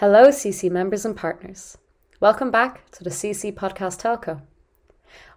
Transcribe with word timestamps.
Hello, 0.00 0.28
CC 0.28 0.70
members 0.70 1.04
and 1.04 1.16
partners. 1.16 1.76
Welcome 2.20 2.52
back 2.52 2.88
to 2.92 3.02
the 3.02 3.10
CC 3.10 3.52
Podcast 3.52 4.00
Telco. 4.00 4.42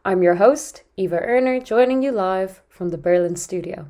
I'm 0.06 0.22
your 0.22 0.36
host, 0.36 0.84
Eva 0.96 1.18
Erner, 1.18 1.66
joining 1.66 2.04
you 2.04 2.12
live 2.12 2.62
from 2.70 2.90
the 2.90 2.98
Berlin 3.00 3.36
studio. 3.36 3.90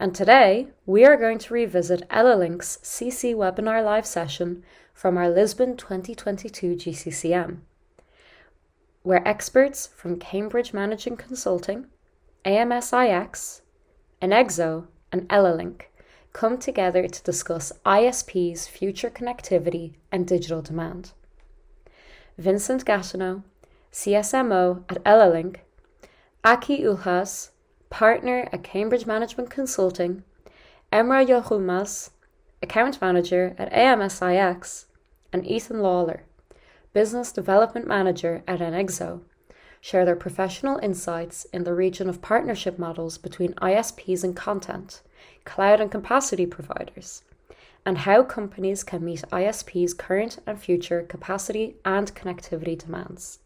And 0.00 0.12
today, 0.12 0.66
we 0.86 1.04
are 1.04 1.16
going 1.16 1.38
to 1.38 1.54
revisit 1.54 2.08
EllaLink's 2.08 2.78
CC 2.82 3.32
webinar 3.32 3.84
live 3.84 4.04
session 4.04 4.64
from 4.92 5.16
our 5.16 5.30
Lisbon 5.30 5.76
2022 5.76 6.74
GCCM, 6.74 7.58
where 9.04 9.28
experts 9.28 9.86
from 9.86 10.18
Cambridge 10.18 10.72
Management 10.72 11.20
Consulting, 11.20 11.86
AMS-IX, 12.44 13.62
Enxoo, 14.20 14.88
and 15.12 15.28
EllaLink 15.28 15.82
come 16.32 16.58
together 16.58 17.06
to 17.06 17.22
discuss 17.22 17.72
ISP's 17.84 18.66
future 18.66 19.10
connectivity 19.10 19.94
and 20.10 20.26
digital 20.26 20.62
demand. 20.62 21.12
Vincent 22.38 22.84
Gatineau, 22.84 23.42
CSMO 23.92 24.84
at 24.88 25.02
EllaLink, 25.04 25.56
Aki 26.44 26.82
Ulhas, 26.82 27.50
partner 27.90 28.48
at 28.52 28.64
Cambridge 28.64 29.06
Management 29.06 29.50
Consulting, 29.50 30.24
Emrah 30.90 31.26
Yorulmaz, 31.26 32.10
account 32.62 33.00
manager 33.00 33.54
at 33.58 33.72
AMS-IX, 33.72 34.86
and 35.32 35.46
Ethan 35.46 35.80
Lawler, 35.80 36.24
business 36.92 37.32
development 37.32 37.86
manager 37.86 38.42
at 38.48 38.60
Enxoo, 38.60 39.20
share 39.80 40.04
their 40.04 40.16
professional 40.16 40.78
insights 40.78 41.44
in 41.52 41.64
the 41.64 41.74
region 41.74 42.08
of 42.08 42.22
partnership 42.22 42.78
models 42.78 43.18
between 43.18 43.52
ISPs 43.54 44.24
and 44.24 44.34
content 44.34 45.02
cloud 45.44 45.80
and 45.80 45.90
capacity 45.90 46.46
providers, 46.46 47.22
and 47.84 47.98
how 47.98 48.22
companies 48.22 48.84
can 48.84 49.04
meet 49.04 49.24
ISP's 49.32 49.94
current 49.94 50.38
and 50.46 50.60
future 50.60 51.02
capacity 51.02 51.76
and 51.84 52.14
connectivity 52.14 52.78
demands, 52.78 53.40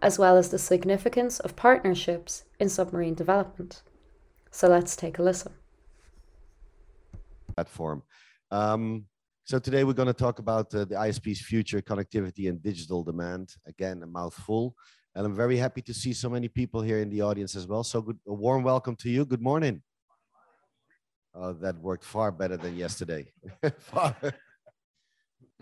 as 0.00 0.18
well 0.18 0.36
as 0.36 0.48
the 0.48 0.58
significance 0.58 1.38
of 1.40 1.56
partnerships 1.56 2.44
in 2.58 2.68
submarine 2.68 3.14
development. 3.14 3.82
So 4.50 4.68
let's 4.68 4.96
take 4.96 5.18
a 5.18 5.22
listen. 5.22 5.52
Platform. 7.54 8.02
Um, 8.50 9.06
so 9.44 9.58
today 9.58 9.82
we're 9.84 9.92
going 9.92 10.06
to 10.06 10.14
talk 10.14 10.38
about 10.38 10.74
uh, 10.74 10.84
the 10.84 10.94
ISP's 10.94 11.40
future 11.40 11.82
connectivity 11.82 12.48
and 12.48 12.62
digital 12.62 13.02
demand. 13.02 13.54
Again, 13.66 14.02
a 14.02 14.06
mouthful. 14.06 14.76
And 15.14 15.26
I'm 15.26 15.34
very 15.34 15.56
happy 15.56 15.82
to 15.82 15.92
see 15.92 16.12
so 16.12 16.30
many 16.30 16.48
people 16.48 16.80
here 16.80 17.00
in 17.00 17.10
the 17.10 17.20
audience 17.20 17.56
as 17.56 17.66
well. 17.66 17.84
So 17.84 18.00
good, 18.00 18.18
a 18.26 18.32
warm 18.32 18.62
welcome 18.62 18.96
to 18.96 19.10
you. 19.10 19.26
Good 19.26 19.42
morning. 19.42 19.82
Uh, 21.34 21.52
that 21.52 21.78
worked 21.78 22.04
far 22.04 22.30
better 22.30 22.58
than 22.58 22.76
yesterday. 22.76 23.26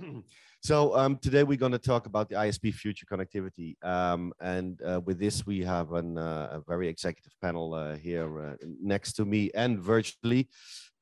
so 0.61 0.97
um, 0.97 1.17
today 1.19 1.43
we're 1.43 1.57
going 1.57 1.73
to 1.73 1.79
talk 1.79 2.07
about 2.07 2.29
the 2.29 2.35
ISP 2.35 2.75
future 2.75 3.07
connectivity. 3.07 3.77
Um, 3.85 4.33
and 4.41 4.81
uh, 4.83 5.01
with 5.05 5.19
this, 5.19 5.47
we 5.47 5.61
have 5.61 5.93
an, 5.93 6.19
uh, 6.19 6.49
a 6.53 6.61
very 6.67 6.89
executive 6.89 7.33
panel 7.41 7.75
uh, 7.75 7.97
here 7.97 8.41
uh, 8.41 8.57
next 8.83 9.15
to 9.15 9.25
me 9.25 9.51
and 9.55 9.79
virtually. 9.79 10.49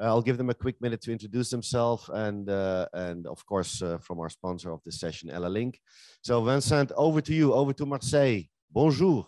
I'll 0.01 0.23
give 0.23 0.39
them 0.39 0.51
a 0.51 0.55
quick 0.55 0.81
minute 0.81 1.01
to 1.03 1.13
introduce 1.13 1.51
themselves 1.51 2.09
and, 2.13 2.49
and 2.49 3.27
of 3.27 3.45
course, 3.47 3.83
from 4.01 4.21
our 4.21 4.29
sponsor 4.29 4.71
of 4.71 4.81
this 4.85 5.01
session, 5.01 5.29
EllaLink. 5.29 5.75
So 6.23 6.41
Vincent, 6.45 6.93
over 6.95 7.21
to 7.21 7.35
you, 7.35 7.53
over 7.53 7.73
to 7.73 7.85
Marseille. 7.85 8.43
Bonjour. 8.71 9.27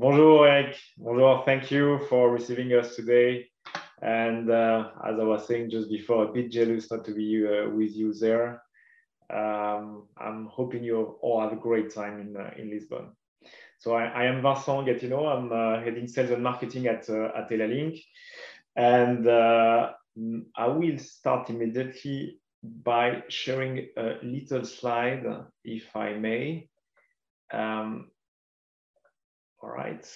Bonjour, 0.00 0.46
Eric. 0.46 0.76
Bonjour. 0.96 1.42
Thank 1.44 1.72
you 1.72 1.98
for 2.08 2.30
receiving 2.30 2.72
us 2.72 2.94
today. 2.94 3.48
And 4.00 4.48
uh, 4.48 4.90
as 5.04 5.18
I 5.18 5.24
was 5.24 5.44
saying 5.48 5.70
just 5.70 5.90
before, 5.90 6.22
a 6.22 6.32
bit 6.32 6.52
jealous 6.52 6.88
not 6.88 7.04
to 7.06 7.12
be 7.12 7.44
uh, 7.44 7.68
with 7.70 7.96
you 7.96 8.14
there. 8.14 8.62
Um, 9.28 10.06
I'm 10.16 10.46
hoping 10.52 10.84
you 10.84 11.18
all 11.20 11.40
have 11.40 11.52
a 11.52 11.56
great 11.56 11.92
time 11.92 12.20
in, 12.20 12.36
uh, 12.36 12.50
in 12.56 12.70
Lisbon. 12.70 13.10
So 13.80 13.96
I, 13.96 14.04
I, 14.04 14.24
am 14.26 14.40
Vincent 14.40 14.86
Gatineau. 14.86 15.26
I'm 15.26 15.50
uh, 15.50 15.82
heading 15.82 16.06
sales 16.06 16.30
and 16.30 16.44
marketing 16.44 16.86
at, 16.86 17.10
uh, 17.10 17.30
at 17.36 17.50
EllaLink. 17.50 18.00
And 18.76 19.26
uh, 19.26 19.94
I 20.56 20.66
will 20.68 20.98
start 20.98 21.50
immediately 21.50 22.38
by 22.62 23.24
sharing 23.26 23.88
a 23.96 24.18
little 24.22 24.64
slide, 24.64 25.24
if 25.64 25.96
I 25.96 26.12
may. 26.12 26.68
Um, 27.52 28.12
all 29.62 29.70
right. 29.70 30.06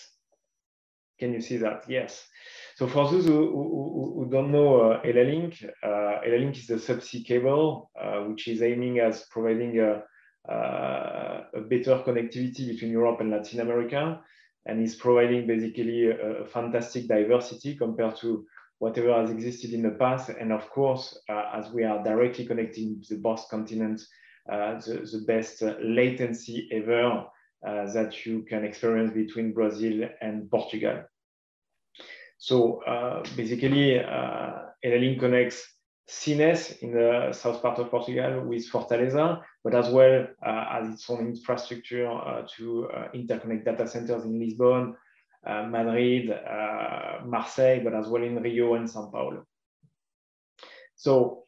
Can 1.18 1.32
you 1.32 1.40
see 1.40 1.56
that? 1.58 1.84
Yes. 1.88 2.26
So 2.74 2.86
for 2.86 3.10
those 3.10 3.26
who, 3.26 3.50
who, 3.50 4.14
who 4.16 4.30
don't 4.30 4.50
know 4.50 4.92
uh, 4.92 5.02
EllaLink, 5.02 5.64
uh, 5.82 6.20
EllaLink 6.26 6.58
is 6.58 6.70
a 6.70 6.76
subsea 6.76 7.24
cable 7.24 7.90
uh, 8.00 8.20
which 8.22 8.48
is 8.48 8.62
aiming 8.62 8.98
at 8.98 9.22
providing 9.30 9.78
a, 9.78 10.02
uh, 10.50 11.44
a, 11.54 11.60
better 11.60 12.02
connectivity 12.04 12.66
between 12.68 12.90
Europe 12.90 13.20
and 13.20 13.30
Latin 13.30 13.60
America, 13.60 14.20
and 14.66 14.82
is 14.82 14.96
providing 14.96 15.46
basically 15.46 16.06
a, 16.06 16.42
a, 16.42 16.46
fantastic 16.46 17.06
diversity 17.06 17.76
compared 17.76 18.16
to 18.16 18.44
whatever 18.78 19.14
has 19.14 19.30
existed 19.30 19.72
in 19.72 19.82
the 19.82 19.90
past. 19.90 20.30
And 20.30 20.50
of 20.50 20.68
course, 20.70 21.16
uh, 21.28 21.50
as 21.54 21.70
we 21.70 21.84
are 21.84 22.02
directly 22.02 22.46
connecting 22.46 23.00
the 23.08 23.16
both 23.18 23.48
continents, 23.48 24.08
uh, 24.50 24.80
the, 24.80 25.08
the 25.12 25.24
best 25.24 25.62
latency 25.80 26.68
ever 26.72 27.26
uh, 27.66 27.90
that 27.92 28.26
you 28.26 28.42
can 28.42 28.64
experience 28.64 29.12
between 29.12 29.52
Brazil 29.52 30.08
and 30.20 30.50
Portugal. 30.50 31.04
So 32.38 32.82
uh, 32.82 33.22
basically, 33.36 34.00
uh, 34.00 34.52
connects 34.82 35.64
Sines 36.08 36.72
in 36.82 36.92
the 36.92 37.32
south 37.32 37.62
part 37.62 37.78
of 37.78 37.90
Portugal 37.90 38.44
with 38.44 38.68
Fortaleza, 38.68 39.40
but 39.62 39.74
as 39.74 39.88
well 39.88 40.26
uh, 40.44 40.64
as 40.72 40.94
its 40.94 41.08
own 41.08 41.28
infrastructure 41.28 42.10
uh, 42.10 42.42
to 42.56 42.88
uh, 42.90 43.08
interconnect 43.14 43.64
data 43.64 43.86
centers 43.86 44.24
in 44.24 44.38
Lisbon, 44.38 44.96
uh, 45.46 45.62
Madrid, 45.62 46.28
Marseille, 47.24 47.80
but 47.84 47.94
as 47.94 48.08
well 48.08 48.22
in 48.22 48.42
Rio 48.42 48.74
and 48.74 48.90
Sao 48.90 49.08
Paulo. 49.10 49.46
So 50.96 51.41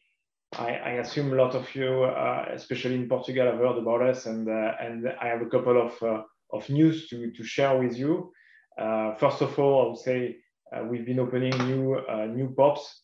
I, 0.58 0.80
I, 0.84 0.90
assume 1.00 1.32
a 1.32 1.36
lot 1.36 1.54
of 1.54 1.74
you, 1.74 2.04
uh, 2.04 2.46
especially 2.52 2.94
in 2.94 3.08
Portugal, 3.08 3.46
have 3.46 3.58
heard 3.58 3.78
about 3.78 4.02
us, 4.02 4.26
and 4.26 4.48
uh, 4.48 4.72
and 4.80 5.08
I 5.20 5.26
have 5.26 5.42
a 5.42 5.46
couple 5.46 5.80
of 5.80 6.02
uh, 6.02 6.22
of 6.52 6.68
news 6.70 7.08
to 7.08 7.30
to 7.32 7.44
share 7.44 7.78
with 7.78 7.96
you. 7.96 8.32
Uh, 8.78 9.14
first 9.14 9.42
of 9.42 9.58
all, 9.58 9.84
I 9.84 9.88
would 9.88 9.98
say 9.98 10.36
uh, 10.72 10.84
we've 10.84 11.06
been 11.06 11.20
opening 11.20 11.56
new 11.66 11.94
uh, 11.94 12.26
new 12.26 12.54
pops, 12.56 13.02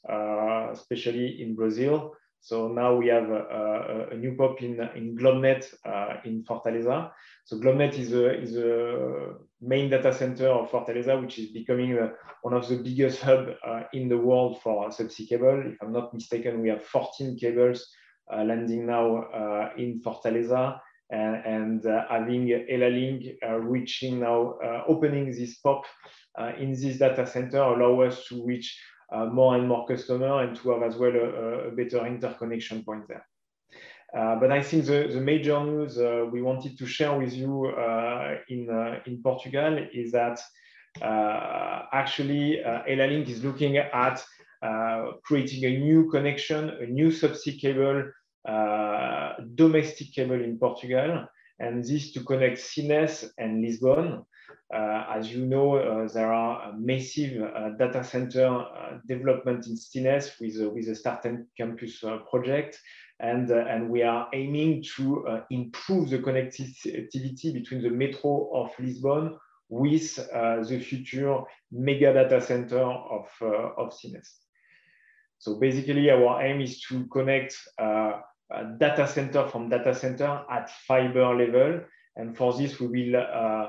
especially 0.72 1.42
in 1.42 1.54
Brazil. 1.54 2.14
So 2.42 2.68
now 2.68 2.94
we 2.94 3.08
have 3.08 3.28
a, 3.28 3.42
a, 3.42 4.14
a 4.14 4.16
new 4.16 4.34
pop 4.36 4.62
in 4.62 4.80
in 4.94 5.16
GlobeNet 5.16 6.24
in 6.24 6.44
Fortaleza. 6.44 7.10
So 7.44 7.58
GlobeNet 7.58 7.98
is 7.98 8.12
a 8.12 8.40
is 8.40 8.56
a 8.56 9.34
main 9.60 9.90
data 9.90 10.12
center 10.12 10.48
of 10.48 10.70
Fortaleza, 10.70 11.20
which 11.20 11.38
is 11.38 11.50
becoming 11.50 11.98
a, 11.98 12.12
one 12.42 12.54
of 12.54 12.68
the 12.68 12.76
biggest 12.76 13.20
hub 13.20 13.48
uh, 13.66 13.82
in 13.92 14.08
the 14.08 14.16
world 14.16 14.60
for 14.62 14.88
subsea 14.88 15.28
cable. 15.28 15.62
If 15.66 15.82
I'm 15.82 15.92
not 15.92 16.14
mistaken, 16.14 16.62
we 16.62 16.68
have 16.68 16.84
14 16.84 17.36
cables 17.38 17.86
uh, 18.32 18.44
landing 18.44 18.86
now 18.86 19.16
uh, 19.16 19.70
in 19.76 20.00
Fortaleza 20.00 20.78
and, 21.10 21.36
and 21.44 21.86
uh, 21.86 22.04
having 22.08 22.46
EllaLink 22.46 23.34
uh, 23.46 23.56
reaching 23.56 24.20
now, 24.20 24.54
uh, 24.64 24.84
opening 24.86 25.32
this 25.32 25.58
POP 25.58 25.84
in 26.58 26.72
this 26.72 26.98
data 26.98 27.26
center 27.26 27.58
allow 27.58 28.00
us 28.00 28.24
to 28.26 28.44
reach 28.46 28.80
more 29.32 29.56
and 29.56 29.68
more 29.68 29.86
customer 29.86 30.42
and 30.42 30.56
to 30.56 30.70
have 30.70 30.82
as 30.82 30.96
well 30.96 31.12
a, 31.14 31.68
a 31.68 31.70
better 31.72 32.06
interconnection 32.06 32.84
point 32.84 33.06
there. 33.08 33.26
Uh, 34.16 34.36
but 34.36 34.50
I 34.50 34.62
think 34.62 34.86
the, 34.86 35.08
the 35.12 35.20
major 35.20 35.62
news 35.62 35.96
uh, 35.96 36.26
we 36.30 36.42
wanted 36.42 36.76
to 36.78 36.86
share 36.86 37.16
with 37.16 37.32
you 37.32 37.66
uh, 37.66 38.38
in, 38.48 38.68
in 39.06 39.22
Portugal 39.22 39.78
is 39.92 40.10
that 40.12 40.40
actually 41.00 42.60
EllaLink 42.64 43.28
is 43.28 43.44
looking 43.44 43.76
at 43.76 44.24
creating 45.22 45.64
a 45.64 45.78
new 45.78 46.10
connection, 46.10 46.70
a 46.70 46.86
new 46.86 47.08
subsea 47.08 47.58
cable, 47.60 48.10
domestic 49.54 50.12
cable 50.12 50.42
in 50.42 50.58
Portugal, 50.58 51.26
and 51.60 51.84
this 51.84 52.12
to 52.12 52.24
connect 52.24 52.58
Sines 52.58 53.30
and 53.38 53.62
Lisbon. 53.62 54.24
Uh, 54.74 55.04
as 55.14 55.32
you 55.32 55.46
know, 55.46 55.76
uh, 55.76 56.08
there 56.12 56.32
are 56.32 56.72
massive 56.76 57.42
uh, 57.42 57.70
data 57.70 58.02
center 58.02 58.64
development 59.06 59.66
in 59.66 59.76
Sines 59.76 60.32
with, 60.40 60.56
with 60.72 60.86
the 60.86 60.94
Start 60.94 61.24
Campus 61.56 62.02
project 62.30 62.80
and, 63.20 63.50
uh, 63.50 63.66
and 63.68 63.88
we 63.90 64.02
are 64.02 64.28
aiming 64.32 64.82
to 64.96 65.26
uh, 65.26 65.40
improve 65.50 66.10
the 66.10 66.18
connectivity 66.18 67.52
between 67.52 67.82
the 67.82 67.90
metro 67.90 68.50
of 68.54 68.70
Lisbon 68.78 69.38
with 69.68 70.18
uh, 70.32 70.62
the 70.64 70.80
future 70.80 71.40
mega 71.70 72.12
data 72.12 72.40
center 72.40 72.80
of, 72.80 73.28
of 73.40 73.92
Sines. 73.92 74.34
So 75.38 75.60
basically 75.60 76.10
our 76.10 76.42
aim 76.42 76.60
is 76.60 76.80
to 76.88 77.06
connect 77.06 77.56
data 78.78 79.06
center 79.06 79.48
from 79.48 79.68
data 79.68 79.94
center 79.94 80.42
at 80.50 80.70
fiber 80.86 81.34
level. 81.34 81.80
And 82.16 82.36
for 82.36 82.52
this, 82.52 82.80
we 82.80 82.88
will 82.88 83.16
uh, 83.16 83.68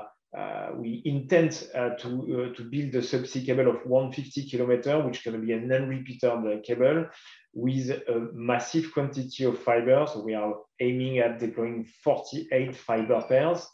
we 0.76 1.02
intend 1.04 1.68
uh, 1.74 1.90
to 1.90 2.08
uh, 2.08 2.56
to 2.56 2.64
build 2.64 2.94
a 2.94 3.02
subsea 3.02 3.44
cable 3.44 3.68
of 3.68 3.84
150 3.84 4.48
kilometer, 4.48 4.98
which 5.00 5.22
to 5.24 5.32
be 5.32 5.52
a 5.52 5.60
non-repeated 5.60 6.64
cable 6.64 7.06
with 7.54 7.90
a 7.90 8.28
massive 8.32 8.92
quantity 8.92 9.44
of 9.44 9.58
fiber. 9.58 10.06
So 10.06 10.22
we 10.22 10.34
are 10.34 10.54
aiming 10.80 11.18
at 11.18 11.38
deploying 11.38 11.86
48 12.02 12.74
fiber 12.76 13.22
pairs. 13.28 13.66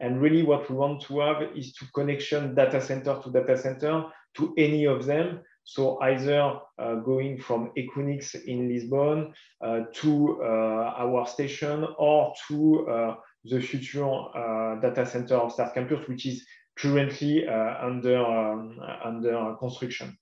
And 0.00 0.20
really 0.20 0.42
what 0.42 0.68
we 0.68 0.76
want 0.76 1.02
to 1.02 1.20
have 1.20 1.42
is 1.56 1.72
to 1.74 1.86
connection 1.94 2.54
data 2.54 2.80
center 2.80 3.20
to 3.22 3.30
data 3.30 3.56
center 3.56 4.06
to 4.36 4.54
any 4.58 4.86
of 4.86 5.06
them. 5.06 5.40
So 5.64 5.98
either 6.02 6.58
uh, 6.78 6.96
going 6.96 7.40
from 7.40 7.72
Equinix 7.76 8.34
in 8.44 8.68
Lisbon 8.68 9.32
uh, 9.64 9.80
to 9.94 10.42
uh, 10.42 10.94
our 10.98 11.26
station 11.26 11.86
or 11.98 12.34
to 12.48 12.86
uh, 12.88 13.14
the 13.44 13.60
future 13.60 14.04
uh, 14.04 14.80
data 14.80 15.06
center 15.06 15.36
of 15.36 15.52
Start 15.52 15.74
Campus, 15.74 16.08
which 16.08 16.26
is 16.26 16.44
currently 16.76 17.46
uh, 17.46 17.74
under, 17.80 18.24
um, 18.24 18.80
under 19.04 19.54
construction. 19.58 20.16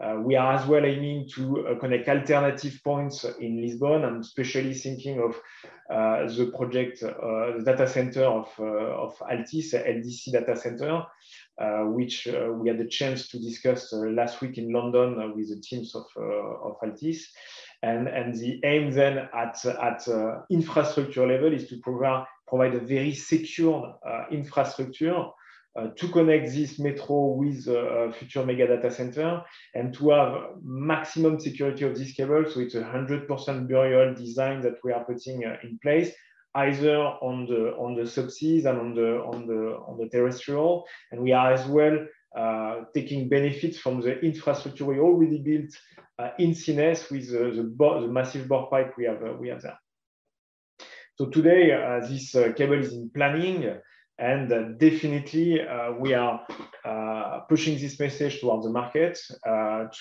Uh, 0.00 0.20
we 0.20 0.36
are 0.36 0.52
as 0.52 0.64
well 0.66 0.86
aiming 0.86 1.28
to 1.28 1.66
uh, 1.66 1.78
connect 1.80 2.08
alternative 2.08 2.78
points 2.84 3.24
in 3.40 3.60
Lisbon 3.60 4.04
and 4.04 4.20
especially 4.20 4.72
thinking 4.72 5.18
of 5.18 5.34
uh, 5.90 6.24
the 6.36 6.52
project, 6.56 7.00
the 7.00 7.62
data 7.64 7.88
center 7.88 8.22
of, 8.22 8.48
of 8.60 9.18
Altice, 9.28 9.74
LDC 9.74 10.30
data 10.30 10.56
center, 10.56 11.02
which 11.92 12.28
we 12.60 12.68
had 12.68 12.78
the 12.78 12.86
chance 12.88 13.28
to 13.28 13.40
discuss 13.40 13.92
last 13.92 14.40
week 14.40 14.56
in 14.56 14.72
London 14.72 15.34
with 15.34 15.48
the 15.48 15.60
teams 15.60 15.96
of, 15.96 16.04
of 16.16 16.76
Altice. 16.80 17.24
And, 17.82 18.06
and 18.06 18.34
the 18.34 18.60
aim 18.64 18.92
then 18.92 19.28
at, 19.34 19.64
at 19.64 20.06
infrastructure 20.50 21.26
level 21.26 21.52
is 21.52 21.68
to 21.70 21.78
provide, 21.78 22.26
provide 22.48 22.74
a 22.74 22.80
very 22.80 23.14
secure 23.14 23.94
infrastructure 24.30 25.24
uh, 25.78 25.88
to 25.96 26.08
connect 26.08 26.52
this 26.52 26.78
metro 26.78 27.34
with 27.34 27.68
a 27.68 28.12
future 28.18 28.44
mega 28.44 28.66
data 28.66 28.90
center 28.90 29.42
and 29.74 29.94
to 29.94 30.10
have 30.10 30.56
maximum 30.62 31.38
security 31.38 31.84
of 31.84 31.96
this 31.96 32.12
cable. 32.12 32.44
So 32.48 32.60
it's 32.60 32.74
a 32.74 32.82
100% 32.82 33.68
burial 33.68 34.14
design 34.14 34.60
that 34.62 34.74
we 34.82 34.92
are 34.92 35.04
putting 35.04 35.44
uh, 35.44 35.56
in 35.62 35.78
place 35.80 36.10
either 36.54 36.96
on 36.96 37.46
the 37.46 37.76
on 37.76 37.94
the 37.94 38.02
subseas 38.02 38.64
and 38.64 38.78
on 38.80 38.94
the 38.94 39.18
on 39.18 39.46
the 39.46 39.76
on 39.86 39.98
the 39.98 40.08
terrestrial 40.08 40.84
and 41.12 41.20
we 41.20 41.30
are 41.32 41.52
as 41.52 41.66
well 41.66 41.96
uh, 42.36 42.80
taking 42.94 43.28
benefits 43.28 43.78
from 43.78 44.00
the 44.00 44.18
infrastructure 44.20 44.84
we 44.86 44.98
already 44.98 45.38
built 45.38 45.70
uh, 46.18 46.30
in 46.38 46.54
Sines 46.54 47.08
with 47.10 47.28
uh, 47.28 47.54
the, 47.54 48.00
the 48.00 48.08
massive 48.08 48.48
bore 48.48 48.68
pipe 48.70 48.94
we 48.96 49.04
have 49.04 49.22
uh, 49.22 49.34
we 49.34 49.48
have 49.48 49.62
there. 49.62 49.78
So 51.18 51.26
today 51.26 51.70
this 52.08 52.30
cable 52.56 52.78
is 52.78 52.92
in 52.92 53.10
planning 53.10 53.74
and 54.18 54.52
uh, 54.52 54.68
definitely, 54.78 55.60
uh, 55.60 55.94
we 55.98 56.14
are 56.14 56.46
uh, 56.84 57.40
pushing 57.48 57.76
this 57.76 57.98
message 57.98 58.40
towards 58.40 58.64
the 58.64 58.70
market 58.70 59.18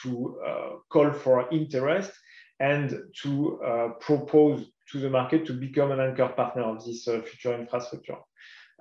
to 0.04 0.80
call 0.90 1.12
for 1.14 1.52
interest 1.52 2.12
and 2.60 3.00
to 3.24 3.96
propose 4.00 4.68
to 4.92 5.00
the 5.00 5.10
market 5.10 5.48
to 5.48 5.54
become 5.54 5.92
an 5.92 6.00
anchor 6.00 6.30
partner 6.30 6.62
of 6.62 6.86
this 6.86 7.06
future 7.06 7.60
infrastructure. 7.60 8.18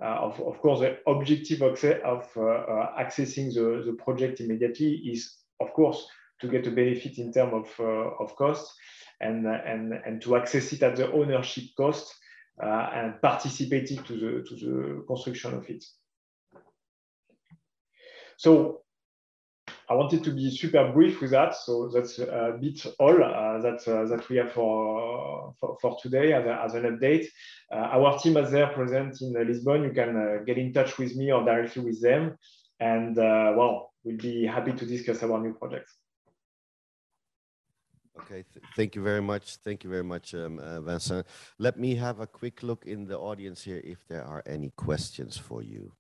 Uh, 0.02 0.04
of, 0.04 0.38
of, 0.42 0.58
course, 0.60 0.80
the 0.80 0.98
objective 1.06 1.62
of, 1.62 1.82
of 2.04 2.28
uh, 2.36 2.42
uh, 2.42 3.02
accessing 3.02 3.50
the, 3.54 3.82
the 3.86 3.96
project 4.04 4.40
immediately 4.40 4.92
is, 5.10 5.38
of 5.60 5.72
course, 5.72 6.06
to 6.42 6.48
get 6.48 6.66
a 6.66 6.70
benefit 6.70 7.16
in 7.16 7.32
terms 7.32 7.54
of, 7.54 7.80
of 8.20 8.36
cost 8.36 8.74
and, 9.22 9.46
and, 9.46 9.94
and 10.04 10.20
to 10.20 10.36
access 10.36 10.70
it 10.74 10.82
at 10.82 10.96
the 10.96 11.10
ownership 11.12 11.64
cost 11.78 12.12
uh, 12.12 12.25
and 12.60 13.20
participated 13.20 14.04
to 14.06 14.12
the, 14.14 14.48
to 14.48 14.54
the 14.56 15.04
construction 15.06 15.54
of 15.54 15.68
it. 15.68 15.84
So 18.38 18.82
I 19.88 19.94
wanted 19.94 20.24
to 20.24 20.30
be 20.30 20.50
super 20.50 20.92
brief 20.92 21.20
with 21.20 21.30
that. 21.30 21.54
So 21.54 21.88
that's 21.92 22.18
a 22.18 22.58
bit 22.60 22.84
all 22.98 23.22
uh, 23.22 23.58
that, 23.60 23.86
uh, 23.86 24.04
that 24.06 24.28
we 24.28 24.36
have 24.36 24.52
for, 24.52 25.54
for, 25.60 25.78
for 25.80 25.96
today 26.02 26.32
as, 26.32 26.44
a, 26.44 26.60
as, 26.64 26.74
an 26.74 26.82
update. 26.84 27.26
Uh, 27.72 27.76
our 27.76 28.18
team 28.18 28.36
is 28.36 28.50
there 28.50 28.66
present 28.68 29.20
in 29.20 29.32
Lisbon. 29.32 29.84
You 29.84 29.92
can 29.92 30.16
uh, 30.16 30.44
get 30.44 30.58
in 30.58 30.72
touch 30.72 30.98
with 30.98 31.14
me 31.16 31.32
or 31.32 31.44
directly 31.44 31.82
with 31.82 32.02
them. 32.02 32.36
And 32.80 33.18
uh, 33.18 33.54
well, 33.56 33.92
we'll 34.04 34.16
be 34.16 34.44
happy 34.44 34.72
to 34.72 34.86
discuss 34.86 35.22
our 35.22 35.40
new 35.40 35.54
projects. 35.54 35.94
Okay, 38.20 38.44
th 38.52 38.64
thank 38.74 38.94
you 38.96 39.02
very 39.02 39.20
much. 39.20 39.56
Thank 39.64 39.84
you 39.84 39.90
very 39.90 40.04
much, 40.04 40.34
um, 40.34 40.58
uh, 40.58 40.80
Vincent. 40.80 41.26
Let 41.58 41.78
me 41.78 41.94
have 41.96 42.20
a 42.20 42.26
quick 42.26 42.62
look 42.62 42.86
in 42.86 43.06
the 43.06 43.18
audience 43.18 43.62
here 43.62 43.80
if 43.84 43.98
there 44.08 44.24
are 44.24 44.42
any 44.46 44.70
questions 44.70 45.36
for 45.36 45.62
you. 45.62 45.92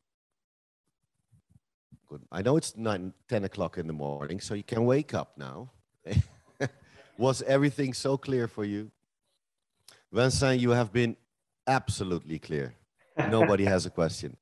Good. 2.08 2.22
I 2.30 2.42
know 2.42 2.56
it's 2.56 2.76
nine, 2.76 3.12
10 3.28 3.44
o'clock 3.44 3.78
in 3.78 3.86
the 3.86 3.92
morning, 3.92 4.40
so 4.40 4.54
you 4.54 4.62
can 4.62 4.84
wake 4.84 5.12
up 5.14 5.36
now. 5.36 5.70
Was 7.18 7.42
everything 7.42 7.94
so 7.94 8.16
clear 8.16 8.46
for 8.48 8.64
you? 8.64 8.90
Vincent, 10.12 10.60
you 10.60 10.70
have 10.70 10.92
been 10.92 11.16
absolutely 11.66 12.38
clear. 12.38 12.74
Nobody 13.28 13.64
has 13.64 13.86
a 13.86 13.90
question. 13.90 14.36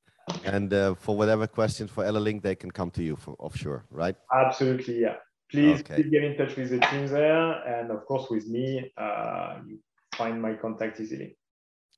And 0.45 0.73
uh, 0.73 0.95
for 0.95 1.17
whatever 1.17 1.47
questions 1.47 1.91
for 1.91 2.05
EllaLink, 2.05 2.43
they 2.43 2.55
can 2.55 2.71
come 2.71 2.91
to 2.93 3.03
you 3.03 3.17
for 3.17 3.35
offshore, 3.39 3.85
right? 3.91 4.17
Absolutely, 4.33 5.01
yeah 5.01 5.17
please, 5.51 5.81
okay. 5.81 5.95
please 5.95 6.11
get 6.11 6.25
in 6.25 6.37
touch 6.37 6.57
with 6.57 6.71
the 6.71 6.81
team 6.81 7.07
there. 7.07 7.53
And 7.67 7.91
of 7.91 8.05
course, 8.07 8.29
with 8.31 8.47
me, 8.47 8.93
uh, 8.97 9.59
you 9.67 9.79
find 10.15 10.41
my 10.41 10.55
contact 10.55 11.01
easily. 11.01 11.37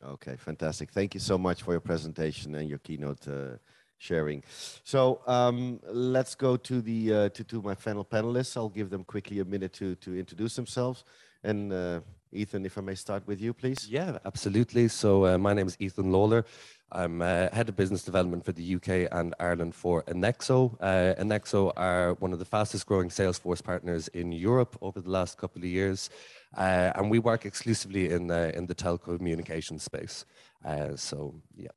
Okay, 0.04 0.36
fantastic. 0.36 0.90
Thank 0.90 1.14
you 1.14 1.20
so 1.20 1.38
much 1.38 1.62
for 1.62 1.72
your 1.72 1.80
presentation 1.80 2.54
and 2.54 2.68
your 2.68 2.78
keynote 2.78 3.26
uh, 3.28 3.56
sharing. 3.98 4.42
So 4.84 5.22
um, 5.26 5.80
let's 5.86 6.34
go 6.34 6.56
to 6.56 6.82
the 6.82 7.14
uh, 7.14 7.28
to, 7.30 7.44
to 7.44 7.62
my 7.62 7.74
final 7.74 8.04
panelists. 8.04 8.56
I'll 8.56 8.68
give 8.68 8.90
them 8.90 9.04
quickly 9.04 9.40
a 9.40 9.44
minute 9.44 9.72
to 9.74 9.94
to 9.96 10.18
introduce 10.18 10.54
themselves. 10.54 11.04
And 11.42 11.72
uh, 11.72 12.00
Ethan, 12.32 12.66
if 12.66 12.76
I 12.78 12.80
may 12.80 12.94
start 12.94 13.26
with 13.26 13.40
you, 13.40 13.52
please. 13.52 13.88
Yeah, 13.88 14.18
absolutely. 14.24 14.88
So 14.88 15.26
uh, 15.26 15.38
my 15.38 15.54
name 15.54 15.66
is 15.66 15.76
Ethan 15.80 16.10
Lawler. 16.12 16.44
I'm 16.92 17.20
uh, 17.20 17.48
head 17.52 17.68
of 17.68 17.76
business 17.76 18.02
development 18.04 18.44
for 18.44 18.52
the 18.52 18.74
UK 18.76 19.08
and 19.10 19.34
Ireland 19.40 19.74
for 19.74 20.02
Enxoo. 20.04 20.76
Uh, 20.80 21.14
Enxoo 21.22 21.72
are 21.76 22.14
one 22.14 22.32
of 22.32 22.38
the 22.38 22.44
fastest 22.44 22.86
growing 22.86 23.08
Salesforce 23.08 23.62
partners 23.62 24.08
in 24.08 24.32
Europe 24.32 24.76
over 24.80 25.00
the 25.00 25.10
last 25.10 25.38
couple 25.38 25.62
of 25.62 25.68
years. 25.68 26.10
Uh, 26.56 26.92
and 26.94 27.10
we 27.10 27.18
work 27.18 27.44
exclusively 27.44 28.10
in, 28.10 28.30
in 28.30 28.66
the 28.66 28.74
telecommunications 28.74 29.80
space. 29.80 30.24
Uh, 30.64 30.94
so, 30.96 31.34
yeah. 31.56 31.68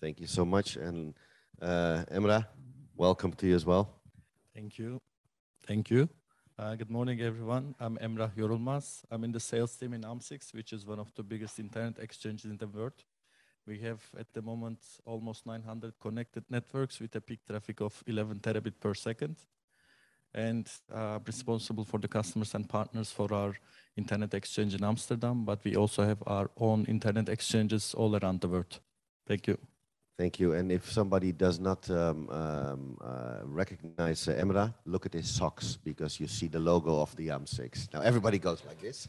Thank 0.00 0.20
you 0.20 0.26
so 0.26 0.44
much. 0.44 0.76
And 0.76 1.14
uh, 1.60 2.04
Emrah, 2.10 2.46
welcome 2.96 3.32
to 3.32 3.46
you 3.46 3.54
as 3.54 3.66
well. 3.66 3.90
Thank 4.54 4.78
you. 4.78 4.98
Thank 5.66 5.90
you. 5.90 6.08
Uh, 6.60 6.74
good 6.74 6.90
morning, 6.90 7.22
everyone. 7.22 7.74
I'm 7.80 7.96
Emrah 7.96 8.30
Yorulmaz. 8.36 9.02
I'm 9.10 9.24
in 9.24 9.32
the 9.32 9.40
sales 9.40 9.74
team 9.76 9.94
in 9.94 10.04
AMS-IX, 10.04 10.52
which 10.52 10.74
is 10.74 10.84
one 10.84 10.98
of 10.98 11.10
the 11.14 11.22
biggest 11.22 11.58
internet 11.58 11.98
exchanges 11.98 12.50
in 12.50 12.58
the 12.58 12.66
world. 12.66 13.02
We 13.66 13.78
have 13.78 14.02
at 14.18 14.30
the 14.34 14.42
moment 14.42 14.78
almost 15.06 15.46
900 15.46 15.98
connected 15.98 16.44
networks 16.50 17.00
with 17.00 17.16
a 17.16 17.20
peak 17.22 17.40
traffic 17.48 17.80
of 17.80 18.04
11 18.06 18.40
terabit 18.40 18.74
per 18.78 18.92
second. 18.92 19.36
And 20.34 20.68
uh, 20.94 21.20
responsible 21.26 21.86
for 21.86 21.98
the 21.98 22.08
customers 22.08 22.54
and 22.54 22.68
partners 22.68 23.10
for 23.10 23.32
our 23.32 23.54
internet 23.96 24.34
exchange 24.34 24.74
in 24.74 24.84
Amsterdam, 24.84 25.46
but 25.46 25.64
we 25.64 25.76
also 25.76 26.02
have 26.02 26.22
our 26.26 26.50
own 26.58 26.84
internet 26.84 27.30
exchanges 27.30 27.94
all 27.94 28.14
around 28.16 28.42
the 28.42 28.48
world. 28.48 28.80
Thank 29.26 29.46
you. 29.46 29.56
Thank 30.20 30.38
you. 30.38 30.52
And 30.52 30.70
if 30.70 30.92
somebody 30.92 31.32
does 31.32 31.58
not 31.58 31.90
um, 31.90 32.28
um, 32.28 32.98
uh, 33.02 33.38
recognize 33.42 34.28
uh, 34.28 34.32
Emrah, 34.32 34.74
look 34.84 35.06
at 35.06 35.14
his 35.14 35.26
socks 35.30 35.78
because 35.82 36.20
you 36.20 36.26
see 36.26 36.46
the 36.46 36.58
logo 36.58 37.00
of 37.00 37.16
the 37.16 37.30
AMS-IX. 37.30 37.88
Now 37.94 38.02
everybody 38.02 38.38
goes 38.38 38.62
like 38.68 38.78
this. 38.82 39.08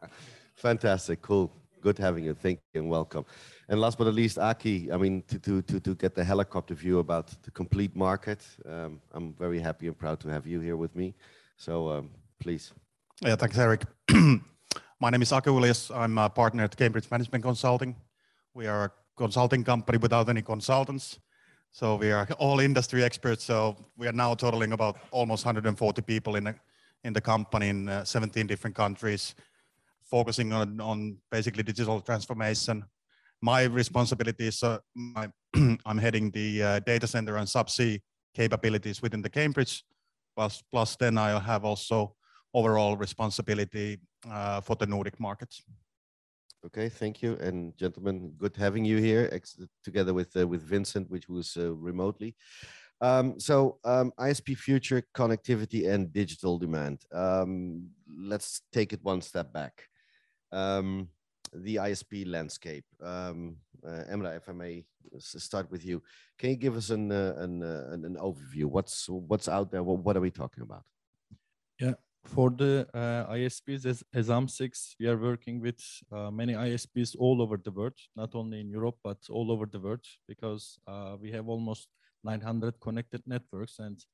Fantastic, 0.56 1.22
cool. 1.22 1.52
Good 1.80 1.96
having 1.96 2.24
you. 2.24 2.34
Thank 2.34 2.58
you 2.74 2.80
and 2.80 2.90
welcome. 2.90 3.24
And 3.68 3.80
last 3.80 3.98
but 3.98 4.06
not 4.06 4.14
least, 4.14 4.36
Aki, 4.36 4.90
I 4.90 4.96
mean, 4.96 5.22
to, 5.28 5.38
to, 5.38 5.62
to, 5.62 5.78
to 5.78 5.94
get 5.94 6.16
the 6.16 6.24
helicopter 6.24 6.74
view 6.74 6.98
about 6.98 7.40
the 7.44 7.52
complete 7.52 7.94
market, 7.94 8.44
um, 8.68 9.00
I'm 9.12 9.34
very 9.34 9.60
happy 9.60 9.86
and 9.86 9.96
proud 9.96 10.18
to 10.22 10.28
have 10.28 10.44
you 10.44 10.58
here 10.58 10.76
with 10.76 10.96
me. 10.96 11.14
So 11.56 11.88
um, 11.88 12.10
please. 12.40 12.72
Yeah, 13.20 13.36
thanks, 13.36 13.56
Eric. 13.56 13.84
My 15.00 15.10
name 15.10 15.22
is 15.22 15.30
Aki 15.30 15.50
Ullias. 15.50 15.94
I'm 15.94 16.18
a 16.18 16.28
partner 16.28 16.64
at 16.64 16.76
Cambridge 16.76 17.08
Management 17.12 17.44
Consulting. 17.44 17.94
We 18.54 18.66
are 18.66 18.86
a 18.86 18.90
consulting 19.18 19.64
company 19.64 19.98
without 19.98 20.28
any 20.28 20.42
consultants. 20.42 21.18
So 21.70 21.96
we 21.96 22.10
are 22.12 22.26
all 22.38 22.60
industry 22.60 23.04
experts. 23.04 23.44
So 23.44 23.76
we 23.96 24.06
are 24.06 24.12
now 24.12 24.34
totaling 24.34 24.72
about 24.72 24.96
almost 25.10 25.44
140 25.44 26.02
people 26.02 26.36
in 26.36 26.44
the, 26.44 26.54
in 27.04 27.12
the 27.12 27.20
company 27.20 27.68
in 27.68 27.88
uh, 27.88 28.04
17 28.04 28.46
different 28.46 28.74
countries, 28.74 29.34
focusing 30.02 30.52
on, 30.52 30.80
on 30.80 31.18
basically 31.30 31.62
digital 31.62 32.00
transformation, 32.00 32.84
my 33.40 33.64
responsibility 33.64 34.48
is 34.48 34.62
uh, 34.62 34.78
my, 34.94 35.28
I'm 35.86 35.98
heading 35.98 36.30
the 36.30 36.62
uh, 36.62 36.80
data 36.80 37.06
center 37.06 37.36
and 37.36 37.46
subsea 37.46 38.00
capabilities 38.34 39.00
within 39.02 39.22
the 39.22 39.30
Cambridge. 39.30 39.84
Plus, 40.36 40.62
plus 40.70 40.96
then 40.96 41.18
I 41.18 41.38
have 41.38 41.64
also 41.64 42.14
overall 42.54 42.96
responsibility 42.96 43.98
uh, 44.30 44.60
for 44.60 44.76
the 44.76 44.86
Nordic 44.86 45.18
markets. 45.20 45.62
Okay, 46.66 46.88
thank 46.88 47.22
you, 47.22 47.36
and 47.36 47.76
gentlemen, 47.76 48.32
good 48.36 48.56
having 48.56 48.84
you 48.84 48.96
here 48.98 49.30
together 49.84 50.12
with 50.12 50.36
uh, 50.36 50.46
with 50.46 50.62
Vincent, 50.62 51.08
which 51.08 51.28
was 51.28 51.56
uh, 51.56 51.72
remotely. 51.74 52.34
Um, 53.00 53.38
so 53.38 53.78
um, 53.84 54.12
ISP 54.18 54.56
future 54.56 55.02
connectivity 55.14 55.88
and 55.88 56.12
digital 56.12 56.58
demand. 56.58 57.04
Um, 57.12 57.90
let's 58.08 58.62
take 58.72 58.92
it 58.92 59.04
one 59.04 59.20
step 59.20 59.52
back. 59.52 59.84
Um, 60.50 61.08
the 61.52 61.76
ISP 61.76 62.26
landscape. 62.26 62.84
Um, 63.00 63.56
uh, 63.86 64.02
Emrah, 64.10 64.36
if 64.36 64.48
I 64.48 64.52
may 64.52 64.84
start 65.16 65.70
with 65.70 65.84
you, 65.84 66.02
can 66.38 66.50
you 66.50 66.56
give 66.56 66.76
us 66.76 66.90
an 66.90 67.12
uh, 67.12 67.34
an, 67.38 67.62
uh, 67.62 67.90
an, 67.92 68.16
overview? 68.20 68.64
What's 68.64 69.08
what's 69.08 69.48
out 69.48 69.70
there? 69.70 69.84
What, 69.84 70.00
what 70.00 70.16
are 70.16 70.20
we 70.20 70.32
talking 70.32 70.64
about? 70.64 70.82
Yeah, 71.78 71.94
for 72.28 72.50
the 72.50 72.86
uh, 72.94 73.32
ISPs 73.32 73.86
as, 73.86 74.02
as 74.14 74.30
AMS-IX, 74.30 74.96
we 75.00 75.06
are 75.06 75.16
working 75.16 75.60
with 75.60 75.80
uh, 76.12 76.30
many 76.30 76.52
ISPs 76.52 77.16
all 77.18 77.40
over 77.42 77.56
the 77.56 77.70
world, 77.70 77.98
not 78.16 78.34
only 78.34 78.60
in 78.60 78.68
Europe, 78.68 78.96
but 79.02 79.18
all 79.30 79.50
over 79.50 79.66
the 79.66 79.80
world, 79.80 80.04
because 80.26 80.78
uh, 80.86 81.16
we 81.20 81.30
have 81.32 81.48
almost 81.48 81.88
900 82.24 82.80
connected 82.80 83.22
networks 83.26 83.78
and 83.78 84.04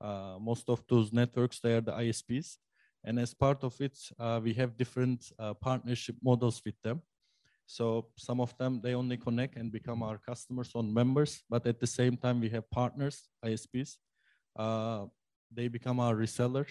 uh, 0.00 0.36
most 0.40 0.68
of 0.68 0.82
those 0.88 1.12
networks, 1.12 1.60
they 1.60 1.74
are 1.74 1.80
the 1.80 1.92
ISPs. 1.92 2.56
And 3.04 3.18
as 3.18 3.34
part 3.34 3.64
of 3.64 3.78
it, 3.80 3.98
uh, 4.18 4.40
we 4.42 4.54
have 4.54 4.76
different 4.76 5.30
uh, 5.38 5.54
partnership 5.54 6.16
models 6.22 6.62
with 6.64 6.80
them. 6.82 7.02
So 7.66 8.08
some 8.18 8.40
of 8.40 8.56
them, 8.58 8.80
they 8.82 8.94
only 8.94 9.16
connect 9.16 9.56
and 9.56 9.72
become 9.72 10.02
our 10.02 10.18
customers 10.18 10.70
on 10.74 10.92
members, 10.92 11.42
but 11.48 11.66
at 11.66 11.80
the 11.80 11.86
same 11.86 12.16
time, 12.16 12.40
we 12.40 12.50
have 12.50 12.70
partners, 12.70 13.28
ISPs. 13.44 13.96
they 15.50 15.68
become 15.68 16.00
our 16.00 16.14
reseller 16.14 16.66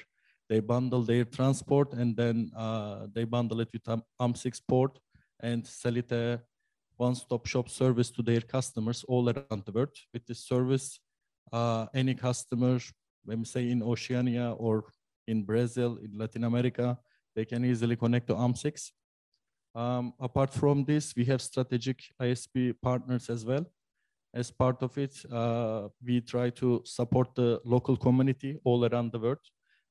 they 0.49 0.59
bundle 0.59 1.03
their 1.03 1.25
transport 1.25 1.93
and 1.93 2.15
then 2.15 2.51
uh, 2.55 3.07
they 3.13 3.23
bundle 3.23 3.59
it 3.61 3.69
with 3.73 4.01
AMS-IX 4.19 4.59
port 4.61 4.99
and 5.41 5.65
sell 5.65 5.97
it 5.97 6.11
a 6.11 6.41
one-stop 6.97 7.45
shop 7.45 7.69
service 7.69 8.11
to 8.11 8.21
their 8.21 8.41
customers 8.41 9.03
all 9.07 9.29
around 9.29 9.63
the 9.65 9.71
world. 9.71 9.95
With 10.13 10.25
this 10.25 10.45
service, 10.45 10.99
uh, 11.51 11.87
any 11.93 12.13
customer, 12.13 12.79
let 13.25 13.37
me 13.39 13.45
say 13.45 13.69
in 13.69 13.81
Oceania 13.81 14.51
or 14.57 14.85
in 15.27 15.43
Brazil, 15.43 15.97
in 16.03 16.17
Latin 16.17 16.43
America, 16.43 16.97
they 17.35 17.45
can 17.45 17.65
easily 17.65 17.95
connect 17.95 18.27
to 18.27 18.35
AMS-IX. 18.35 18.91
Um, 19.75 20.13
apart 20.19 20.53
from 20.53 20.83
this, 20.83 21.15
we 21.15 21.25
have 21.25 21.41
strategic 21.41 21.99
ISP 22.21 22.75
partners 22.81 23.29
as 23.29 23.43
well. 23.43 23.65
As 24.33 24.51
part 24.51 24.81
of 24.83 24.97
it, 24.97 25.15
uh, 25.31 25.89
we 26.05 26.21
try 26.21 26.49
to 26.51 26.81
support 26.85 27.33
the 27.35 27.61
local 27.65 27.95
community 27.95 28.59
all 28.63 28.85
around 28.85 29.11
the 29.11 29.19
world 29.19 29.39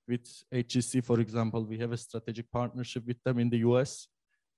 with 0.09 0.27
HGC, 0.53 1.05
for 1.05 1.21
example, 1.21 1.65
we 1.65 1.79
have 1.79 1.93
a 1.93 1.97
strategic 1.97 2.51
partnership 2.51 3.07
with 3.07 3.23
them 3.25 3.39
in 3.39 3.49
the 3.51 3.59
US 3.59 4.09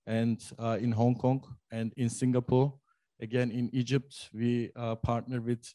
and 0.07 0.43
uh, 0.59 0.79
in 0.81 0.93
Hong 0.93 1.15
Kong 1.15 1.43
and 1.71 1.93
in 1.97 2.09
Singapore. 2.09 2.75
Again, 3.21 3.51
in 3.51 3.71
Egypt, 3.73 4.31
we 4.33 4.71
uh, 4.77 4.97
partner 4.97 5.41
with 5.41 5.73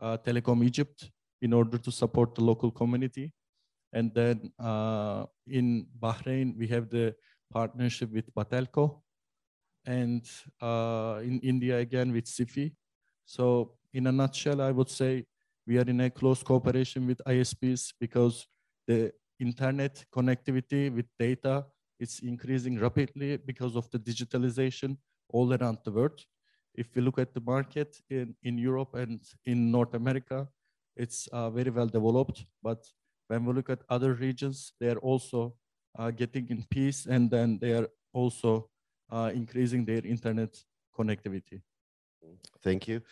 uh, 0.00 0.16
Telecom 0.18 0.64
Egypt 0.64 1.10
in 1.42 1.52
order 1.52 1.78
to 1.78 1.90
support 1.92 2.34
the 2.34 2.42
local 2.42 2.70
community. 2.70 3.32
And 3.92 4.12
then 4.14 4.52
uh, 4.58 5.26
in 5.46 5.86
Bahrain, 5.98 6.56
we 6.56 6.66
have 6.68 6.90
the 6.90 7.14
partnership 7.52 8.12
with 8.12 8.32
Batelco. 8.34 9.00
And 9.86 10.26
uh, 10.60 11.20
in 11.22 11.40
India, 11.40 11.78
again, 11.78 12.12
with 12.12 12.26
Sify. 12.26 12.72
So 13.24 13.74
in 13.94 14.06
a 14.06 14.12
nutshell, 14.12 14.60
I 14.60 14.70
would 14.70 14.90
say 14.90 15.24
we 15.66 15.78
are 15.78 15.88
in 15.88 16.00
a 16.00 16.10
close 16.10 16.42
cooperation 16.42 17.06
with 17.06 17.20
ISPs 17.26 17.92
because 18.00 18.46
the 18.88 19.12
internet 19.38 20.04
connectivity 20.12 20.92
with 20.92 21.06
data 21.18 21.64
is 22.00 22.20
increasing 22.24 22.78
rapidly 22.80 23.36
because 23.36 23.76
of 23.76 23.88
the 23.90 23.98
digitalization 23.98 24.96
all 25.28 25.52
around 25.52 25.78
the 25.84 25.92
world. 25.92 26.20
If 26.74 26.94
we 26.94 27.02
look 27.02 27.18
at 27.18 27.34
the 27.34 27.40
market 27.40 28.00
in, 28.08 28.34
in 28.42 28.56
Europe 28.56 28.94
and 28.94 29.20
in 29.44 29.70
North 29.70 29.94
America, 29.94 30.48
it's 30.96 31.28
uh, 31.28 31.50
very 31.50 31.70
well 31.70 31.86
developed. 31.86 32.46
But 32.62 32.84
when 33.28 33.44
we 33.44 33.52
look 33.52 33.70
at 33.70 33.82
other 33.88 34.14
regions, 34.14 34.72
they 34.80 34.88
are 34.88 34.98
also 34.98 35.54
uh, 35.98 36.10
getting 36.10 36.48
in 36.48 36.64
peace 36.70 37.06
and 37.06 37.30
then 37.30 37.58
they 37.60 37.72
are 37.72 37.88
also 38.12 38.70
uh, 39.10 39.30
increasing 39.34 39.84
their 39.84 40.04
internet 40.04 40.56
connectivity. 40.96 41.60
Thank 42.62 42.88
you. 42.88 43.02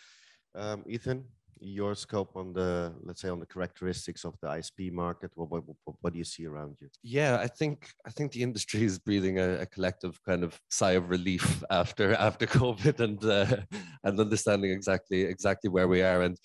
Um, 0.55 0.83
Ethan, 0.87 1.25
your 1.61 1.95
scope 1.95 2.35
on 2.35 2.53
the 2.53 2.93
let's 3.01 3.21
say 3.21 3.29
on 3.29 3.39
the 3.39 3.45
characteristics 3.45 4.23
of 4.25 4.35
the 4.41 4.47
ISP 4.47 4.91
market? 4.91 5.31
What 5.35 5.49
what, 5.49 5.63
what 6.01 6.13
do 6.13 6.19
you 6.19 6.25
see 6.25 6.45
around 6.45 6.77
you? 6.79 6.89
Yeah, 7.03 7.37
I 7.39 7.47
think 7.47 7.89
I 8.05 8.11
think 8.11 8.31
the 8.31 8.43
industry 8.43 8.83
is 8.89 8.99
breathing 8.99 9.39
a, 9.39 9.61
a 9.61 9.65
collective 9.65 10.19
kind 10.23 10.43
of 10.43 10.59
sigh 10.69 10.91
of 10.91 11.09
relief 11.09 11.63
after 11.69 12.13
after 12.15 12.45
COVID 12.61 12.99
and 12.99 13.23
uh, 13.23 13.57
and 14.03 14.19
understanding 14.19 14.71
exactly 14.71 15.21
exactly 15.21 15.69
where 15.69 15.87
we 15.87 16.01
are 16.01 16.21
and 16.21 16.37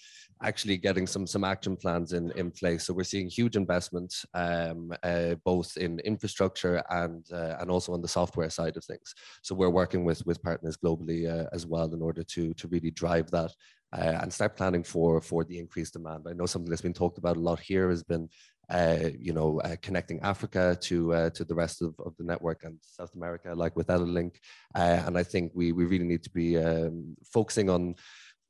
actually 0.43 0.77
getting 0.77 1.07
some 1.07 1.27
some 1.27 1.45
action 1.45 1.77
plans 1.77 2.13
in 2.13 2.31
in 2.33 2.51
place. 2.51 2.87
So 2.87 2.95
we're 2.95 3.05
seeing 3.05 3.29
huge 3.29 3.57
investments 3.57 4.25
um, 4.35 4.93
uh, 5.03 5.35
both 5.45 5.77
in 5.77 6.01
infrastructure 6.01 6.83
and 6.91 7.25
uh, 7.33 7.57
and 7.61 7.71
also 7.71 7.93
on 7.93 8.03
the 8.03 8.09
software 8.09 8.51
side 8.51 8.77
of 8.77 8.85
things. 8.85 9.15
So 9.43 9.55
we're 9.55 9.71
working 9.71 10.05
with 10.05 10.25
with 10.27 10.43
partners 10.43 10.77
globally 10.77 11.31
uh, 11.31 11.49
as 11.53 11.67
well 11.67 11.93
in 11.95 12.03
order 12.03 12.23
to 12.23 12.55
to 12.55 12.69
really 12.69 12.91
drive 12.91 13.31
that 13.31 13.53
uh, 13.93 14.19
and 14.23 14.33
start 14.33 14.57
planning 14.57 14.83
for 14.83 15.21
for 15.21 15.45
the 15.45 15.59
increased 15.59 15.95
demand. 15.95 16.27
I 16.29 16.33
know 16.33 16.47
something 16.47 16.71
that's 16.71 16.83
been 16.83 16.95
talked 16.95 17.19
about 17.19 17.37
a 17.37 17.41
lot 17.41 17.61
here 17.61 17.91
has 17.91 18.03
been 18.03 18.29
uh, 18.73 19.11
you 19.19 19.33
know, 19.33 19.61
uh, 19.61 19.77
connecting 19.83 20.21
Africa 20.21 20.77
to 20.81 21.15
uh, 21.15 21.31
to 21.31 21.45
the 21.45 21.55
rest 21.55 21.83
of, 21.83 21.95
of 21.99 22.17
the 22.17 22.25
network 22.25 22.65
and 22.65 22.79
South 22.81 23.15
America, 23.15 23.53
like 23.55 23.77
with 23.77 23.89
EllaLink. 23.89 24.37
Uh, 24.75 25.03
and 25.07 25.19
I 25.19 25.23
think 25.23 25.53
we 25.55 25.73
we 25.73 25.85
really 25.85 26.07
need 26.07 26.23
to 26.23 26.31
be 26.31 26.57
um, 26.57 27.17
focusing 27.25 27.69
on 27.69 27.95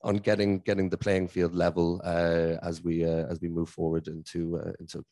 on 0.03 0.17
getting 0.17 0.61
getting 0.61 0.89
the 0.89 0.99
playing 0.99 1.29
field 1.29 1.55
level 1.55 2.01
uh, 2.05 2.57
as 2.63 2.83
we 2.83 3.05
uh, 3.05 3.27
as 3.31 3.41
we 3.41 3.49
move 3.49 3.69
forward 3.69 4.07
into 4.07 4.61
into 4.79 5.05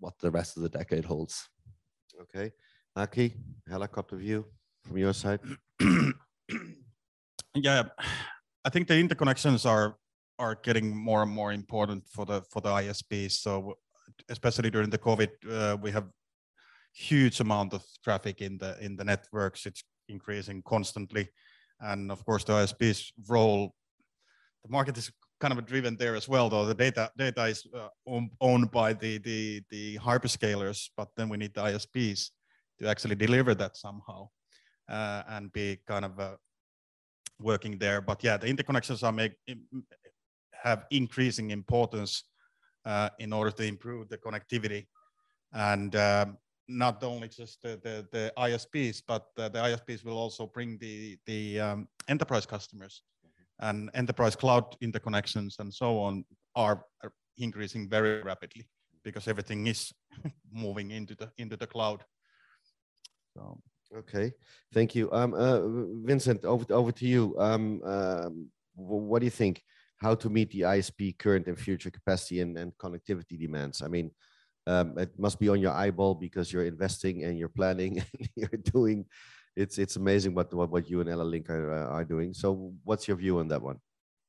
what 0.00 0.14
the 0.20 0.30
rest 0.30 0.56
of 0.56 0.62
the 0.62 0.68
decade 0.68 1.04
holds. 1.04 1.48
Okay, 2.22 2.52
Aki, 2.96 3.34
helicopter 3.68 4.16
view 4.16 4.44
from 4.82 4.98
your 4.98 5.14
side. 5.14 5.40
yeah, 7.54 7.84
I 8.68 8.70
think 8.70 8.86
the 8.86 9.02
interconnections 9.02 9.64
are 9.64 9.96
are 10.38 10.54
getting 10.62 10.94
more 10.94 11.22
and 11.22 11.32
more 11.40 11.52
important 11.54 12.06
for 12.14 12.26
the 12.26 12.42
for 12.52 12.60
the 12.60 12.68
ISPs. 12.82 13.32
So 13.44 13.78
especially 14.28 14.70
during 14.70 14.90
the 14.90 14.98
COVID, 14.98 15.30
uh, 15.50 15.76
we 15.84 15.90
have 15.90 16.06
huge 16.92 17.40
amount 17.40 17.72
of 17.72 17.82
traffic 18.04 18.42
in 18.42 18.58
the 18.58 18.76
in 18.84 18.94
the 18.96 19.04
networks. 19.04 19.64
It's 19.64 19.82
increasing 20.08 20.62
constantly, 20.74 21.24
and 21.80 22.12
of 22.12 22.22
course 22.26 22.44
the 22.44 22.52
ISP's 22.52 23.12
role, 23.26 23.74
the 24.64 24.70
market 24.70 24.98
is 24.98 25.10
kind 25.40 25.52
of 25.54 25.64
driven 25.64 25.96
there 25.96 26.14
as 26.14 26.28
well. 26.28 26.50
Though 26.50 26.66
the 26.66 26.74
data 26.84 27.10
data 27.16 27.44
is 27.46 27.66
uh, 27.74 27.88
owned 28.40 28.70
by 28.70 28.92
the 28.92 29.16
the 29.28 29.62
the 29.70 29.98
hyperscalers, 29.98 30.90
but 30.94 31.08
then 31.16 31.30
we 31.30 31.38
need 31.38 31.54
the 31.54 31.64
ISPs 31.72 32.20
to 32.78 32.86
actually 32.86 33.16
deliver 33.16 33.54
that 33.54 33.78
somehow 33.78 34.28
uh, 34.90 35.22
and 35.34 35.52
be 35.52 35.78
kind 35.86 36.04
of 36.04 36.18
a 36.18 36.36
working 37.40 37.78
there. 37.78 38.00
But 38.00 38.22
yeah, 38.22 38.36
the 38.36 38.52
interconnections 38.52 39.02
are 39.02 39.12
make 39.12 39.32
have 40.52 40.84
increasing 40.90 41.50
importance 41.50 42.24
uh, 42.84 43.10
in 43.18 43.32
order 43.32 43.50
to 43.50 43.64
improve 43.64 44.08
the 44.08 44.18
connectivity, 44.18 44.86
and 45.52 45.94
um, 45.96 46.38
not 46.68 47.02
only 47.02 47.28
just 47.28 47.62
the, 47.62 47.80
the, 47.82 48.06
the 48.12 48.32
ISPs, 48.36 49.02
but 49.06 49.26
the, 49.36 49.48
the, 49.48 49.58
ISPs 49.58 50.04
will 50.04 50.18
also 50.18 50.46
bring 50.46 50.78
the 50.78 51.16
the 51.26 51.60
um, 51.60 51.88
enterprise 52.08 52.46
customers, 52.46 53.02
and 53.60 53.90
enterprise 53.94 54.36
cloud 54.36 54.76
interconnections 54.82 55.58
and 55.58 55.72
so 55.72 55.98
on 55.98 56.24
are, 56.54 56.84
are 57.02 57.12
increasing 57.38 57.88
very 57.88 58.22
rapidly 58.22 58.66
because 59.04 59.28
everything 59.28 59.66
is 59.66 59.92
moving 60.52 60.90
into 60.90 61.14
the 61.14 61.30
into 61.38 61.56
the 61.56 61.66
cloud. 61.66 62.04
So 63.34 63.58
Okay, 63.96 64.32
thank 64.72 64.94
you. 64.94 65.10
Um, 65.12 65.32
uh, 65.34 65.60
Vincent, 66.04 66.44
over 66.44 66.64
over 66.70 66.92
to 66.92 67.06
you. 67.06 67.34
Um, 67.38 67.82
um, 67.84 68.48
what 68.76 69.20
do 69.20 69.24
you 69.24 69.30
think? 69.30 69.62
How 69.96 70.14
to 70.14 70.28
meet 70.30 70.50
the 70.52 70.60
ISP 70.60 71.18
current 71.18 71.48
and 71.48 71.58
future 71.58 71.90
capacity 71.90 72.40
and, 72.40 72.56
and 72.56 72.76
connectivity 72.78 73.36
demands? 73.38 73.82
I 73.82 73.88
mean, 73.88 74.12
um, 74.66 74.96
it 74.98 75.18
must 75.18 75.40
be 75.40 75.48
on 75.48 75.60
your 75.60 75.72
eyeball 75.72 76.14
because 76.14 76.52
you're 76.52 76.66
investing 76.66 77.24
and 77.24 77.36
you're 77.38 77.48
planning 77.48 77.98
and 78.18 78.28
you're 78.36 78.60
doing. 78.62 79.06
It's 79.56 79.78
it's 79.78 79.96
amazing 79.96 80.34
what 80.34 80.52
what, 80.54 80.70
what 80.70 80.88
you 80.90 81.00
and 81.00 81.08
EllaLink 81.08 81.48
are, 81.48 81.72
uh, 81.72 81.86
are 81.88 82.04
doing. 82.04 82.34
So, 82.34 82.74
what's 82.84 83.08
your 83.08 83.16
view 83.16 83.38
on 83.38 83.48
that 83.48 83.62
one? 83.62 83.80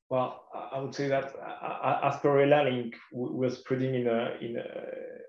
Well, 0.10 0.44
I 0.72 0.80
would 0.80 0.96
say 0.96 1.08
that 1.08 1.36
uh, 1.36 2.00
as 2.04 2.20
per 2.20 2.44
EllaLink, 2.44 2.96
we're 3.12 3.52
spreading 3.52 3.94
in 3.94 4.08
a 4.08 4.38
in 4.42 4.58
a 4.58 4.64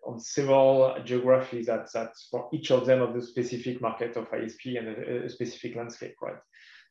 on 0.07 0.19
several 0.19 0.97
geographies 1.05 1.67
that, 1.67 1.93
that 1.93 2.13
for 2.31 2.49
each 2.53 2.71
of 2.71 2.87
them 2.87 3.03
of 3.03 3.15
the 3.15 3.23
specific 3.23 3.81
market 3.81 4.17
of 4.17 4.31
ISP 4.31 4.79
and 4.79 4.89
a, 4.89 5.27
a 5.27 5.29
specific 5.29 5.77
landscape, 5.77 6.15
right? 6.23 6.39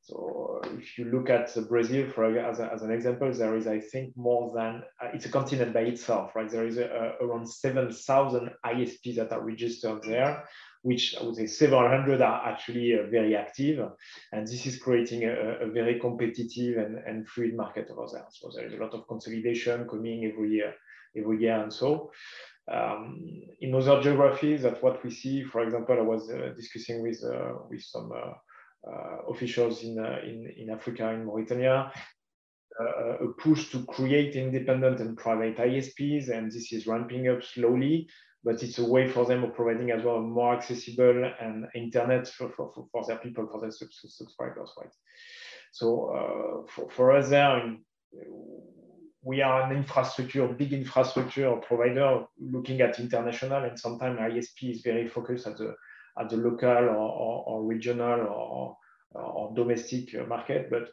So 0.02 0.62
if 0.78 0.98
you 0.98 1.06
look 1.06 1.30
at 1.30 1.54
Brazil, 1.68 2.10
for 2.10 2.26
as, 2.40 2.60
a, 2.60 2.72
as 2.74 2.82
an 2.82 2.92
example, 2.92 3.32
there 3.32 3.56
is, 3.56 3.68
I 3.68 3.80
think, 3.80 4.16
more 4.16 4.52
than 4.56 4.84
uh, 5.02 5.10
it's 5.14 5.26
a 5.26 5.30
continent 5.30 5.74
by 5.74 5.82
itself, 5.82 6.36
right? 6.36 6.50
There 6.50 6.66
is 6.66 6.78
a, 6.78 6.86
a, 6.86 7.26
around 7.26 7.48
7,000 7.48 8.50
ISPs 8.66 9.16
that 9.18 9.32
are 9.32 9.42
registered 9.42 10.02
there, 10.04 10.46
which 10.82 11.16
I 11.20 11.24
would 11.24 11.36
say 11.36 11.46
several 11.48 11.88
hundred 11.90 12.22
are 12.22 12.48
actually 12.48 12.94
uh, 12.94 13.08
very 13.12 13.36
active, 13.36 13.88
and 14.32 14.48
this 14.48 14.66
is 14.66 14.80
creating 14.80 15.26
a, 15.26 15.66
a, 15.66 15.68
very 15.70 16.00
competitive 16.00 16.78
and, 16.78 16.98
and 17.06 17.28
fluid 17.28 17.56
market 17.56 17.90
over 17.92 18.08
there. 18.12 18.26
So 18.32 18.50
there 18.56 18.66
is 18.66 18.74
a 18.74 18.78
lot 18.78 18.94
of 18.94 19.08
consolidation 19.08 19.88
coming 19.88 20.26
every 20.26 20.52
year, 20.52 20.74
every 21.16 21.42
year, 21.42 21.62
and 21.62 21.74
so. 21.74 22.12
Um, 22.72 23.42
in 23.62 23.74
other 23.74 24.00
geographies, 24.00 24.62
that's 24.62 24.82
what 24.82 25.04
we 25.04 25.10
see. 25.10 25.44
For 25.44 25.62
example, 25.62 25.98
I 25.98 26.04
was 26.04 26.30
uh, 26.30 26.54
discussing 26.56 27.02
with 27.02 27.20
uh, 27.24 27.54
with 27.68 27.82
some 27.82 28.12
uh, 28.12 28.16
uh, 28.16 28.34
officials 29.30 29.84
in, 29.84 30.00
uh, 30.00 30.20
in, 30.24 30.52
in 30.58 30.70
Africa, 30.70 31.10
in 31.10 31.26
Mauritania, 31.26 31.92
uh, 32.80 33.18
a 33.18 33.34
push 33.34 33.70
to 33.72 33.86
create 33.86 34.36
independent 34.36 35.00
and 35.00 35.18
private 35.18 35.58
ISPs, 35.58 36.30
and 36.30 36.52
this 36.52 36.72
is 36.72 36.88
ramping 36.88 37.28
up 37.28 37.44
slowly, 37.44 38.08
but 38.44 38.64
it's 38.64 38.80
a 38.80 38.86
way 38.86 39.08
for 39.08 39.26
them 39.26 39.44
of 39.44 39.54
providing 39.54 39.92
as 39.92 40.04
well 40.04 40.22
more 40.22 40.56
accessible 40.56 41.30
and 41.42 41.66
internet 41.76 42.28
for, 42.28 42.50
for, 42.56 42.88
for 42.92 43.06
their 43.06 43.18
people, 43.18 43.48
for 43.52 43.60
their 43.60 43.72
subscribers, 43.72 44.72
right? 44.78 44.94
So 45.72 46.66
uh, 46.66 46.72
for, 46.72 46.90
for 46.90 47.12
us 47.12 47.30
there, 47.30 47.76
we 49.22 49.42
are 49.42 49.64
an 49.64 49.76
infrastructure, 49.76 50.48
big 50.48 50.72
infrastructure 50.72 51.54
provider 51.58 52.24
looking 52.40 52.80
at 52.82 53.00
international, 53.00 53.66
and 53.66 53.78
sometimes 53.78 54.20
ISP 54.20 54.72
is 54.72 54.82
very 54.82 55.08
focused 55.08 55.46
at 55.46 55.58
the 55.58 55.76
at 56.20 56.30
the 56.30 56.38
local 56.38 56.70
or, 56.70 57.10
or, 57.26 57.44
or 57.48 57.64
regional 57.64 58.22
or, 58.22 58.78
or, 59.12 59.54
domestic 59.56 60.28
market. 60.28 60.70
But 60.70 60.90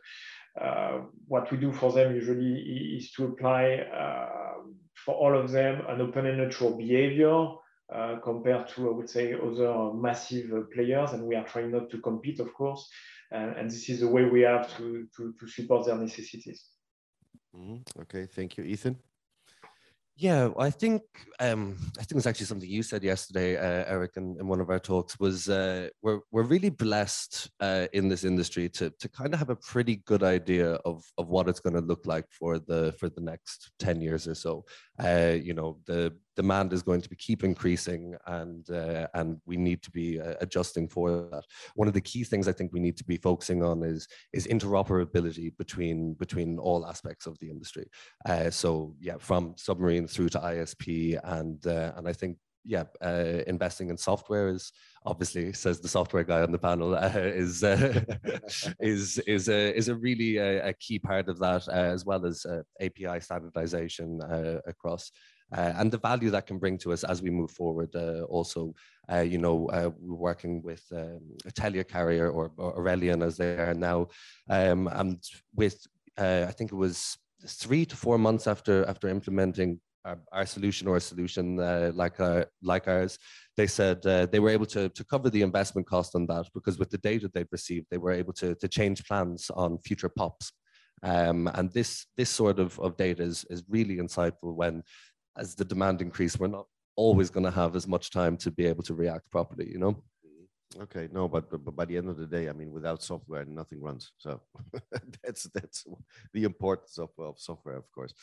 uh, 0.60 1.02
what 1.28 1.50
we 1.50 1.58
do 1.58 1.72
for 1.72 1.92
them 1.92 2.14
usually 2.14 2.96
is 2.96 3.10
to 3.12 3.24
apply 3.26 3.76
uh, 3.76 4.62
for 4.94 5.14
all 5.14 5.38
of 5.38 5.50
them 5.50 5.82
an 5.88 6.00
open 6.00 6.26
and 6.26 6.38
neutral 6.38 6.76
behavior 6.76 7.48
uh, 7.94 8.16
compared 8.22 8.68
to, 8.68 8.90
I 8.90 8.92
would 8.92 9.10
say, 9.10 9.34
other 9.34 9.92
massive 9.92 10.50
players. 10.72 11.12
And 11.12 11.24
we 11.24 11.36
are 11.36 11.44
trying 11.44 11.70
not 11.70 11.90
to 11.90 11.98
compete, 11.98 12.40
of 12.40 12.52
course. 12.54 12.88
And, 13.30 13.56
and 13.56 13.70
this 13.70 13.88
is 13.88 14.00
the 14.00 14.08
way 14.08 14.24
we 14.24 14.42
have 14.42 14.74
to, 14.76 15.06
to, 15.16 15.34
to 15.38 15.48
support 15.48 15.86
their 15.86 15.96
necessities. 15.96 16.70
Mm 17.54 17.66
-hmm. 17.68 18.00
Okay, 18.02 18.26
thank 18.26 18.56
you, 18.56 18.66
Ethan. 18.66 18.96
Yeah, 20.18 20.48
I 20.58 20.70
think 20.70 21.02
um, 21.40 21.76
I 21.98 22.02
think 22.02 22.16
it's 22.16 22.26
actually 22.26 22.46
something 22.46 22.70
you 22.70 22.82
said 22.82 23.04
yesterday, 23.04 23.58
uh, 23.58 23.84
Eric, 23.86 24.12
in, 24.16 24.34
in, 24.40 24.48
one 24.48 24.62
of 24.62 24.70
our 24.70 24.78
talks. 24.78 25.20
Was 25.20 25.50
uh, 25.50 25.90
we're 26.00 26.20
we're 26.32 26.44
really 26.44 26.70
blessed 26.70 27.50
uh, 27.60 27.86
in 27.92 28.08
this 28.08 28.24
industry 28.24 28.70
to 28.70 28.88
to 28.98 29.08
kind 29.10 29.34
of 29.34 29.38
have 29.38 29.50
a 29.50 29.56
pretty 29.56 29.96
good 30.06 30.22
idea 30.22 30.72
of 30.86 31.04
of 31.18 31.28
what 31.28 31.50
it's 31.50 31.60
going 31.60 31.74
to 31.74 31.82
look 31.82 32.06
like 32.06 32.24
for 32.30 32.58
the 32.58 32.94
for 32.98 33.10
the 33.10 33.20
next 33.20 33.72
ten 33.78 34.00
years 34.00 34.26
or 34.26 34.34
so. 34.34 34.64
Uh, 35.02 35.36
you 35.40 35.54
know, 35.54 35.78
the 35.86 36.12
demand 36.36 36.72
is 36.72 36.82
going 36.82 37.00
to 37.00 37.08
be 37.08 37.16
keep 37.16 37.42
increasing 37.44 38.14
and 38.26 38.70
uh, 38.70 39.06
and 39.14 39.40
we 39.46 39.56
need 39.56 39.82
to 39.82 39.90
be 39.90 40.20
uh, 40.20 40.34
adjusting 40.40 40.88
for 40.88 41.28
that. 41.30 41.44
One 41.74 41.88
of 41.88 41.94
the 41.94 42.00
key 42.00 42.24
things 42.24 42.46
i 42.46 42.52
think 42.52 42.72
we 42.72 42.80
need 42.80 42.96
to 42.98 43.04
be 43.04 43.16
focusing 43.16 43.62
on 43.62 43.82
is 43.82 44.06
is 44.32 44.46
interoperability 44.46 45.56
between 45.56 46.14
between 46.14 46.58
all 46.58 46.86
aspects 46.86 47.26
of 47.26 47.38
the 47.38 47.50
industry. 47.50 47.86
Uh, 48.28 48.50
so 48.50 48.94
yeah 49.00 49.16
from 49.18 49.54
submarine 49.56 50.06
through 50.06 50.28
to 50.28 50.38
isp 50.38 51.18
and 51.24 51.66
uh, 51.66 51.92
and 51.96 52.06
i 52.06 52.12
think 52.12 52.36
yeah, 52.66 52.84
uh, 53.00 53.42
investing 53.46 53.90
in 53.90 53.96
software 53.96 54.48
is 54.48 54.72
obviously 55.06 55.52
says 55.52 55.80
the 55.80 55.88
software 55.88 56.24
guy 56.24 56.42
on 56.42 56.52
the 56.52 56.58
panel 56.58 56.94
uh, 56.94 57.10
is 57.14 57.64
uh, 57.64 58.02
is 58.80 59.18
is 59.20 59.48
a 59.48 59.76
is 59.76 59.88
a 59.88 59.94
really 59.94 60.36
a, 60.36 60.64
uh, 60.64 60.68
a 60.68 60.72
key 60.74 60.98
part 60.98 61.28
of 61.28 61.38
that, 61.38 61.68
uh, 61.68 61.72
as 61.72 62.04
well 62.04 62.26
as 62.26 62.44
uh, 62.44 62.62
API 62.80 63.20
standardization 63.20 64.20
across 64.66 65.10
uh, 65.52 65.72
and 65.76 65.90
the 65.90 65.98
value 65.98 66.30
that 66.30 66.46
can 66.46 66.58
bring 66.58 66.78
to 66.78 66.92
us 66.92 67.04
as 67.04 67.22
we 67.22 67.30
move 67.30 67.50
forward. 67.50 67.94
Uh, 67.94 68.22
also, 68.22 68.74
uh, 69.12 69.20
you 69.20 69.38
know, 69.38 69.68
uh, 69.68 69.90
we're 70.00 70.16
working 70.16 70.62
with 70.62 70.82
um, 70.92 71.20
a 71.46 71.50
Telia 71.50 71.86
carrier 71.86 72.30
or, 72.30 72.50
or 72.56 72.76
Arelion 72.78 73.24
as 73.24 73.36
they 73.36 73.56
are 73.56 73.74
now, 73.74 74.08
um, 74.50 74.88
and 74.88 75.22
with 75.54 75.86
uh, 76.18 76.46
I 76.48 76.52
think 76.52 76.72
it 76.72 76.76
was 76.76 77.16
three 77.46 77.84
to 77.84 77.96
four 77.96 78.18
months 78.18 78.46
after 78.46 78.84
after 78.86 79.08
implementing 79.08 79.78
our, 80.06 80.18
our 80.32 80.46
solution 80.46 80.88
or 80.88 80.96
a 80.96 81.00
solution 81.00 81.60
uh, 81.60 81.90
like 81.94 82.20
our, 82.20 82.46
like 82.62 82.88
ours, 82.88 83.18
they 83.56 83.66
said 83.66 84.02
they 84.02 84.40
were 84.40 84.50
able 84.50 84.66
to 84.66 84.88
to 84.88 85.04
cover 85.04 85.28
the 85.30 85.42
investment 85.42 85.86
cost 85.86 86.14
on 86.14 86.26
that 86.26 86.46
because 86.54 86.78
with 86.78 86.90
the 86.90 86.98
data 86.98 87.30
they've 87.32 87.52
received, 87.52 87.86
they 87.90 87.98
were 87.98 88.12
able 88.12 88.32
to 88.34 88.54
to 88.54 88.68
change 88.68 89.04
plans 89.06 89.50
on 89.50 89.78
future 89.78 90.08
pops. 90.08 90.52
Um, 91.02 91.50
and 91.54 91.70
this 91.72 92.06
this 92.16 92.30
sort 92.30 92.58
of, 92.58 92.78
of 92.80 92.96
data 92.96 93.22
is, 93.22 93.44
is 93.50 93.62
really 93.68 93.96
insightful 93.96 94.54
when 94.54 94.82
as 95.36 95.54
the 95.54 95.64
demand 95.64 96.00
increase, 96.00 96.38
we're 96.38 96.46
not 96.46 96.66
always 96.96 97.30
going 97.30 97.44
to 97.44 97.50
have 97.50 97.76
as 97.76 97.86
much 97.86 98.10
time 98.10 98.36
to 98.38 98.50
be 98.50 98.66
able 98.66 98.82
to 98.82 98.94
react 98.94 99.30
properly, 99.30 99.70
you 99.70 99.78
know? 99.78 99.92
Mm-hmm. 99.92 100.82
Okay, 100.82 101.08
no, 101.12 101.28
but, 101.28 101.50
but 101.50 101.76
by 101.76 101.84
the 101.84 101.96
end 101.96 102.08
of 102.08 102.16
the 102.16 102.26
day, 102.26 102.48
I 102.48 102.52
mean, 102.52 102.72
without 102.72 103.02
software, 103.02 103.44
nothing 103.44 103.82
runs. 103.82 104.12
So 104.16 104.40
that's 105.22 105.44
that's 105.54 105.84
the 106.32 106.44
importance 106.44 106.98
of, 106.98 107.10
of 107.18 107.38
software, 107.38 107.76
of 107.76 107.90
course. 107.92 108.14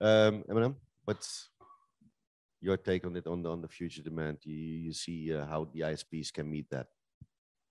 Um, 0.00 0.42
Eminem, 0.48 0.74
what's 1.04 1.50
your 2.60 2.76
take 2.76 3.04
on 3.06 3.16
it 3.16 3.26
on 3.26 3.42
the 3.42 3.50
on 3.50 3.60
the 3.60 3.68
future 3.68 4.02
demand? 4.02 4.38
You 4.42 4.56
you 4.56 4.92
see 4.92 5.34
uh, 5.34 5.46
how 5.46 5.68
the 5.72 5.80
ISPs 5.80 6.32
can 6.32 6.50
meet 6.50 6.70
that? 6.70 6.88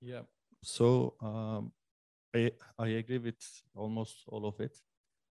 Yeah. 0.02 0.22
So 0.64 1.16
um, 1.22 1.72
I 2.36 2.52
I 2.78 2.88
agree 3.00 3.18
with 3.18 3.42
almost 3.76 4.24
all 4.28 4.46
of 4.46 4.60
it. 4.60 4.78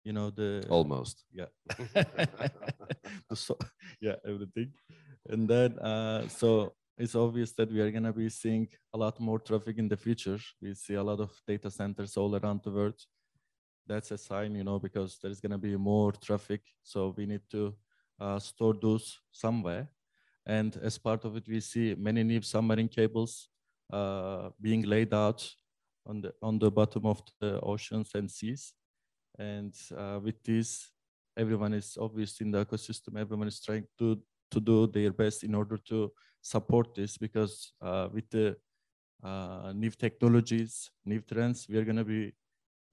You 0.04 0.12
know 0.12 0.30
the 0.30 0.64
almost. 0.68 1.24
Yeah. 1.32 1.50
So 3.34 3.56
yeah 4.00 4.16
everything. 4.24 4.72
And 5.28 5.48
then 5.48 5.78
uh, 5.78 6.28
so 6.28 6.74
it's 6.96 7.14
obvious 7.14 7.52
that 7.52 7.70
we 7.70 7.80
are 7.80 7.90
going 7.90 8.04
to 8.04 8.12
be 8.12 8.28
seeing 8.28 8.68
a 8.92 8.98
lot 8.98 9.20
more 9.20 9.38
traffic 9.38 9.78
in 9.78 9.88
the 9.88 9.96
future. 9.96 10.38
We 10.60 10.74
see 10.74 10.94
a 10.94 11.02
lot 11.02 11.20
of 11.20 11.30
data 11.46 11.70
centers 11.70 12.16
all 12.16 12.34
around 12.36 12.62
the 12.62 12.70
world. 12.70 13.00
That's 13.86 14.10
a 14.10 14.18
sign 14.18 14.54
you 14.54 14.64
know 14.64 14.78
because 14.78 15.18
there's 15.22 15.40
going 15.40 15.52
to 15.52 15.58
be 15.58 15.76
more 15.76 16.12
traffic. 16.12 16.62
So 16.82 17.14
we 17.16 17.26
need 17.26 17.42
to 17.50 17.74
store 18.38 18.74
those 18.80 19.18
somewhere. 19.32 19.88
And 20.46 20.76
as 20.82 20.98
part 20.98 21.24
of 21.24 21.36
it 21.36 21.46
we 21.48 21.60
see 21.60 21.94
many 21.94 22.22
new 22.22 22.42
submarine 22.42 22.88
cables 22.88 23.48
uh, 23.92 24.50
being 24.60 24.82
laid 24.82 25.12
out 25.14 25.48
on 26.06 26.20
the 26.20 26.32
on 26.42 26.58
the 26.58 26.70
bottom 26.70 27.06
of 27.06 27.22
the 27.40 27.60
oceans 27.60 28.10
and 28.14 28.30
seas. 28.30 28.72
And 29.38 29.74
uh, 29.96 30.20
with 30.22 30.42
this, 30.42 30.90
everyone 31.36 31.74
is 31.74 31.96
obviously 32.00 32.46
in 32.46 32.52
the 32.52 32.64
ecosystem. 32.64 33.18
Everyone 33.18 33.48
is 33.48 33.60
trying 33.60 33.86
to 33.98 34.22
to 34.50 34.60
do 34.60 34.86
their 34.86 35.12
best 35.12 35.44
in 35.44 35.54
order 35.54 35.76
to 35.76 36.12
support 36.42 36.94
this 36.94 37.16
because 37.18 37.72
uh, 37.80 38.08
with 38.12 38.28
the 38.30 38.56
uh, 39.22 39.72
new 39.74 39.90
technologies, 39.90 40.90
new 41.04 41.20
trends, 41.20 41.68
we 41.68 41.76
are 41.76 41.84
going 41.84 41.96
to 41.96 42.04
be 42.04 42.32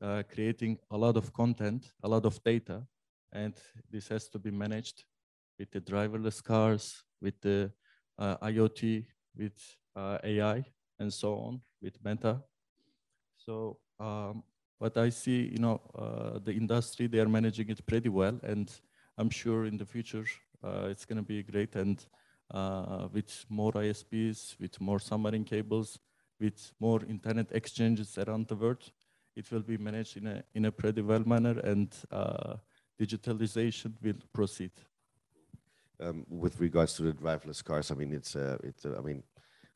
uh, 0.01 0.23
creating 0.31 0.77
a 0.91 0.97
lot 0.97 1.17
of 1.17 1.33
content, 1.33 1.91
a 2.03 2.07
lot 2.07 2.25
of 2.25 2.43
data, 2.43 2.85
and 3.31 3.55
this 3.89 4.07
has 4.07 4.29
to 4.29 4.39
be 4.39 4.51
managed 4.51 5.05
with 5.59 5.71
the 5.71 5.81
driverless 5.81 6.43
cars, 6.43 7.03
with 7.21 7.39
the 7.41 7.71
uh, 8.17 8.37
IoT, 8.37 9.05
with 9.35 9.75
uh, 9.95 10.17
AI, 10.23 10.63
and 10.99 11.11
so 11.11 11.35
on, 11.35 11.61
with 11.81 11.97
Meta. 12.03 12.41
So 13.37 13.77
um, 13.99 14.43
but 14.79 14.97
I 14.97 15.09
see, 15.09 15.49
you 15.51 15.57
know, 15.57 15.81
uh, 15.97 16.39
the 16.43 16.53
industry, 16.53 17.07
they 17.07 17.19
are 17.19 17.27
managing 17.27 17.69
it 17.69 17.85
pretty 17.85 18.09
well. 18.09 18.39
And 18.43 18.71
I'm 19.17 19.29
sure 19.29 19.65
in 19.65 19.77
the 19.77 19.85
future, 19.85 20.25
uh, 20.63 20.87
it's 20.89 21.05
going 21.05 21.17
to 21.17 21.23
be 21.23 21.41
great. 21.41 21.75
And 21.75 22.05
uh, 22.53 23.07
with 23.11 23.45
more 23.49 23.71
ISPs, 23.71 24.59
with 24.59 24.79
more 24.79 24.99
submarine 24.99 25.45
cables, 25.45 25.97
with 26.39 26.71
more 26.79 27.01
internet 27.09 27.51
exchanges 27.51 28.17
around 28.19 28.47
the 28.47 28.55
world, 28.55 28.91
it 29.35 29.51
will 29.51 29.61
be 29.61 29.77
managed 29.77 30.17
in 30.17 30.27
a, 30.27 30.43
in 30.53 30.65
a 30.65 30.71
pretty 30.71 31.01
well 31.01 31.23
manner 31.25 31.59
and 31.59 31.95
uh, 32.11 32.55
digitalization 32.99 33.93
will 34.03 34.19
proceed. 34.33 34.71
Um, 35.99 36.25
with 36.29 36.60
regards 36.60 36.93
to 36.95 37.03
the 37.03 37.13
driverless 37.13 37.63
cars, 37.63 37.89
I 37.91 37.95
mean, 37.95 38.13
it's, 38.13 38.36
uh, 38.36 38.57
it's 38.63 38.86
uh, 38.86 38.95
I 38.97 39.01
mean, 39.01 39.23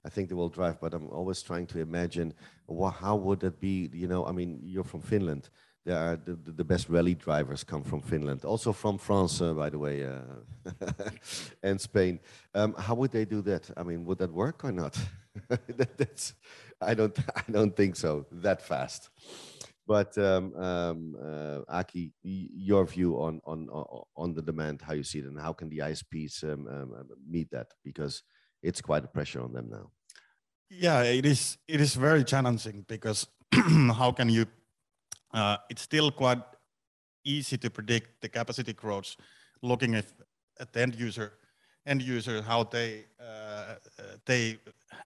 I 0.05 0.09
think 0.09 0.29
they 0.29 0.35
will 0.35 0.49
drive, 0.49 0.79
but 0.79 0.93
I'm 0.93 1.09
always 1.09 1.41
trying 1.41 1.67
to 1.67 1.79
imagine 1.79 2.33
well, 2.67 2.91
how 2.91 3.15
would 3.15 3.43
it 3.43 3.59
be? 3.59 3.89
You 3.93 4.07
know, 4.07 4.25
I 4.25 4.31
mean, 4.31 4.59
you're 4.63 4.83
from 4.83 5.01
Finland. 5.01 5.49
There 5.83 5.97
are 5.97 6.15
the, 6.15 6.33
the 6.33 6.63
best 6.63 6.89
rally 6.89 7.15
drivers 7.15 7.63
come 7.63 7.83
from 7.83 8.01
Finland, 8.01 8.45
also 8.45 8.71
from 8.71 8.99
France, 8.99 9.41
uh, 9.41 9.53
by 9.53 9.69
the 9.71 9.79
way, 9.79 10.05
uh, 10.05 10.71
and 11.63 11.81
Spain. 11.81 12.19
Um, 12.53 12.75
how 12.77 12.93
would 12.95 13.11
they 13.11 13.25
do 13.25 13.41
that? 13.41 13.69
I 13.75 13.83
mean, 13.83 14.05
would 14.05 14.19
that 14.19 14.31
work 14.31 14.63
or 14.63 14.71
not? 14.71 14.95
that, 15.49 15.97
that's, 15.97 16.33
I 16.79 16.93
don't, 16.93 17.17
I 17.35 17.51
don't 17.51 17.75
think 17.75 17.95
so. 17.95 18.27
That 18.31 18.61
fast. 18.61 19.09
But 19.91 20.17
um, 20.17 20.55
um, 20.55 21.17
uh, 21.21 21.59
Aki, 21.67 22.13
your 22.23 22.85
view 22.85 23.21
on 23.21 23.41
on 23.43 23.67
on 24.15 24.33
the 24.33 24.41
demand, 24.41 24.81
how 24.81 24.93
you 24.93 25.03
see 25.03 25.19
it, 25.19 25.25
and 25.25 25.37
how 25.37 25.51
can 25.51 25.67
the 25.67 25.79
ISPs 25.79 26.45
um, 26.45 26.65
um, 26.67 27.09
meet 27.29 27.51
that? 27.51 27.67
Because 27.83 28.23
it's 28.63 28.79
quite 28.79 29.03
a 29.03 29.09
pressure 29.09 29.41
on 29.41 29.51
them 29.51 29.67
now. 29.69 29.91
Yeah, 30.69 31.03
it 31.03 31.25
is. 31.25 31.57
It 31.67 31.81
is 31.81 31.95
very 31.95 32.23
challenging 32.23 32.85
because 32.87 33.27
how 33.99 34.13
can 34.13 34.29
you? 34.29 34.45
Uh, 35.33 35.57
it's 35.69 35.81
still 35.81 36.09
quite 36.09 36.43
easy 37.25 37.57
to 37.57 37.69
predict 37.69 38.21
the 38.21 38.29
capacity 38.29 38.71
growth, 38.71 39.17
looking 39.61 39.95
at, 39.95 40.05
at 40.57 40.71
the 40.71 40.81
end 40.81 40.95
user, 40.95 41.33
end 41.85 42.01
user 42.01 42.41
how 42.41 42.63
they 42.63 43.07
uh, 43.19 43.75
they 44.25 44.57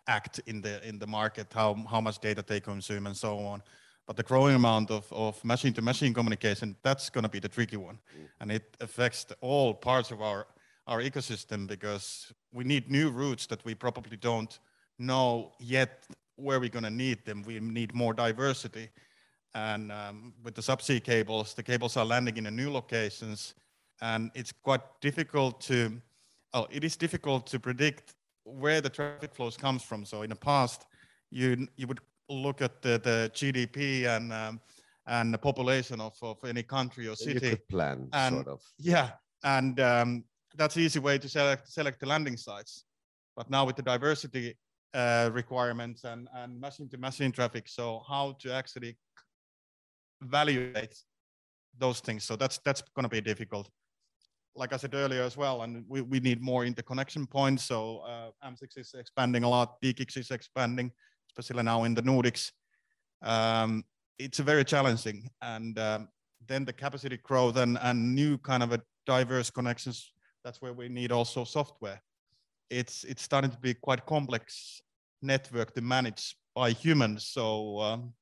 act 0.05 0.41
in 0.45 0.61
the 0.61 0.87
in 0.87 0.99
the 0.99 1.07
market, 1.07 1.47
how 1.51 1.73
how 1.89 2.01
much 2.01 2.19
data 2.19 2.43
they 2.45 2.59
consume, 2.59 3.07
and 3.07 3.17
so 3.17 3.39
on. 3.39 3.63
But 4.07 4.17
the 4.17 4.23
growing 4.23 4.55
amount 4.55 4.91
of, 4.91 5.11
of 5.11 5.43
machine-to-machine 5.43 6.13
communication, 6.13 6.75
that's 6.83 7.09
going 7.09 7.23
to 7.23 7.29
be 7.29 7.39
the 7.39 7.49
tricky 7.49 7.77
one. 7.77 7.95
Mm. 7.95 8.27
And 8.39 8.51
it 8.51 8.77
affects 8.79 9.25
all 9.41 9.73
parts 9.73 10.11
of 10.11 10.21
our, 10.21 10.45
our 10.85 11.01
ecosystem 11.01 11.67
because 11.67 12.31
we 12.53 12.63
need 12.63 12.91
new 12.91 13.09
routes 13.09 13.47
that 13.47 13.65
we 13.65 13.73
probably 13.73 14.17
don't 14.17 14.59
know 14.99 15.53
yet 15.59 16.05
where 16.35 16.59
we're 16.59 16.69
going 16.69 16.83
to 16.83 16.89
need 16.91 17.25
them. 17.25 17.41
We 17.43 17.59
need 17.59 17.95
more 17.95 18.13
diversity. 18.13 18.89
And 19.55 19.91
um, 19.91 20.33
with 20.43 20.53
the 20.53 20.61
subsea 20.61 21.03
cables, 21.03 21.53
the 21.53 21.63
cables 21.63 21.97
are 21.97 22.05
landing 22.05 22.37
in 22.37 22.55
new 22.55 22.69
locations. 22.69 23.55
And 24.01 24.29
it's 24.35 24.51
quite 24.51 24.81
difficult 25.01 25.61
to, 25.61 25.99
oh, 26.53 26.67
it 26.69 26.83
is 26.83 26.95
difficult 26.95 27.47
to 27.47 27.59
predict 27.59 28.13
where 28.43 28.81
the 28.81 28.89
traffic 28.89 29.33
flows 29.33 29.57
comes 29.57 29.81
from. 29.81 30.05
So 30.05 30.21
in 30.21 30.29
the 30.29 30.35
past, 30.35 30.85
you, 31.31 31.67
you 31.77 31.87
would 31.87 32.01
look 32.29 32.61
at 32.61 32.81
the, 32.81 32.99
the 33.03 33.31
GDP 33.33 34.05
and 34.05 34.33
um, 34.33 34.59
and 35.07 35.33
the 35.33 35.37
population 35.37 36.01
of, 36.01 36.13
of 36.21 36.37
any 36.43 36.63
country 36.63 37.07
or 37.07 37.15
city. 37.15 37.33
You 37.33 37.51
could 37.51 37.67
plan 37.67 38.09
and, 38.13 38.35
sort 38.35 38.47
of. 38.47 38.61
Yeah, 38.79 39.11
and 39.43 39.79
um, 39.79 40.23
that's 40.55 40.77
easy 40.77 40.99
way 40.99 41.17
to 41.17 41.29
select 41.29 41.71
select 41.71 41.99
the 41.99 42.07
landing 42.07 42.37
sites. 42.37 42.85
But 43.35 43.49
now 43.49 43.65
with 43.65 43.75
the 43.75 43.83
diversity 43.83 44.57
uh, 44.93 45.29
requirements 45.33 46.03
and 46.03 46.27
and 46.35 46.59
machine 46.59 46.89
to 46.89 46.97
machine 46.97 47.31
traffic, 47.31 47.67
so 47.67 48.01
how 48.07 48.35
to 48.39 48.53
actually 48.53 48.97
evaluate 50.21 50.95
those 51.77 51.99
things. 51.99 52.23
So 52.23 52.35
that's 52.35 52.59
that's 52.59 52.81
going 52.95 53.03
to 53.03 53.09
be 53.09 53.21
difficult. 53.21 53.69
Like 54.57 54.71
I 54.71 54.77
said 54.77 54.95
earlier 54.95 55.21
as 55.21 55.35
well, 55.35 55.63
and 55.63 55.83
we, 55.85 55.99
we 55.99 56.21
need 56.21 56.41
more 56.41 56.63
interconnection 56.63 57.27
points. 57.27 57.65
So 57.65 57.99
uh, 58.07 58.29
AMS-IX 58.41 58.77
is 58.77 58.95
expanding 58.97 59.43
a 59.43 59.49
lot, 59.49 59.81
PKIX 59.81 60.17
is 60.17 60.31
expanding 60.31 60.93
especially 61.37 61.63
now 61.63 61.83
in 61.83 61.93
the 61.93 62.01
Nordics, 62.01 62.51
um, 63.21 63.83
it's 64.17 64.39
very 64.39 64.63
challenging. 64.63 65.29
And 65.41 65.77
um, 65.79 66.07
then 66.47 66.65
the 66.65 66.73
capacity 66.73 67.17
growth 67.17 67.57
and, 67.57 67.77
and 67.81 68.15
new 68.15 68.37
kind 68.37 68.63
of 68.63 68.71
a 68.71 68.81
diverse 69.05 69.49
connections, 69.49 70.11
that's 70.43 70.61
where 70.61 70.73
we 70.73 70.89
need 70.89 71.11
also 71.11 71.43
software. 71.43 72.01
It's, 72.69 73.03
it's 73.03 73.21
starting 73.21 73.51
to 73.51 73.57
be 73.57 73.73
quite 73.73 74.05
complex 74.05 74.81
network 75.21 75.73
to 75.75 75.81
manage 75.81 76.35
by 76.55 76.71
humans. 76.71 77.27
So 77.27 77.79
um, 77.79 78.13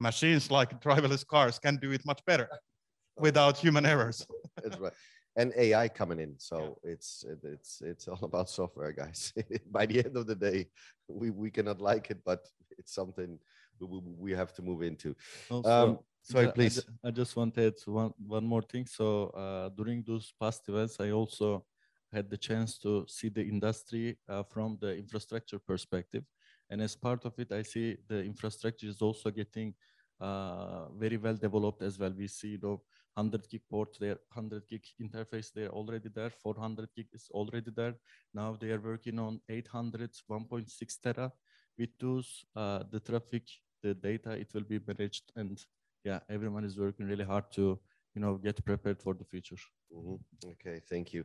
machines 0.00 0.50
like 0.50 0.80
driverless 0.80 1.26
cars 1.26 1.58
can 1.58 1.76
do 1.76 1.92
it 1.92 2.04
much 2.04 2.20
better 2.26 2.48
without 3.16 3.56
human 3.56 3.86
errors. 3.86 4.26
That's 4.62 4.78
right 4.78 4.92
and 5.36 5.52
AI 5.56 5.88
coming 5.88 6.18
in. 6.18 6.34
So 6.38 6.78
yeah. 6.82 6.92
it's 6.92 7.24
it's 7.52 7.82
it's 7.82 8.08
all 8.08 8.18
about 8.22 8.48
software, 8.48 8.92
guys. 8.92 9.32
By 9.70 9.86
the 9.86 10.04
end 10.04 10.16
of 10.16 10.26
the 10.26 10.34
day, 10.34 10.68
we 11.08 11.30
we 11.30 11.50
cannot 11.50 11.80
like 11.80 12.10
it, 12.10 12.18
but 12.24 12.46
it's 12.78 12.94
something 12.94 13.38
we, 13.80 14.00
we 14.18 14.32
have 14.32 14.52
to 14.54 14.62
move 14.62 14.82
into. 14.82 15.14
Also, 15.50 15.70
um, 15.70 15.98
sorry, 16.22 16.50
please. 16.52 16.84
I, 17.04 17.08
I, 17.08 17.10
just 17.10 17.36
wanted 17.36 17.74
one 17.84 18.12
one 18.26 18.44
more 18.44 18.62
thing. 18.62 18.86
So 18.86 19.28
uh, 19.28 19.68
during 19.68 20.02
those 20.02 20.32
past 20.40 20.68
events, 20.68 20.96
I 20.98 21.10
also 21.10 21.64
had 22.12 22.30
the 22.30 22.38
chance 22.38 22.78
to 22.78 23.04
see 23.08 23.28
the 23.28 23.42
industry 23.42 24.16
uh, 24.28 24.42
from 24.44 24.78
the 24.80 24.96
infrastructure 24.96 25.58
perspective, 25.58 26.24
and 26.70 26.80
as 26.80 26.96
part 26.96 27.24
of 27.26 27.38
it, 27.38 27.52
I 27.52 27.62
see 27.62 27.96
the 28.08 28.24
infrastructure 28.24 28.86
is 28.86 29.02
also 29.02 29.30
getting 29.30 29.74
uh, 30.18 30.88
very 30.96 31.18
well 31.18 31.36
developed 31.36 31.82
as 31.82 31.98
well. 31.98 32.12
We 32.16 32.28
see 32.28 32.56
the 32.56 32.78
100 33.16 33.48
gig 33.48 33.62
port 33.70 33.96
there, 33.98 34.18
100 34.34 34.68
gig 34.68 34.84
interface 35.00 35.52
there 35.52 35.70
already 35.70 36.08
there, 36.08 36.30
400 36.30 36.88
gig 36.94 37.06
is 37.12 37.28
already 37.32 37.70
there. 37.74 37.94
Now 38.34 38.56
they 38.60 38.70
are 38.70 38.80
working 38.80 39.18
on 39.18 39.40
800, 39.48 40.10
1.6 40.28 40.98
tera. 40.98 41.32
With 41.78 41.90
those, 41.98 42.44
uh, 42.54 42.84
the 42.90 43.00
traffic, 43.00 43.44
the 43.82 43.94
data, 43.94 44.30
it 44.30 44.48
will 44.54 44.64
be 44.64 44.80
managed. 44.86 45.32
And 45.36 45.58
yeah, 46.04 46.20
everyone 46.30 46.64
is 46.64 46.78
working 46.78 47.06
really 47.06 47.24
hard 47.24 47.50
to 47.52 47.78
you 48.14 48.22
know 48.22 48.36
get 48.36 48.64
prepared 48.64 49.02
for 49.02 49.14
the 49.14 49.24
future 49.24 49.56
mm-hmm. 49.94 50.50
okay 50.50 50.80
thank 50.88 51.12
you. 51.12 51.24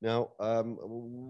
Now 0.00 0.30
um, 0.40 0.78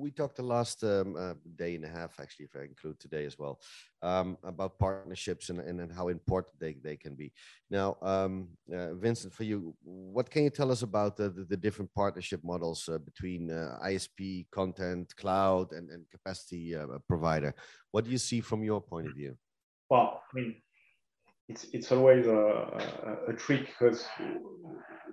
we 0.00 0.10
talked 0.10 0.36
the 0.36 0.42
last 0.42 0.82
um, 0.84 1.16
uh, 1.16 1.34
day 1.56 1.74
and 1.74 1.84
a 1.84 1.88
half 1.88 2.18
actually 2.20 2.46
if 2.46 2.56
i 2.56 2.62
include 2.64 2.98
today 2.98 3.24
as 3.24 3.38
well 3.38 3.60
um, 4.02 4.36
about 4.44 4.78
partnerships 4.78 5.50
and, 5.50 5.60
and, 5.60 5.80
and, 5.80 5.92
how 5.92 6.08
important 6.08 6.58
they, 6.58 6.74
they 6.82 6.96
can 6.96 7.14
be. 7.14 7.32
Now 7.70 7.96
um, 8.02 8.48
uh, 8.74 8.94
vincent 8.94 9.32
for 9.32 9.44
you 9.44 9.74
what 9.82 10.30
can 10.30 10.44
you 10.44 10.50
tell 10.50 10.70
us 10.70 10.82
about 10.82 11.16
the, 11.16 11.28
the, 11.30 11.44
the 11.44 11.56
different 11.56 11.92
partnership 11.94 12.40
models 12.42 12.88
uh, 12.88 12.98
between 12.98 13.50
uh, 13.50 13.78
isp 13.86 14.46
content 14.50 15.14
cloud 15.16 15.72
and, 15.72 15.90
and 15.90 16.04
capacity 16.10 16.74
uh, 16.74 16.86
provider? 17.08 17.54
What 17.90 18.04
do 18.04 18.10
you 18.10 18.18
see 18.18 18.40
from 18.40 18.62
your 18.62 18.80
point 18.80 19.06
of 19.06 19.14
view? 19.14 19.36
Well 19.90 20.22
i 20.32 20.36
mean 20.36 20.56
it's 21.52 21.66
it's 21.72 21.92
always 21.92 22.26
a, 22.26 22.42
a, 23.28 23.30
a 23.30 23.32
trick 23.34 23.66
because 23.66 24.06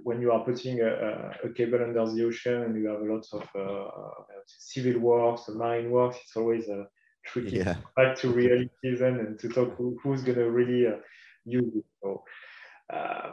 when 0.03 0.21
you 0.21 0.31
are 0.31 0.43
putting 0.45 0.79
a, 0.79 1.31
a, 1.43 1.49
cable 1.53 1.83
under 1.83 2.05
the 2.05 2.25
ocean 2.25 2.63
and 2.63 2.81
you 2.81 2.87
have 2.87 3.01
a 3.01 3.13
lot 3.13 3.25
of 3.33 3.43
uh, 3.55 3.89
civil 4.45 4.99
works, 5.01 5.49
marine 5.49 5.91
works, 5.91 6.17
it's 6.23 6.37
always 6.37 6.69
a 6.69 6.87
tricky 7.25 7.57
yeah. 7.57 7.75
back 7.97 8.17
to 8.17 8.29
reality 8.29 8.69
then 8.83 9.19
and 9.19 9.37
to 9.39 9.49
talk 9.49 9.75
who, 9.75 9.97
who's 10.01 10.21
going 10.21 10.37
to 10.37 10.49
really 10.49 10.87
uh, 10.87 10.97
use 11.45 11.75
it. 11.75 11.85
So, 12.01 12.23
uh, 12.93 13.31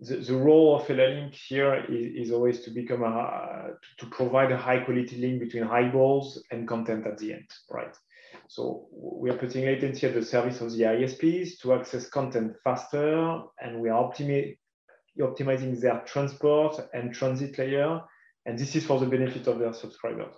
the, 0.00 0.16
the 0.16 0.34
role 0.34 0.76
of 0.76 0.86
EllaLink 0.86 1.34
here 1.34 1.84
is, 1.88 2.28
is 2.28 2.32
always 2.32 2.60
to 2.60 2.70
become 2.70 3.02
a, 3.02 3.72
to, 3.98 4.06
to 4.06 4.10
provide 4.10 4.50
a 4.50 4.56
high 4.56 4.80
quality 4.80 5.18
link 5.18 5.40
between 5.40 5.64
eyeballs 5.64 6.42
and 6.50 6.66
content 6.66 7.06
at 7.06 7.18
the 7.18 7.34
end, 7.34 7.50
right? 7.70 7.94
So 8.50 8.88
we 8.92 9.30
are 9.30 9.38
putting 9.38 9.64
latency 9.64 10.08
at 10.08 10.14
the 10.14 10.24
service 10.24 10.60
of 10.60 10.72
the 10.72 10.82
ISPs 10.82 11.60
to 11.60 11.72
access 11.72 12.08
content 12.08 12.56
faster, 12.64 13.42
and 13.62 13.80
we 13.80 13.88
are 13.90 14.04
optimi 14.04 14.58
optimizing 15.20 15.80
their 15.80 16.00
transport 16.04 16.74
and 16.92 17.14
transit 17.14 17.56
layer. 17.58 18.00
And 18.46 18.58
this 18.58 18.74
is 18.74 18.84
for 18.84 18.98
the 18.98 19.06
benefit 19.06 19.46
of 19.46 19.60
their 19.60 19.72
subscribers. 19.72 20.34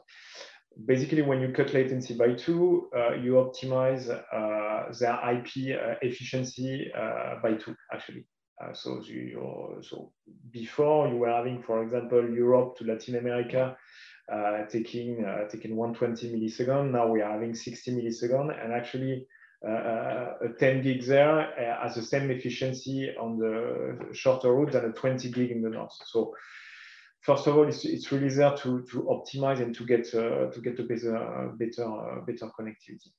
Basically, 0.85 1.23
when 1.23 1.41
you 1.41 1.53
cut 1.53 1.73
latency 1.73 2.15
by 2.15 2.35
two, 2.35 2.91
uh, 2.95 3.15
you 3.15 3.33
optimize 3.33 4.11
uh, 4.11 4.93
their 5.01 5.19
IP 5.33 5.81
uh, 5.81 5.95
efficiency 6.03 6.93
uh, 6.95 7.37
by 7.43 7.55
two, 7.55 7.75
actually. 7.95 8.27
Uh, 8.63 8.75
so, 8.75 9.01
you, 9.03 9.81
so 9.81 10.13
before 10.51 11.09
you 11.09 11.17
were 11.17 11.31
having, 11.31 11.63
for 11.63 11.83
example, 11.83 12.29
Europe 12.29 12.77
to 12.77 12.85
Latin 12.85 13.17
America, 13.17 13.75
uh, 14.33 14.65
taking 14.67 15.25
taking 15.51 15.77
120 15.77 16.33
milliseconds. 16.33 16.91
Now 16.91 17.07
we 17.09 17.21
are 17.21 17.33
having 17.33 17.55
60 17.55 17.93
milliseconds, 17.93 18.65
and 18.65 18.73
actually 18.73 19.27
uh, 19.67 20.35
a 20.41 20.49
10 20.59 20.83
gig 20.83 21.05
there 21.05 21.41
uh, 21.41 21.83
has 21.83 21.95
the 21.95 22.03
same 22.03 22.31
efficiency 22.31 23.15
on 23.21 23.39
the 23.39 24.13
shorter 24.13 24.53
route 24.53 24.73
than 24.73 24.87
a 24.87 24.93
20 24.93 25.31
gig 25.31 25.51
in 25.53 25.63
the 25.63 25.71
north. 25.71 25.93
So 26.07 26.35
first 27.21 27.47
of 27.47 27.57
all, 27.57 27.69
it's, 27.69 27.85
it's 27.85 28.11
really 28.11 28.29
there 28.29 28.57
to, 28.57 28.83
to 28.91 29.03
optimize 29.03 29.61
and 29.61 29.75
to 29.77 29.87
get 29.87 30.13
uh, 30.15 30.51
to 30.51 30.61
get 30.61 30.81
a 30.81 30.83
better 30.83 31.53
better 31.57 32.23
better 32.27 32.51
connectivity. 32.59 33.13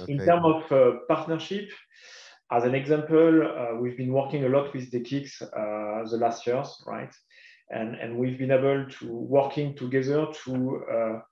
Okay. 0.00 0.12
In 0.12 0.18
terms 0.18 0.42
of 0.44 0.72
uh, 0.72 0.98
partnership, 1.08 1.70
as 2.50 2.64
an 2.64 2.74
example, 2.74 3.42
uh, 3.42 3.76
we've 3.80 3.96
been 3.96 4.12
working 4.12 4.44
a 4.44 4.48
lot 4.48 4.74
with 4.74 4.90
the 4.90 5.00
Kicks 5.00 5.40
uh, 5.40 5.46
the 6.10 6.18
last 6.20 6.46
years, 6.46 6.82
right? 6.86 7.14
And, 7.70 7.94
and 7.94 8.16
we've 8.16 8.38
been 8.38 8.50
able 8.50 8.86
to 8.98 9.12
working 9.12 9.76
together 9.76 10.26
to 10.44 11.22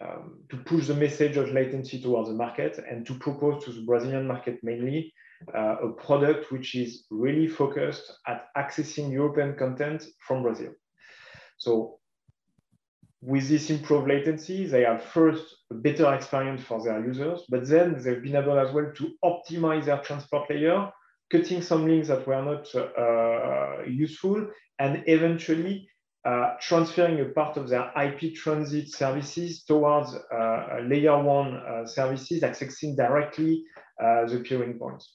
um, 0.00 0.44
to 0.50 0.56
push 0.58 0.86
the 0.86 0.94
message 0.94 1.36
of 1.36 1.50
latency 1.50 2.00
towards 2.00 2.28
the 2.28 2.34
market 2.34 2.78
and 2.88 3.04
to 3.06 3.14
propose 3.14 3.64
to 3.64 3.72
the 3.72 3.82
Brazilian 3.82 4.28
market 4.28 4.60
mainly 4.62 5.12
uh, 5.54 5.76
a 5.82 5.88
product 5.92 6.52
which 6.52 6.74
is 6.74 7.04
really 7.10 7.48
focused 7.48 8.12
at 8.26 8.46
accessing 8.56 9.10
European 9.10 9.56
content 9.56 10.04
from 10.20 10.42
Brazil. 10.42 10.72
So 11.56 11.98
with 13.22 13.48
this 13.48 13.70
improved 13.70 14.08
latency, 14.08 14.66
they 14.66 14.82
have 14.82 15.02
first 15.02 15.56
a 15.72 15.74
better 15.74 16.14
experience 16.14 16.62
for 16.62 16.82
their 16.82 17.04
users, 17.04 17.42
but 17.48 17.68
then 17.68 18.00
they've 18.00 18.22
been 18.22 18.36
able 18.36 18.58
as 18.58 18.72
well 18.72 18.92
to 18.94 19.14
optimize 19.24 19.86
their 19.86 19.98
transport 19.98 20.48
layer, 20.48 20.92
cutting 21.30 21.62
some 21.62 21.86
links 21.86 22.08
that 22.08 22.26
were 22.26 22.42
not 22.42 22.74
uh, 22.74 23.84
useful, 23.84 24.48
and 24.78 25.02
eventually 25.06 25.88
uh, 26.24 26.54
transferring 26.60 27.20
a 27.20 27.24
part 27.26 27.56
of 27.56 27.68
their 27.68 27.90
IP 27.96 28.34
transit 28.34 28.92
services 28.92 29.64
towards 29.64 30.14
uh, 30.14 30.78
layer 30.82 31.22
one 31.22 31.56
uh, 31.56 31.86
services, 31.86 32.42
accessing 32.42 32.96
directly 32.96 33.64
uh, 34.02 34.26
the 34.26 34.40
peering 34.40 34.78
points. 34.78 35.14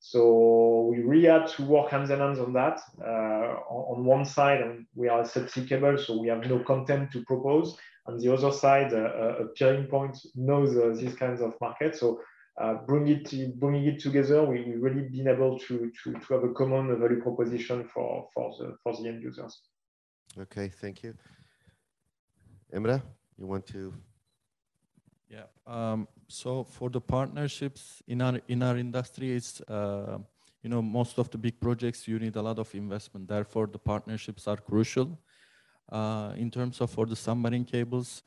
So 0.00 0.90
we 0.90 1.02
really 1.02 1.28
had 1.28 1.48
to 1.48 1.64
work 1.64 1.90
hands 1.90 2.10
and 2.10 2.22
hands 2.22 2.38
on 2.38 2.52
that. 2.52 2.80
On, 2.98 3.98
on, 3.98 4.04
one 4.04 4.24
side, 4.24 4.60
we 4.94 5.08
are 5.08 5.22
a 5.22 5.24
subsea 5.24 5.68
cable, 5.68 5.98
so 5.98 6.18
we 6.18 6.28
have 6.28 6.46
no 6.46 6.60
content 6.60 7.10
to 7.12 7.24
propose. 7.24 7.76
On 8.06 8.16
the 8.16 8.32
other 8.32 8.52
side, 8.52 8.92
a 8.92 9.48
peering 9.56 9.86
point 9.86 10.16
knows 10.36 10.98
these 10.98 11.16
kinds 11.16 11.40
of 11.40 11.54
markets. 11.60 11.98
So 11.98 12.20
uh, 12.60 12.74
bring 12.86 13.06
it 13.08 13.60
bringing 13.60 13.84
it 13.84 14.00
together, 14.00 14.44
we, 14.44 14.62
we 14.64 14.74
really 14.74 15.02
been 15.02 15.28
able 15.28 15.58
to, 15.60 15.90
to, 16.02 16.12
to 16.12 16.34
have 16.34 16.44
a 16.44 16.52
common 16.52 16.98
value 16.98 17.22
proposition 17.22 17.88
for, 17.92 18.28
for, 18.34 18.54
the, 18.58 18.76
for 18.82 18.96
the 18.96 19.08
end 19.08 19.22
users. 19.22 19.62
Okay, 20.38 20.68
thank 20.68 21.02
you. 21.02 21.14
Emre, 22.74 23.00
you 23.38 23.46
want 23.46 23.66
to? 23.66 23.94
Yeah. 25.30 25.44
Um, 25.66 26.08
so 26.26 26.64
for 26.64 26.90
the 26.90 27.00
partnerships 27.00 28.02
in 28.06 28.22
our 28.22 28.40
in 28.48 28.62
our 28.62 28.76
industry, 28.76 29.32
it's 29.32 29.60
uh, 29.62 30.18
you 30.62 30.70
know 30.70 30.82
most 30.82 31.18
of 31.18 31.30
the 31.30 31.38
big 31.38 31.60
projects 31.60 32.08
you 32.08 32.18
need 32.18 32.36
a 32.36 32.42
lot 32.42 32.58
of 32.58 32.74
investment. 32.74 33.28
Therefore, 33.28 33.66
the 33.66 33.78
partnerships 33.78 34.46
are 34.48 34.56
crucial. 34.56 35.18
Uh, 35.90 36.32
in 36.36 36.50
terms 36.50 36.80
of 36.82 36.90
for 36.90 37.06
the 37.06 37.16
submarine 37.16 37.64
cables, 37.64 38.22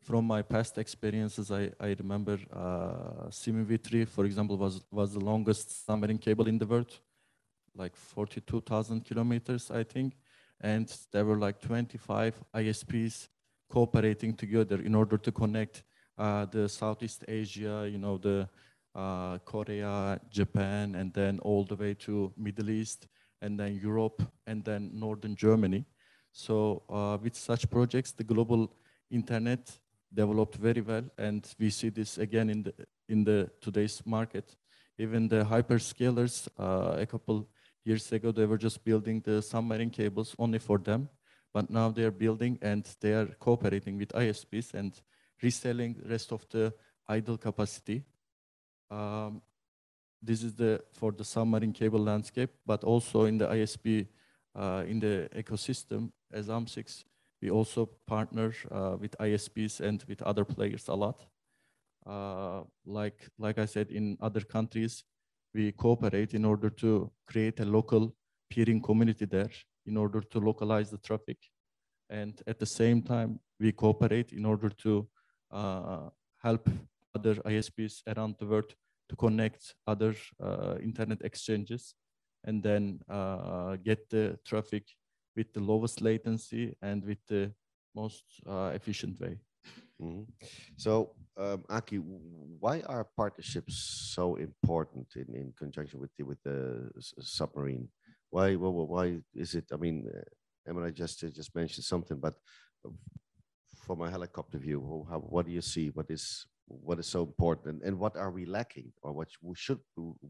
from 0.00 0.26
my 0.26 0.42
past 0.42 0.78
experiences, 0.78 1.50
I, 1.50 1.70
I 1.80 1.94
remember 1.98 2.38
uh, 2.52 3.30
SEA-ME-WE 3.30 3.76
3, 3.78 4.04
for 4.04 4.24
example, 4.24 4.56
was, 4.56 4.80
was 4.90 5.12
the 5.12 5.20
longest 5.20 5.84
submarine 5.84 6.18
cable 6.18 6.46
in 6.46 6.58
the 6.58 6.66
world, 6.66 6.98
like 7.74 7.94
42,000 7.94 9.04
kilometers, 9.04 9.70
I 9.70 9.84
think. 9.84 10.14
And 10.60 10.92
there 11.12 11.24
were 11.24 11.36
like 11.36 11.60
25 11.60 12.34
ISPs 12.54 13.28
cooperating 13.68 14.34
together 14.34 14.80
in 14.80 14.94
order 14.94 15.18
to 15.18 15.30
connect 15.30 15.82
uh, 16.16 16.46
the 16.46 16.68
Southeast 16.68 17.24
Asia, 17.28 17.88
you 17.90 17.98
know, 17.98 18.18
the 18.18 18.48
uh, 18.94 19.38
Korea, 19.44 20.20
Japan, 20.30 20.94
and 20.94 21.12
then 21.12 21.38
all 21.40 21.64
the 21.64 21.76
way 21.76 21.94
to 21.94 22.32
Middle 22.36 22.70
East, 22.70 23.06
and 23.42 23.58
then 23.58 23.78
Europe, 23.80 24.22
and 24.46 24.64
then 24.64 24.90
Northern 24.92 25.36
Germany. 25.36 25.84
So 26.32 26.82
uh, 26.88 27.18
with 27.22 27.36
such 27.36 27.70
projects, 27.70 28.12
the 28.12 28.24
global 28.24 28.72
internet 29.10 29.70
developed 30.12 30.56
very 30.56 30.80
well, 30.80 31.04
and 31.18 31.46
we 31.58 31.70
see 31.70 31.90
this 31.90 32.18
again 32.18 32.50
in 32.50 32.62
the 32.62 32.72
in 33.08 33.24
the 33.24 33.50
today's 33.60 34.02
market. 34.06 34.56
Even 34.98 35.28
the 35.28 35.44
hyperscalers, 35.44 36.48
uh, 36.58 37.00
a 37.00 37.06
couple 37.06 37.48
years 37.84 38.10
ago, 38.12 38.32
they 38.32 38.46
were 38.46 38.58
just 38.58 38.84
building 38.84 39.20
the 39.20 39.40
submarine 39.40 39.90
cables 39.90 40.34
only 40.38 40.58
for 40.58 40.78
them, 40.78 41.08
but 41.54 41.70
now 41.70 41.90
they 41.90 42.04
are 42.04 42.10
building 42.10 42.58
and 42.62 42.84
they 43.00 43.12
are 43.12 43.26
cooperating 43.38 43.96
with 43.96 44.08
ISPs 44.08 44.74
and 44.74 45.00
reselling 45.42 45.94
the 45.94 46.08
rest 46.08 46.32
of 46.32 46.46
the 46.50 46.72
idle 47.08 47.38
capacity. 47.38 48.02
Um, 48.90 49.42
this 50.22 50.42
is 50.42 50.54
the 50.54 50.82
for 50.92 51.12
the 51.12 51.24
submarine 51.24 51.72
cable 51.72 52.00
landscape, 52.00 52.50
but 52.66 52.84
also 52.84 53.24
in 53.24 53.38
the 53.38 53.46
ISP 53.46 54.08
uh, 54.54 54.84
in 54.86 54.98
the 54.98 55.28
ecosystem 55.36 56.10
as 56.32 56.50
AMS-IX, 56.50 57.04
we 57.40 57.50
also 57.50 57.88
partner 58.06 58.52
uh, 58.70 58.96
with 58.98 59.16
ISPs 59.18 59.80
and 59.80 60.04
with 60.08 60.22
other 60.22 60.44
players 60.44 60.88
a 60.88 60.94
lot. 60.94 61.26
Uh, 62.06 62.62
like, 62.86 63.28
like 63.38 63.58
I 63.58 63.66
said, 63.66 63.90
in 63.90 64.16
other 64.20 64.40
countries, 64.40 65.04
we 65.54 65.72
cooperate 65.72 66.34
in 66.34 66.44
order 66.44 66.70
to 66.70 67.10
create 67.26 67.60
a 67.60 67.64
local 67.64 68.14
peering 68.50 68.80
community 68.80 69.24
there 69.24 69.50
in 69.86 69.96
order 69.96 70.20
to 70.20 70.38
localize 70.38 70.90
the 70.90 70.98
traffic. 70.98 71.38
And 72.10 72.40
at 72.46 72.58
the 72.58 72.66
same 72.66 73.02
time, 73.02 73.40
we 73.60 73.72
cooperate 73.72 74.32
in 74.32 74.44
order 74.44 74.70
to 74.70 75.08
uh, 75.50 76.08
help 76.38 76.68
other 77.14 77.34
ISPs 77.34 78.02
around 78.06 78.36
the 78.38 78.46
world 78.46 78.74
to 79.08 79.16
connect 79.16 79.74
other 79.86 80.14
uh, 80.42 80.76
internet 80.82 81.22
exchanges 81.22 81.94
and 82.44 82.62
then 82.62 83.00
uh, 83.08 83.76
get 83.76 84.08
the 84.10 84.38
traffic 84.44 84.84
with 85.38 85.52
the 85.52 85.60
lowest 85.60 86.00
latency 86.00 86.74
and 86.82 87.04
with 87.04 87.22
the 87.28 87.52
most 87.94 88.24
uh, 88.52 88.70
efficient 88.74 89.14
way. 89.20 89.34
Mm 90.00 90.10
-hmm. 90.10 90.24
So, 90.76 90.92
um, 91.42 91.60
Aki, 91.68 91.98
why 92.64 92.76
are 92.92 93.04
partnerships 93.22 93.74
so 94.14 94.36
important 94.36 95.06
in, 95.14 95.28
in 95.34 95.52
conjunction 95.62 96.00
with 96.00 96.12
the, 96.16 96.24
with 96.30 96.40
the 96.42 96.58
submarine? 97.38 97.86
Why, 98.34 98.56
why, 98.56 98.70
why 98.94 99.06
is 99.42 99.54
it? 99.54 99.72
I 99.72 99.76
mean, 99.76 99.96
uh, 100.06 100.22
Emily 100.68 100.92
just 100.92 101.22
uh, 101.22 101.30
just 101.40 101.54
mentioned 101.54 101.86
something, 101.86 102.20
but 102.20 102.34
from 103.84 104.00
a 104.02 104.10
helicopter 104.10 104.60
view, 104.60 105.06
how, 105.10 105.20
what 105.34 105.46
do 105.46 105.52
you 105.52 105.62
see? 105.62 105.90
What 105.90 106.10
is 106.10 106.24
what 106.86 106.98
is 106.98 107.10
so 107.10 107.20
important, 107.22 107.66
and, 107.72 107.82
and 107.86 107.98
what 107.98 108.14
are 108.16 108.30
we 108.30 108.44
lacking, 108.46 108.92
or 109.02 109.12
what 109.12 109.28
should 109.54 109.82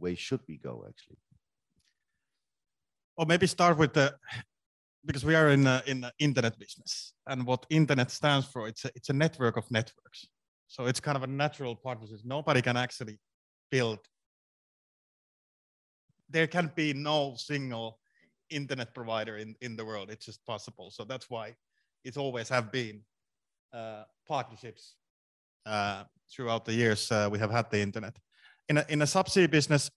way 0.02 0.16
should 0.16 0.42
we 0.48 0.56
go 0.68 0.84
actually? 0.88 1.20
Or 3.16 3.26
maybe 3.26 3.46
start 3.46 3.78
with 3.78 3.92
the 3.92 4.06
because 5.04 5.24
we 5.24 5.34
are 5.34 5.50
in 5.50 5.66
a, 5.66 5.82
in 5.86 6.00
the 6.00 6.12
internet 6.18 6.58
business, 6.58 7.12
and 7.26 7.46
what 7.46 7.66
internet 7.70 8.10
stands 8.10 8.46
for, 8.46 8.68
it's 8.68 8.84
a, 8.84 8.90
it's 8.94 9.08
a 9.10 9.12
network 9.12 9.56
of 9.56 9.70
networks. 9.70 10.26
So 10.66 10.86
it's 10.86 11.00
kind 11.00 11.16
of 11.16 11.22
a 11.22 11.26
natural 11.26 11.74
partnership. 11.76 12.18
Nobody 12.24 12.60
can 12.62 12.76
actually 12.76 13.18
build. 13.70 14.00
There 16.28 16.46
can 16.46 16.70
be 16.74 16.92
no 16.92 17.34
single 17.36 17.98
internet 18.50 18.94
provider 18.94 19.38
in, 19.38 19.54
in 19.60 19.76
the 19.76 19.84
world. 19.84 20.10
It's 20.10 20.26
just 20.26 20.44
possible. 20.44 20.90
So 20.90 21.04
that's 21.04 21.30
why 21.30 21.54
it's 22.04 22.16
always 22.16 22.48
have 22.48 22.70
been 22.70 23.02
uh, 23.72 24.04
partnerships 24.26 24.94
uh, 25.66 26.04
throughout 26.30 26.64
the 26.64 26.74
years 26.74 27.10
uh, 27.10 27.28
we 27.30 27.38
have 27.38 27.50
had 27.50 27.70
the 27.70 27.80
internet. 27.80 28.16
In 28.68 28.78
a, 28.78 28.84
in 28.88 29.02
a 29.02 29.06
subsea 29.06 29.50
business, 29.50 29.90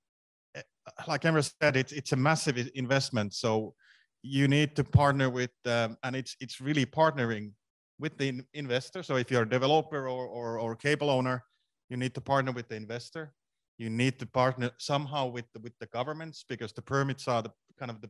eh, 0.56 0.62
like 1.08 1.22
Emre 1.24 1.50
said, 1.62 1.76
it's, 1.76 1.92
it's 1.92 2.14
a 2.14 2.16
massive 2.16 2.70
investment. 2.76 3.34
So 3.34 3.74
you 4.24 4.48
need 4.48 4.76
to 4.76 4.84
partner 4.84 5.30
with, 5.30 5.52
um, 5.66 5.98
and 6.04 6.16
it's 6.16 6.36
it's 6.40 6.62
really 6.62 6.86
partnering 6.86 7.54
with 8.00 8.18
the 8.18 8.30
in 8.30 8.46
investor. 8.54 9.04
So 9.04 9.16
if 9.16 9.32
you're 9.32 9.44
a 9.44 9.50
developer 9.50 10.08
or, 10.08 10.26
or, 10.28 10.60
or 10.60 10.76
cable 10.76 11.10
owner, 11.10 11.44
you 11.90 11.98
need 11.98 12.14
to 12.16 12.22
partner 12.22 12.52
with 12.52 12.68
the 12.68 12.76
investor. 12.76 13.34
You 13.78 13.90
need 13.90 14.20
to 14.20 14.26
partner 14.26 14.72
somehow 14.78 15.28
with 15.28 15.46
the, 15.54 15.60
with 15.60 15.74
the 15.80 15.88
governments 15.88 16.44
because 16.48 16.74
the 16.74 16.82
permits 16.82 17.28
are 17.28 17.42
the 17.42 17.52
kind 17.80 17.90
of 17.90 18.02
the 18.02 18.10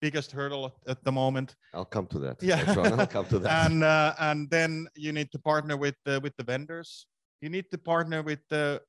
biggest 0.00 0.32
hurdle 0.32 0.66
at, 0.66 0.74
at 0.92 1.04
the 1.04 1.12
moment. 1.12 1.56
I'll 1.72 1.84
come 1.84 2.06
to 2.08 2.18
that. 2.20 2.42
Yeah, 2.42 2.62
I'll 2.66 3.06
come 3.06 3.26
to 3.26 3.38
that. 3.44 3.66
and 3.66 3.84
uh, 3.84 4.14
and 4.18 4.50
then 4.50 4.86
you 4.94 5.12
need 5.12 5.30
to 5.32 5.38
partner 5.38 5.76
with 5.76 5.96
the, 6.04 6.20
with 6.20 6.36
the 6.36 6.44
vendors. 6.44 7.06
You 7.40 7.48
need 7.48 7.70
to 7.70 7.78
partner 7.78 8.22
with 8.22 8.40
the. 8.50 8.80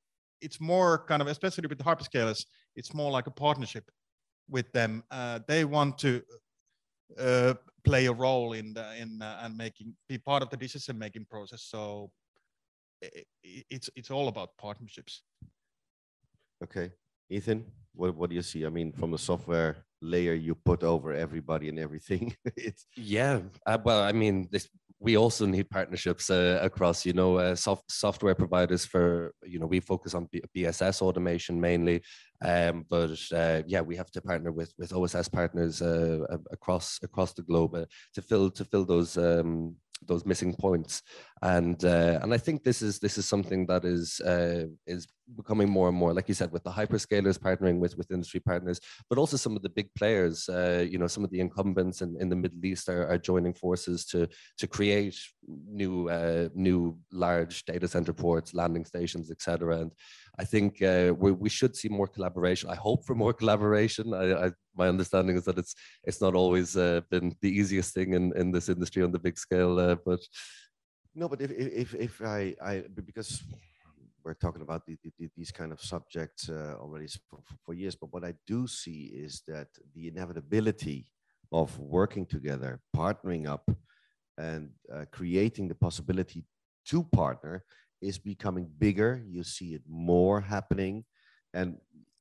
It's 0.41 0.60
more 0.60 1.06
kind 1.06 1.22
of 1.22 1.28
especially 1.28 1.68
with 1.68 1.78
the 1.78 1.84
hyperscalers. 1.84 2.46
It's 2.76 2.94
more 2.94 3.12
like 3.12 3.28
a 3.28 3.32
partnership 3.32 3.86
with 4.50 4.72
them. 4.74 5.04
Uh, 5.10 5.39
they 5.48 5.65
want 5.65 5.98
to 6.00 6.22
uh, 7.20 7.54
play 7.84 8.08
a 8.08 8.13
role 8.13 8.54
in 8.54 8.74
the 8.74 8.96
in 8.98 9.22
uh, 9.22 9.39
and 9.44 9.56
making 9.58 9.96
be 10.10 10.18
part 10.18 10.44
of 10.44 10.50
the 10.50 10.58
decision 10.58 10.98
making 10.98 11.26
process. 11.26 11.63
So 11.63 12.12
it, 13.02 13.28
it's 13.44 13.89
it's 13.96 14.12
all 14.12 14.28
about 14.28 14.58
partnerships. 14.58 15.24
Okay, 16.63 16.91
Ethan, 17.30 17.65
what 17.94 18.15
what 18.15 18.30
do 18.30 18.36
you 18.36 18.41
see? 18.41 18.65
I 18.65 18.70
mean, 18.70 18.91
from 18.91 19.12
the 19.12 19.18
software 19.18 19.86
layer 20.02 20.34
you 20.34 20.56
put 20.56 20.84
over 20.84 21.13
everybody 21.13 21.70
and 21.70 21.80
everything. 21.80 22.36
it's 22.56 22.86
yeah. 22.96 23.41
Uh, 23.65 23.78
well, 23.84 24.02
I 24.02 24.12
mean, 24.12 24.48
this 24.52 24.70
we 24.99 25.17
also 25.17 25.45
need 25.45 25.69
partnerships 25.69 26.29
uh, 26.29 26.60
across 26.62 27.05
you 27.05 27.13
know 27.13 27.38
uh, 27.38 27.55
soft, 27.55 27.91
software 27.91 28.36
providers 28.36 28.86
for 28.86 29.34
you 29.43 29.60
know 29.60 29.67
we 29.67 29.79
focus 29.79 30.13
on 30.13 30.27
B- 30.31 30.41
bss 30.55 31.01
automation 31.01 31.60
mainly 31.60 32.01
um, 32.43 32.86
but 32.89 33.12
uh, 33.34 33.62
yeah 33.67 33.81
we 33.81 33.95
have 33.95 34.12
to 34.12 34.21
partner 34.21 34.51
with 34.51 34.73
with 34.77 34.93
oss 34.93 35.27
partners 35.27 35.81
uh, 35.81 36.19
across 36.51 36.99
across 37.03 37.34
the 37.34 37.41
globe 37.43 37.75
uh, 37.75 37.86
to 38.13 38.21
fill 38.21 38.49
to 38.51 38.63
fill 38.63 38.86
those 38.86 39.17
um, 39.17 39.75
those 40.01 40.25
missing 40.25 40.53
points. 40.53 41.01
And 41.41 41.84
uh, 41.84 42.19
and 42.21 42.34
I 42.34 42.38
think 42.38 42.63
this 42.63 42.81
is 42.81 42.99
this 42.99 43.17
is 43.17 43.27
something 43.27 43.65
that 43.67 43.86
is 43.86 44.19
uh, 44.21 44.65
is 44.88 45.08
becoming 45.36 45.69
more 45.69 45.88
and 45.89 45.97
more 45.97 46.13
like 46.13 46.27
you 46.27 46.36
said 46.36 46.51
with 46.51 46.63
the 46.63 46.71
hyperscalers 46.71 47.39
partnering 47.39 47.79
with 47.79 47.97
with 47.97 48.12
industry 48.12 48.39
partners 48.39 48.79
but 49.10 49.17
also 49.17 49.38
some 49.38 49.55
of 49.55 49.63
the 49.63 49.69
big 49.69 49.89
players 49.95 50.47
uh, 50.49 50.86
you 50.88 50.99
know 50.99 51.08
some 51.08 51.23
of 51.23 51.31
the 51.31 51.39
incumbents 51.39 52.01
in, 52.01 52.15
in 52.19 52.29
the 52.29 52.36
Middle 52.36 52.63
East 52.63 52.89
are, 52.89 53.08
are 53.08 53.17
joining 53.17 53.53
forces 53.53 54.05
to 54.05 54.27
to 54.58 54.67
create 54.67 55.17
new 55.47 56.10
uh, 56.10 56.49
new 56.53 56.97
large 57.12 57.65
data 57.65 57.88
center 57.88 58.13
ports 58.13 58.53
landing 58.53 58.86
stations 58.86 59.31
etc 59.31 59.79
and 59.79 59.91
I 60.38 60.43
think 60.43 60.82
uh, 60.82 61.13
we, 61.17 61.32
we 61.32 61.50
should 61.50 61.76
see 61.76 61.89
more 61.89 62.08
collaboration. 62.08 62.69
I 62.69 62.76
hope 62.76 63.06
for 63.06 63.15
more 63.15 63.34
collaboration. 63.34 64.13
I, 64.13 64.48
I 64.48 64.52
my 64.76 64.88
understanding 64.88 65.38
is 65.38 65.45
that 65.45 65.58
it's 65.58 65.76
it's 66.04 66.21
not 66.21 66.36
always 66.36 66.76
uh, 66.76 67.02
been 67.10 67.36
the 67.41 67.50
easiest 67.50 67.93
thing 67.93 68.13
in, 68.13 68.34
in 68.36 68.52
this 68.52 68.69
industry 68.69 69.04
on 69.04 69.12
the 69.12 69.19
big 69.19 69.38
scale, 69.38 69.80
uh, 69.80 69.95
but 70.06 70.19
no, 71.13 71.30
but 71.30 71.41
if 71.41 71.52
if 71.52 71.95
if 71.95 72.21
I 72.21 72.56
I 72.62 72.84
because 73.06 73.43
we're 74.26 74.34
talking 74.34 74.63
about 74.63 74.86
the, 74.88 74.98
the, 75.19 75.30
these 75.38 75.52
kind 75.52 75.71
of 75.71 75.80
subjects 75.80 76.50
uh, 76.50 76.76
already 76.82 77.08
for, 77.30 77.39
for 77.63 77.76
years, 77.76 77.95
but 77.95 78.12
what 78.12 78.26
I 78.26 78.34
do 78.48 78.65
see 78.65 79.12
is 79.13 79.43
that 79.48 79.67
the 79.93 80.08
inevitability 80.08 81.06
of 81.52 81.78
working 81.78 82.26
together, 82.26 82.82
partnering 82.95 83.48
up, 83.48 83.69
and 84.38 84.71
uh, 84.91 85.06
creating 85.12 85.67
the 85.67 85.76
possibility 85.76 86.43
to 86.88 87.04
partner 87.04 87.63
is 88.01 88.17
becoming 88.17 88.69
bigger. 88.77 89.23
You 89.27 89.43
see 89.43 89.73
it 89.73 89.81
more 89.88 90.41
happening, 90.41 91.05
and 91.53 91.77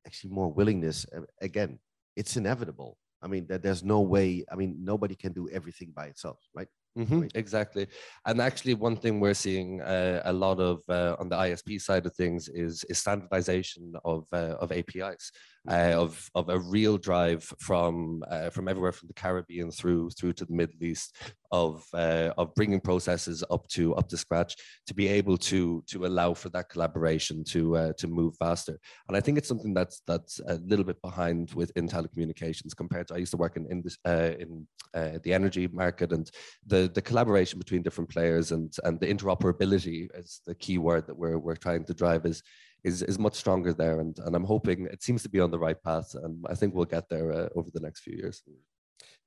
actually 0.07 0.31
more 0.31 0.53
willingness. 0.53 1.07
Again, 1.41 1.79
it's 2.17 2.37
inevitable. 2.37 2.99
I 3.23 3.27
mean, 3.27 3.47
that 3.49 3.63
there's 3.63 3.83
no 3.83 4.01
way. 4.01 4.45
I 4.53 4.55
mean, 4.55 4.77
nobody 4.81 5.15
can 5.15 5.33
do 5.33 5.49
everything 5.49 5.93
by 5.97 6.07
itself, 6.07 6.39
right? 6.55 6.69
Mm-hmm, 6.97 7.25
exactly. 7.35 7.89
And 8.25 8.41
actually, 8.41 8.75
one 8.75 8.97
thing 8.97 9.19
we're 9.19 9.35
seeing 9.35 9.81
uh, 9.81 10.23
a 10.25 10.33
lot 10.33 10.61
of 10.61 10.83
uh, 10.89 11.17
on 11.19 11.29
the 11.29 11.37
ISP 11.37 11.81
side 11.81 12.07
of 12.07 12.15
things 12.15 12.49
is, 12.49 12.85
is 12.89 12.99
standardization 12.99 13.95
of, 14.05 14.27
uh, 14.33 14.57
of 14.61 14.71
APIs. 14.71 15.33
Uh, 15.67 15.95
of 15.97 16.31
of 16.35 16.51
a 16.51 16.59
real 16.59 16.99
drive 16.99 17.43
from 17.59 18.23
uh, 18.31 18.51
from 18.51 18.69
everywhere 18.69 18.93
from 18.93 19.09
the 19.09 19.15
Caribbean 19.15 19.71
through 19.71 20.11
through 20.11 20.35
to 20.35 20.45
the 20.45 20.53
Middle 20.53 20.83
East 20.83 21.17
of 21.63 21.73
uh, 21.95 22.31
of 22.41 22.55
bringing 22.59 22.81
processes 22.81 23.39
up 23.51 23.65
to 23.77 23.83
up 24.01 24.09
to 24.09 24.17
scratch 24.17 24.53
to 24.89 24.95
be 25.01 25.07
able 25.19 25.37
to 25.51 25.83
to 25.93 26.07
allow 26.09 26.31
for 26.35 26.51
that 26.51 26.69
collaboration 26.73 27.37
to 27.55 27.61
uh, 27.81 27.93
to 28.01 28.07
move 28.21 28.33
faster. 28.45 28.77
And 29.09 29.17
I 29.17 29.21
think 29.21 29.39
it's 29.39 29.51
something 29.53 29.75
that's 29.75 30.03
that's 30.11 30.35
a 30.55 30.57
little 30.71 30.87
bit 30.91 31.01
behind 31.03 31.53
with 31.53 31.65
within 31.75 31.89
telecommunications 31.89 32.77
compared 32.77 33.09
to 33.09 33.15
I 33.15 33.19
used 33.19 33.33
to 33.33 33.37
work 33.37 33.57
in 33.57 33.67
in, 33.71 33.83
this, 33.83 33.99
uh, 34.07 34.33
in 34.39 34.67
uh, 34.95 35.19
the 35.23 35.35
energy 35.35 35.67
market 35.69 36.13
and 36.13 36.31
the 36.67 36.91
the 36.95 37.03
collaboration 37.03 37.59
between 37.59 37.83
different 37.83 38.11
players 38.11 38.53
and 38.53 38.73
and 38.85 39.01
the 39.01 39.07
interoperability 39.15 40.09
is 40.15 40.41
the 40.47 40.55
key 40.55 40.79
word 40.79 41.07
that 41.07 41.17
we're 41.17 41.39
we're 41.39 41.57
trying 41.67 41.85
to 41.85 41.95
drive 41.95 42.27
is 42.27 42.43
is 42.85 43.03
is 43.03 43.19
much 43.19 43.35
stronger 43.35 43.73
there, 43.73 44.01
and 44.01 44.19
and 44.25 44.37
I'm 44.37 44.45
hoping 44.55 44.87
it 44.87 45.03
seems 45.03 45.23
to 45.23 45.31
be 45.31 45.41
on 45.41 45.51
the 45.51 45.59
right 45.67 45.81
path, 45.83 46.15
and 46.23 46.45
I 46.53 46.55
think 46.55 46.75
we'll 46.75 46.97
get 46.97 47.09
there 47.09 47.33
uh, 47.33 47.49
over 47.57 47.71
the 47.73 47.81
next 47.81 48.01
few 48.01 48.17
years. 48.17 48.43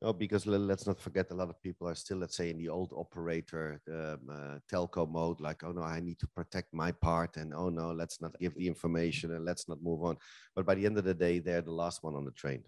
No, 0.01 0.13
because 0.13 0.45
let's 0.45 0.85
not 0.85 0.99
forget 0.99 1.31
a 1.31 1.33
lot 1.33 1.49
of 1.49 1.61
people 1.61 1.87
are 1.87 1.95
still, 1.95 2.17
let's 2.17 2.37
say, 2.37 2.49
in 2.49 2.57
the 2.57 2.69
old 2.69 2.93
operator 2.95 3.81
um, 3.89 4.29
uh, 4.29 4.59
telco 4.71 5.09
mode, 5.09 5.39
like, 5.39 5.63
oh 5.63 5.71
no, 5.71 5.81
I 5.81 5.99
need 5.99 6.19
to 6.19 6.27
protect 6.27 6.73
my 6.73 6.91
part, 6.91 7.37
and 7.37 7.53
oh 7.53 7.69
no, 7.69 7.91
let's 7.91 8.21
not 8.21 8.37
give 8.39 8.55
the 8.55 8.67
information 8.67 9.33
and 9.33 9.45
let's 9.45 9.67
not 9.67 9.81
move 9.81 10.03
on. 10.03 10.17
But 10.55 10.65
by 10.65 10.75
the 10.75 10.85
end 10.85 10.97
of 10.97 11.03
the 11.03 11.13
day, 11.13 11.39
they're 11.39 11.61
the 11.61 11.71
last 11.71 12.03
one 12.03 12.15
on 12.15 12.25
the 12.25 12.31
train, 12.31 12.63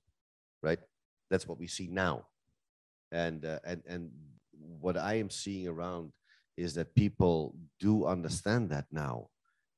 right? 0.64 0.80
That's 1.30 1.48
what 1.48 1.60
we 1.60 1.68
see 1.68 1.88
now, 1.88 2.26
and 3.12 3.46
uh, 3.46 3.60
and 3.64 3.84
and 3.88 4.12
what 4.52 4.98
I 4.98 5.16
am 5.16 5.30
seeing 5.30 5.68
around 5.68 6.12
is 6.58 6.74
that 6.74 6.96
people 6.96 7.56
do 7.80 8.06
understand 8.06 8.70
that 8.72 8.86
now 8.92 9.30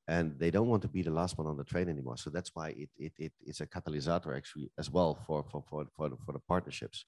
and 0.08 0.38
they 0.38 0.50
don't 0.50 0.68
want 0.68 0.82
to 0.82 0.88
be 0.88 1.02
the 1.02 1.10
last 1.10 1.38
one 1.38 1.46
on 1.46 1.56
the 1.56 1.64
train 1.64 1.88
anymore. 1.88 2.16
So 2.16 2.30
that's 2.30 2.50
why 2.54 2.70
it, 2.70 2.90
it, 2.98 3.12
it 3.18 3.32
it's 3.46 3.60
a 3.60 3.66
catalyst 3.66 4.08
actually 4.08 4.70
as 4.78 4.90
well 4.90 5.18
for 5.26 5.44
for 5.50 5.62
for 5.68 5.86
for 5.96 6.08
the, 6.08 6.16
for 6.24 6.32
the 6.32 6.40
partnerships. 6.40 7.04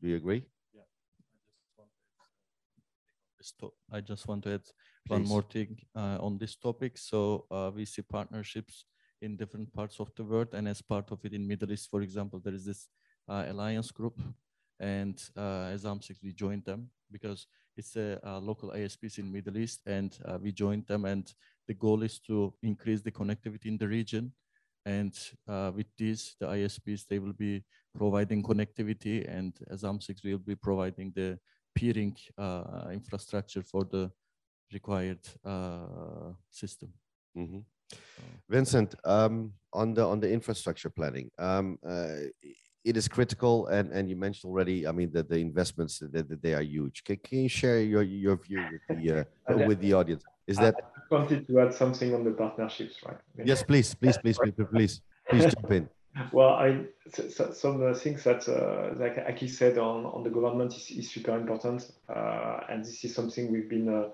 Do 0.00 0.08
you 0.08 0.16
agree? 0.16 0.44
Yeah. 0.72 0.82
I 3.92 4.00
just 4.00 4.26
want 4.26 4.44
to 4.44 4.54
add 4.54 4.62
Please. 5.06 5.10
one 5.10 5.24
more 5.24 5.42
thing 5.42 5.78
uh, 5.94 6.18
on 6.20 6.38
this 6.38 6.56
topic. 6.56 6.98
So 6.98 7.46
uh, 7.50 7.70
we 7.74 7.84
see 7.84 8.02
partnerships 8.02 8.84
in 9.20 9.36
different 9.36 9.72
parts 9.72 10.00
of 10.00 10.14
the 10.16 10.24
world, 10.24 10.48
and 10.52 10.68
as 10.68 10.82
part 10.82 11.10
of 11.10 11.24
it 11.24 11.32
in 11.32 11.46
Middle 11.46 11.72
East, 11.72 11.90
for 11.90 12.02
example, 12.02 12.40
there 12.40 12.54
is 12.54 12.64
this 12.64 12.88
uh, 13.28 13.44
alliance 13.48 13.90
group, 13.90 14.20
and 14.78 15.22
uh, 15.36 15.70
as 15.72 15.84
AMS-IX, 15.86 16.20
we 16.22 16.32
joined 16.32 16.64
them 16.64 16.90
because 17.10 17.46
it's 17.76 17.96
a, 17.96 18.18
a 18.22 18.38
local 18.38 18.70
ISPs 18.70 19.18
in 19.18 19.32
Middle 19.32 19.56
East, 19.56 19.80
and 19.86 20.18
uh, 20.24 20.38
we 20.40 20.52
joined 20.52 20.86
them. 20.86 21.04
And 21.04 21.32
the 21.66 21.74
goal 21.74 22.02
is 22.02 22.18
to 22.20 22.52
increase 22.62 23.00
the 23.02 23.12
connectivity 23.12 23.66
in 23.66 23.78
the 23.78 23.88
region. 23.88 24.32
And 24.86 25.14
uh, 25.48 25.72
with 25.74 25.86
this, 25.98 26.36
the 26.38 26.46
ISPs 26.46 27.06
they 27.08 27.18
will 27.18 27.32
be 27.32 27.64
providing 27.96 28.42
connectivity, 28.42 29.24
and 29.28 29.52
as 29.70 29.84
AMS-IX 29.84 30.22
will 30.24 30.38
be 30.38 30.56
providing 30.56 31.12
the 31.14 31.38
peering 31.74 32.16
uh, 32.36 32.88
infrastructure 32.92 33.62
for 33.62 33.84
the 33.84 34.10
required 34.72 35.20
uh, 35.44 36.32
system. 36.50 36.92
Mm 37.34 37.46
-hmm. 37.50 37.64
Vincent, 38.48 38.94
um, 39.04 39.54
on 39.72 39.94
the 39.94 40.02
on 40.02 40.20
the 40.20 40.30
infrastructure 40.30 40.90
planning, 40.90 41.30
um, 41.38 41.78
uh, 41.82 42.28
it 42.84 42.96
is 42.96 43.08
critical 43.08 43.66
and 43.68 43.90
and 43.92 44.08
you 44.08 44.16
mentioned 44.16 44.50
already 44.50 44.86
i 44.86 44.92
mean 44.92 45.10
that 45.10 45.28
the 45.28 45.38
investments 45.38 45.98
that, 45.98 46.28
that 46.28 46.42
they 46.42 46.54
are 46.54 46.62
huge. 46.62 47.02
Can, 47.04 47.16
can 47.16 47.38
you 47.44 47.48
share 47.48 47.80
your 47.80 48.02
your 48.02 48.36
view 48.36 48.62
with 48.72 48.98
the 48.98 49.26
uh, 49.48 49.66
with 49.68 49.80
the 49.80 49.92
audience? 49.94 50.24
Is 50.46 50.58
that 50.58 50.74
I 51.10 51.14
wanted 51.14 51.46
to 51.46 51.60
add 51.60 51.72
something 51.72 52.14
on 52.14 52.24
the 52.24 52.32
partnerships 52.32 52.96
right? 53.06 53.16
Yes 53.44 53.62
please 53.62 53.94
please 53.94 54.18
please 54.18 54.38
please 54.42 54.52
please 54.70 55.00
please 55.30 55.54
jump 55.54 55.70
in. 55.72 55.88
Well 56.32 56.50
i 56.50 56.84
so, 57.10 57.52
some 57.52 57.94
things 57.94 58.22
that 58.24 58.46
uh, 58.48 58.94
like 59.02 59.16
aki 59.18 59.48
said 59.48 59.78
on 59.78 60.04
on 60.06 60.22
the 60.22 60.30
government 60.30 60.76
is, 60.76 60.90
is 60.90 61.10
super 61.10 61.36
important 61.36 61.90
uh, 62.08 62.60
and 62.70 62.84
this 62.84 63.04
is 63.04 63.14
something 63.14 63.50
we've 63.50 63.68
been 63.68 63.88
uh, 63.88 64.08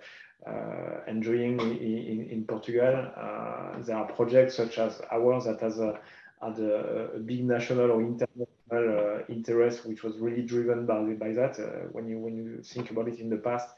uh, 0.46 1.00
enjoying 1.06 1.60
in, 1.60 1.76
in, 1.76 2.28
in 2.30 2.44
Portugal. 2.44 3.10
Uh, 3.14 3.82
there 3.82 3.96
are 3.96 4.10
projects 4.12 4.56
such 4.56 4.78
as 4.78 5.00
ours 5.12 5.44
that 5.44 5.60
has 5.60 5.78
a, 5.78 5.98
had 6.40 6.58
a, 6.58 7.10
a, 7.16 7.18
big 7.18 7.44
national 7.44 7.90
or 7.90 8.00
international 8.00 8.48
uh, 8.72 9.24
interest, 9.28 9.86
which 9.86 10.02
was 10.02 10.18
really 10.18 10.42
driven 10.42 10.86
by, 10.86 11.32
that. 11.32 11.58
Uh, 11.58 11.88
when 11.92 12.08
you 12.08 12.18
when 12.18 12.36
you 12.36 12.62
think 12.62 12.90
about 12.90 13.08
it 13.08 13.18
in 13.18 13.28
the 13.28 13.36
past, 13.36 13.68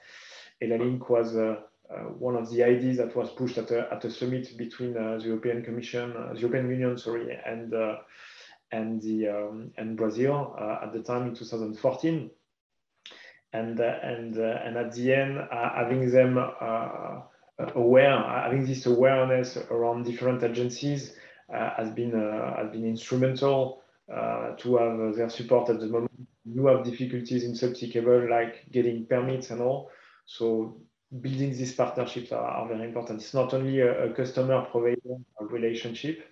EllaLink 0.62 1.08
was 1.08 1.36
uh, 1.36 1.56
uh, 1.90 1.94
one 2.18 2.36
of 2.36 2.50
the 2.50 2.62
ideas 2.62 2.96
that 2.98 3.14
was 3.16 3.30
pushed 3.30 3.58
at 3.58 3.70
a, 3.70 3.92
at 3.92 4.04
a 4.04 4.10
summit 4.10 4.56
between 4.56 4.96
uh, 4.96 5.18
the 5.18 5.24
European 5.24 5.62
Commission, 5.62 6.12
uh, 6.16 6.32
the 6.32 6.40
European 6.40 6.70
Union, 6.70 6.96
sorry, 6.98 7.38
and 7.46 7.74
and 8.70 9.02
the 9.02 9.28
um, 9.28 9.70
and 9.76 9.96
Brazil 9.96 10.56
at 10.82 10.92
the 10.92 11.02
time 11.02 11.28
in 11.28 11.34
2014 11.34 12.30
and 13.52 13.80
and 13.80 14.36
and 14.36 14.76
at 14.78 14.92
the 14.94 15.12
end 15.12 15.38
having 15.50 16.10
them 16.10 16.38
aware 17.74 18.16
having 18.18 18.64
this 18.64 18.86
awareness 18.86 19.58
around 19.70 20.04
different 20.04 20.42
agencies 20.42 21.14
has 21.50 21.90
been 21.90 22.12
has 22.56 22.70
been 22.70 22.86
instrumental 22.86 23.81
uh, 24.12 24.54
to 24.56 24.76
have 24.76 25.16
their 25.16 25.30
support 25.30 25.70
at 25.70 25.80
the 25.80 25.86
moment. 25.86 26.10
You 26.44 26.66
have 26.66 26.84
difficulties 26.84 27.44
in 27.44 27.54
cable, 27.90 28.28
like 28.28 28.70
getting 28.70 29.06
permits 29.06 29.50
and 29.50 29.60
all. 29.60 29.90
So 30.26 30.76
building 31.20 31.50
these 31.50 31.74
partnerships 31.74 32.32
are, 32.32 32.44
are 32.44 32.68
very 32.68 32.84
important. 32.84 33.20
It's 33.20 33.34
not 33.34 33.54
only 33.54 33.80
a, 33.80 34.10
a 34.10 34.12
customer-provider 34.12 34.98
relationship, 35.40 36.28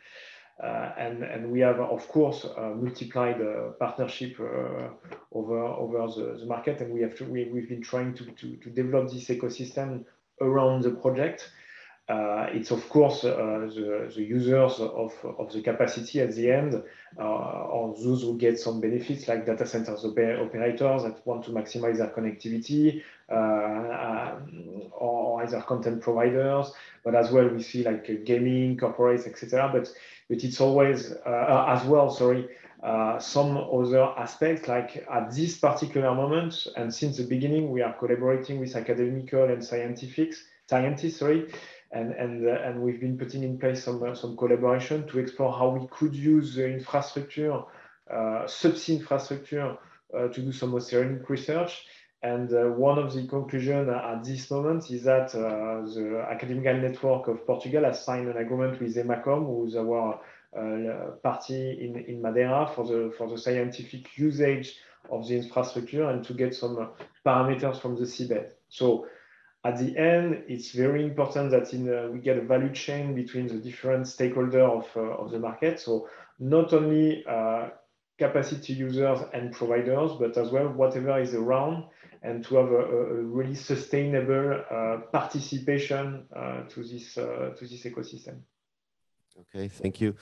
uh, 0.62 0.92
and, 0.98 1.22
and 1.22 1.50
we 1.50 1.60
have, 1.60 1.80
of 1.80 2.06
course, 2.08 2.44
uh, 2.44 2.74
multiplied 2.76 3.40
uh, 3.40 3.70
partnership 3.78 4.38
uh, 4.40 4.88
over, 5.32 5.58
over 5.64 6.06
the, 6.08 6.38
the 6.40 6.46
market. 6.46 6.80
And 6.82 6.92
we 6.92 7.00
have 7.00 7.16
to, 7.16 7.24
we, 7.24 7.44
we've 7.44 7.68
been 7.68 7.82
trying 7.82 8.12
to, 8.14 8.26
to, 8.26 8.56
to 8.56 8.70
develop 8.70 9.10
this 9.10 9.28
ecosystem 9.28 10.04
around 10.42 10.82
the 10.82 10.90
project 10.90 11.50
uh, 11.50 11.59
it's 12.08 12.70
of 12.70 12.88
course 12.88 13.24
uh, 13.24 13.68
the, 13.74 14.12
the, 14.14 14.22
users 14.22 14.80
of, 14.80 15.12
of 15.38 15.52
the 15.52 15.62
capacity 15.62 16.20
at 16.20 16.34
the 16.34 16.50
end, 16.50 16.82
uh, 17.18 17.22
or 17.22 17.94
those 18.02 18.22
who 18.22 18.36
get 18.36 18.58
some 18.58 18.80
benefits 18.80 19.28
like 19.28 19.46
data 19.46 19.66
centers 19.66 20.02
oper 20.04 20.44
operators 20.44 21.04
that 21.04 21.24
want 21.26 21.44
to 21.44 21.50
maximize 21.50 21.98
their 21.98 22.08
connectivity, 22.08 23.02
or 24.92 25.42
either 25.42 25.60
content 25.62 26.02
providers, 26.02 26.72
but 27.04 27.14
as 27.14 27.30
well 27.30 27.48
we 27.48 27.62
see 27.62 27.84
like 27.84 28.24
gaming, 28.24 28.76
corporates, 28.76 29.26
etc. 29.26 29.70
But 29.72 29.92
but 30.28 30.44
it's 30.44 30.60
always 30.60 31.12
as 31.12 31.84
well, 31.84 32.10
sorry, 32.10 32.48
uh, 32.82 33.18
some 33.18 33.58
other 33.58 34.02
aspects 34.16 34.66
like 34.66 35.06
at 35.12 35.30
this 35.34 35.58
particular 35.58 36.14
moment 36.14 36.66
and 36.76 36.94
since 36.94 37.18
the 37.18 37.24
beginning 37.24 37.70
we 37.70 37.82
are 37.82 37.92
collaborating 37.98 38.58
with 38.58 38.74
academical 38.74 39.44
and 39.44 39.62
scientific 39.62 40.32
scientists 40.66 41.18
sorry 41.18 41.46
and 41.92 42.12
and 42.12 42.46
uh, 42.46 42.52
and 42.64 42.80
we've 42.80 43.00
been 43.00 43.18
putting 43.18 43.42
in 43.42 43.58
place 43.58 43.84
some 43.84 44.02
uh, 44.02 44.14
some 44.14 44.36
collaboration 44.36 45.06
to 45.08 45.18
explore 45.18 45.52
how 45.52 45.70
we 45.70 45.86
could 45.90 46.14
use 46.14 46.54
the 46.54 46.66
infrastructure, 46.66 47.52
uh, 47.52 48.44
subsea 48.46 48.98
infrastructure, 48.98 49.76
uh, 50.16 50.28
to 50.28 50.40
do 50.40 50.52
some 50.52 50.74
oceanic 50.74 51.28
research. 51.28 51.86
And 52.22 52.52
uh, 52.52 52.64
one 52.64 52.98
of 52.98 53.14
the 53.14 53.26
conclusions 53.26 53.88
at 53.88 54.22
this 54.24 54.50
moment 54.50 54.90
is 54.90 55.04
that 55.04 55.32
the 55.32 56.26
academical 56.30 56.74
network 56.74 57.28
of 57.28 57.46
Portugal 57.46 57.84
has 57.84 58.04
signed 58.04 58.28
an 58.28 58.36
agreement 58.36 58.78
with 58.78 58.94
EMACOM, 58.94 59.46
who's 59.46 59.74
our 59.74 60.20
party 61.22 61.78
in, 61.80 62.04
in 62.04 62.20
Madeira 62.20 62.70
for 62.74 62.84
the 62.84 63.12
for 63.16 63.26
the 63.26 63.38
scientific 63.38 64.18
usage 64.18 64.76
of 65.10 65.26
the 65.26 65.36
infrastructure 65.36 66.10
and 66.10 66.22
to 66.26 66.34
get 66.34 66.54
some 66.54 66.90
parameters 67.24 67.80
from 67.80 67.96
the 67.96 68.02
seabed. 68.02 68.50
So 68.68 69.06
at 69.62 69.78
the 69.78 69.96
end, 69.96 70.44
it's 70.48 70.70
very 70.70 71.04
important 71.04 71.50
that 71.50 71.74
in, 71.74 71.92
uh, 71.92 72.08
we 72.10 72.18
get 72.18 72.38
a 72.38 72.42
value 72.42 72.72
chain 72.72 73.14
between 73.14 73.46
the 73.46 73.58
different 73.58 74.06
stakeholders 74.06 74.54
of, 74.54 74.88
uh, 74.96 75.22
of 75.22 75.30
the 75.30 75.38
market. 75.38 75.78
So 75.78 76.08
not 76.38 76.72
only 76.72 77.24
uh, 77.28 77.68
capacity 78.18 78.72
users 78.72 79.20
and 79.34 79.52
providers, 79.52 80.12
but 80.18 80.36
as 80.38 80.50
well 80.50 80.68
whatever 80.68 81.20
is 81.20 81.34
around 81.34 81.84
and 82.22 82.44
to 82.44 82.56
have 82.56 82.70
a, 82.70 82.76
a 82.76 83.14
really 83.22 83.54
sustainable 83.54 84.62
uh, 84.70 84.98
participation 85.12 86.24
uh, 86.34 86.62
to, 86.62 86.82
this, 86.82 87.18
uh, 87.18 87.50
to 87.56 87.66
this 87.66 87.82
ecosystem. 87.84 88.40
Okay, 89.40 89.68
thank 89.68 90.00
you. 90.00 90.14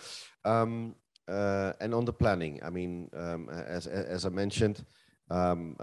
Um, 0.44 0.96
and 1.28 1.94
on 1.94 2.04
the 2.04 2.12
planning, 2.12 2.58
I 2.62 2.70
mean, 2.70 3.10
um, 3.14 3.48
as, 3.50 3.86
as 3.86 4.26
I 4.26 4.30
mentioned, 4.30 4.84
um, 5.30 5.76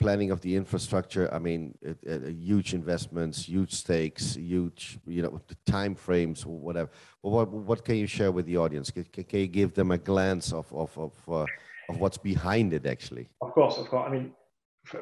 planning 0.00 0.30
of 0.30 0.40
the 0.40 0.56
infrastructure, 0.56 1.32
I 1.32 1.38
mean, 1.38 1.76
it, 1.82 1.98
it, 2.02 2.34
huge 2.34 2.74
investments, 2.74 3.48
huge 3.48 3.72
stakes, 3.72 4.36
huge, 4.36 4.98
you 5.06 5.22
know, 5.22 5.40
time 5.66 5.94
frames, 5.94 6.44
whatever. 6.44 6.90
What, 7.20 7.50
what 7.50 7.84
can 7.84 7.96
you 7.96 8.06
share 8.06 8.32
with 8.32 8.46
the 8.46 8.56
audience? 8.56 8.90
Can, 8.90 9.04
can 9.04 9.40
you 9.40 9.46
give 9.46 9.74
them 9.74 9.90
a 9.90 9.98
glance 9.98 10.52
of, 10.52 10.72
of, 10.72 10.96
of, 10.98 11.12
uh, 11.28 11.46
of 11.88 12.00
what's 12.00 12.18
behind 12.18 12.72
it, 12.72 12.86
actually? 12.86 13.28
Of 13.40 13.52
course, 13.52 13.76
of 13.78 13.88
course. 13.88 14.06
I 14.08 14.10
mean, 14.12 14.32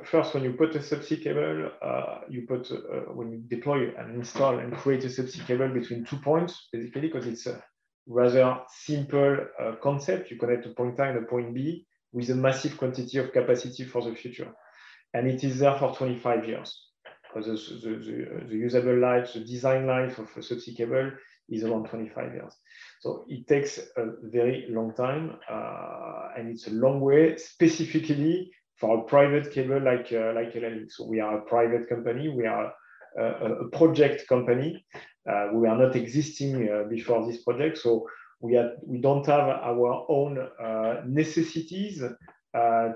first, 0.04 0.34
when 0.34 0.44
you 0.44 0.52
put 0.52 0.74
a 0.74 0.80
subsea 0.80 1.22
cable, 1.22 1.70
uh, 1.80 2.20
you 2.28 2.46
put 2.46 2.70
uh, 2.70 3.12
when 3.14 3.30
you 3.32 3.38
deploy 3.56 3.94
and 3.96 4.16
install 4.16 4.58
and 4.58 4.76
create 4.76 5.04
a 5.04 5.08
subsea 5.08 5.46
cable 5.46 5.68
between 5.68 6.04
two 6.04 6.16
points, 6.16 6.68
basically, 6.72 7.02
because 7.02 7.26
it's 7.26 7.46
a 7.46 7.62
rather 8.06 8.58
simple 8.68 9.36
uh, 9.60 9.72
concept. 9.82 10.30
You 10.30 10.38
connect 10.38 10.66
a 10.66 10.70
point 10.70 10.98
A 10.98 11.04
and 11.04 11.18
a 11.18 11.22
point 11.22 11.54
B 11.54 11.86
with 12.12 12.30
a 12.30 12.34
massive 12.34 12.76
quantity 12.76 13.18
of 13.18 13.32
capacity 13.32 13.84
for 13.84 14.02
the 14.02 14.14
future, 14.14 14.50
and 15.14 15.26
it 15.26 15.44
is 15.44 15.58
there 15.58 15.78
for 15.78 15.94
25 15.94 16.46
years. 16.46 16.84
Because 17.34 17.68
the, 17.68 17.74
the, 17.74 17.96
the, 17.98 18.46
the 18.48 18.56
usable 18.56 18.98
life, 18.98 19.32
the 19.34 19.40
design 19.40 19.86
life 19.86 20.18
of 20.18 20.28
a 20.36 20.40
subsea 20.40 20.76
cable 20.76 21.10
is 21.50 21.62
around 21.64 21.88
25 21.88 22.34
years. 22.34 22.54
So 23.00 23.24
it 23.28 23.46
takes 23.46 23.78
a 23.78 24.06
very 24.22 24.66
long 24.70 24.94
time, 24.94 25.36
uh, 25.50 26.28
and 26.36 26.48
it's 26.48 26.66
a 26.66 26.72
long 26.72 27.00
way, 27.00 27.36
specifically 27.36 28.50
for 28.76 28.98
a 28.98 29.02
private 29.04 29.52
cable 29.52 29.80
like 29.80 30.12
uh, 30.12 30.32
like 30.34 30.54
LLX. 30.54 30.92
So 30.92 31.06
we 31.06 31.20
are 31.20 31.38
a 31.38 31.42
private 31.42 31.88
company. 31.88 32.28
We 32.28 32.46
are 32.46 32.72
a, 33.18 33.24
a 33.24 33.68
project 33.70 34.26
company. 34.28 34.84
Uh, 35.28 35.48
we 35.52 35.68
are 35.68 35.76
not 35.76 35.96
existing 35.96 36.68
uh, 36.68 36.88
before 36.88 37.26
this 37.26 37.42
project, 37.42 37.78
so 37.78 38.06
we 38.40 38.54
have 38.54 38.70
we 38.86 39.00
don't 39.00 39.26
have 39.26 39.48
our 39.48 40.06
own 40.08 40.38
uh, 40.38 41.02
necessities 41.06 42.02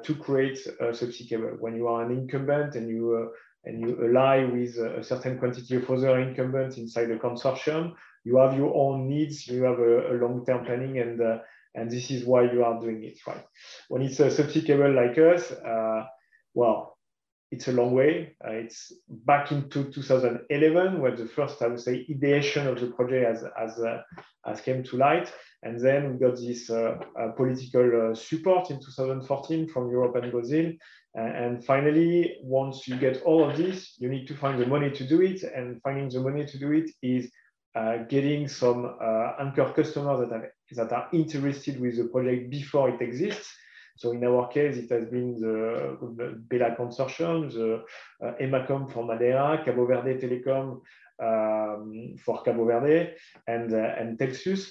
to 0.03 0.15
create 0.15 0.59
a 0.81 0.87
subsea 0.87 1.29
cable. 1.29 1.57
When 1.59 1.77
you 1.77 1.89
are 1.89 2.05
an 2.05 2.13
incumbent 2.13 2.75
and 2.75 2.89
you 2.89 3.05
uh, 3.17 3.37
and 3.65 3.81
you 3.81 3.97
ally 4.09 4.45
with 4.45 4.77
a 4.79 5.05
certain 5.05 5.39
quantity 5.39 5.77
of 5.77 5.89
other 5.89 6.19
incumbents 6.19 6.79
inside 6.79 7.07
the 7.07 7.15
consortium, 7.15 7.95
you 8.25 8.39
have 8.39 8.57
your 8.57 8.75
own 8.75 9.09
needs. 9.09 9.47
You 9.47 9.63
have 9.65 9.79
a, 9.79 10.13
a 10.13 10.15
long-term 10.15 10.65
planning 10.65 10.99
and 10.99 11.21
and 11.75 11.91
this 11.91 12.11
is 12.11 12.25
why 12.25 12.43
you 12.53 12.65
are 12.65 12.81
doing 12.81 13.03
it, 13.05 13.19
right? 13.27 13.45
When 13.89 14.03
it's 14.03 14.21
a 14.21 14.27
subsea 14.27 14.67
cable 14.67 14.93
like 14.93 15.17
us, 15.19 15.51
uh, 15.53 16.05
well, 16.55 16.99
it's 17.53 17.69
a 17.69 17.73
long 17.73 17.93
way. 17.93 18.35
Uh, 18.45 18.53
it's 18.53 18.93
back 19.09 19.53
into 19.53 19.85
2011 19.85 21.01
where 21.01 21.15
the 21.15 21.27
first, 21.27 21.61
I 21.61 21.67
would 21.69 21.81
say, 21.81 22.07
ideation 22.11 22.67
of 22.67 22.81
the 22.81 22.87
project 22.87 23.27
has, 23.27 23.45
has, 23.59 23.79
uh, 23.79 24.03
has 24.47 24.63
came 24.63 24.83
to 24.85 24.97
light. 24.97 25.31
And 25.63 25.79
then 25.79 26.13
we 26.13 26.19
got 26.19 26.37
this 26.37 26.71
uh, 26.71 26.97
uh, 27.21 27.29
political 27.33 28.11
uh, 28.11 28.15
support 28.15 28.71
in 28.71 28.81
2014 28.81 29.69
from 29.69 29.91
Europe 29.91 30.17
and 30.17 30.33
Brazil. 30.33 30.73
and 31.15 31.63
finally, 31.65 32.39
once 32.43 32.89
you 32.89 32.97
get 32.97 33.23
all 33.23 33.49
of 33.49 33.59
this, 33.59 33.97
you 33.99 34.09
need 34.09 34.27
to 34.29 34.35
find 34.35 34.59
the 34.59 34.67
money 34.67 34.91
to 34.91 35.07
do 35.07 35.21
it. 35.21 35.43
And 35.43 35.81
finding 35.83 36.09
the 36.09 36.21
money 36.21 36.47
to 36.47 36.59
do 36.59 36.73
it 36.73 36.91
is 37.03 37.31
uh, 37.75 37.99
getting 38.09 38.49
some 38.49 38.97
uh, 39.01 39.33
anchor 39.41 39.71
customers 39.77 40.27
that 40.27 40.35
are, 40.35 40.53
that 40.73 40.93
are 40.93 41.09
interested 41.13 41.79
with 41.79 41.99
the 41.99 42.05
project 42.05 42.51
before 42.51 42.89
it 42.89 43.01
exists. 43.03 43.55
So 43.97 44.13
in 44.13 44.25
our 44.25 44.49
case, 44.49 44.77
it 44.77 44.91
has 44.91 45.07
been 45.07 45.39
the, 45.41 46.43
BELLA 46.49 46.77
Consortium, 46.79 47.53
the 47.53 47.85
uh, 48.27 48.33
EMACOM 48.41 48.93
for 48.93 49.05
Madeira, 49.05 49.63
Cabo 49.65 49.87
Verde 49.87 50.19
Telecom 50.19 50.81
um, 51.23 52.17
for 52.25 52.43
Cabo 52.43 52.65
Verde, 52.65 53.15
and, 53.47 53.73
uh, 53.73 53.95
and 53.99 54.19
Telxius. 54.19 54.71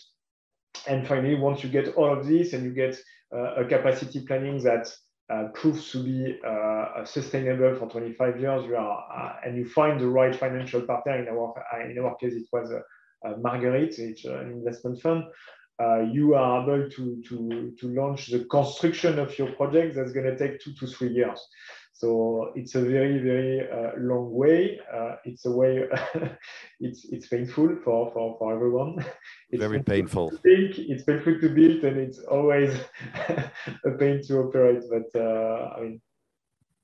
And 0.88 1.08
finally, 1.08 1.36
once 1.36 1.64
you 1.64 1.70
get 1.70 1.96
all 1.96 2.12
of 2.12 2.28
this 2.28 2.54
and 2.54 2.64
you 2.64 2.72
get 2.72 2.98
uh, 3.34 3.56
a 3.56 3.66
capacity 3.66 4.26
planning 4.26 4.62
that 4.64 4.92
uh, 5.32 5.48
proves 5.54 5.92
to 5.92 6.04
be 6.04 6.38
uh, 6.46 7.06
sustainable 7.06 7.76
for 7.76 7.90
25 7.90 8.42
years, 8.42 8.66
you 8.66 8.76
are, 8.76 9.06
uh, 9.16 9.48
and 9.48 9.56
you 9.56 9.66
find 9.66 10.00
the 10.00 10.08
right 10.08 10.36
financial 10.36 10.82
partner. 10.82 11.22
In 11.22 11.28
our 11.30 11.54
in 11.90 11.98
our 12.00 12.16
case, 12.16 12.34
it 12.34 12.48
was 12.52 12.74
Marguerite, 13.40 13.98
it's 14.00 14.26
an 14.26 14.52
investment 14.52 15.00
fund. 15.02 15.24
You 16.12 16.36
are 16.36 16.64
able 16.64 16.90
to, 16.90 17.22
to, 17.28 17.74
to 17.80 17.88
launch 17.90 18.28
the 18.28 18.46
construction 18.46 19.20
of 19.20 19.38
your 19.38 19.52
project 19.54 19.96
that's 19.96 20.12
going 20.12 20.26
to 20.26 20.38
take 20.38 20.60
two 20.60 20.74
to 20.74 20.88
three 20.88 21.10
years. 21.10 21.40
So 21.94 22.52
it's 22.56 22.74
a 22.74 22.82
very, 22.82 23.20
very 23.20 23.62
uh, 23.70 23.92
long 24.00 24.34
way. 24.34 24.80
Uh, 24.92 25.18
it's 25.24 25.46
a 25.46 25.52
way, 25.52 25.88
it's, 26.80 27.06
it's 27.12 27.28
painful 27.28 27.78
for, 27.84 28.12
for, 28.12 28.38
for 28.40 28.54
everyone. 28.56 29.06
It's 29.52 29.60
very 29.60 29.84
painful. 29.84 30.32
painful. 30.32 30.40
Think, 30.40 30.90
it's 30.90 31.04
painful 31.04 31.40
to 31.40 31.50
build 31.50 31.84
and 31.84 31.98
it's 31.98 32.18
always 32.20 32.76
a 33.86 33.92
pain 34.00 34.22
to 34.24 34.40
operate. 34.40 34.84
But 34.90 35.20
uh, 35.20 35.74
I 35.78 35.82
mean, 35.82 36.02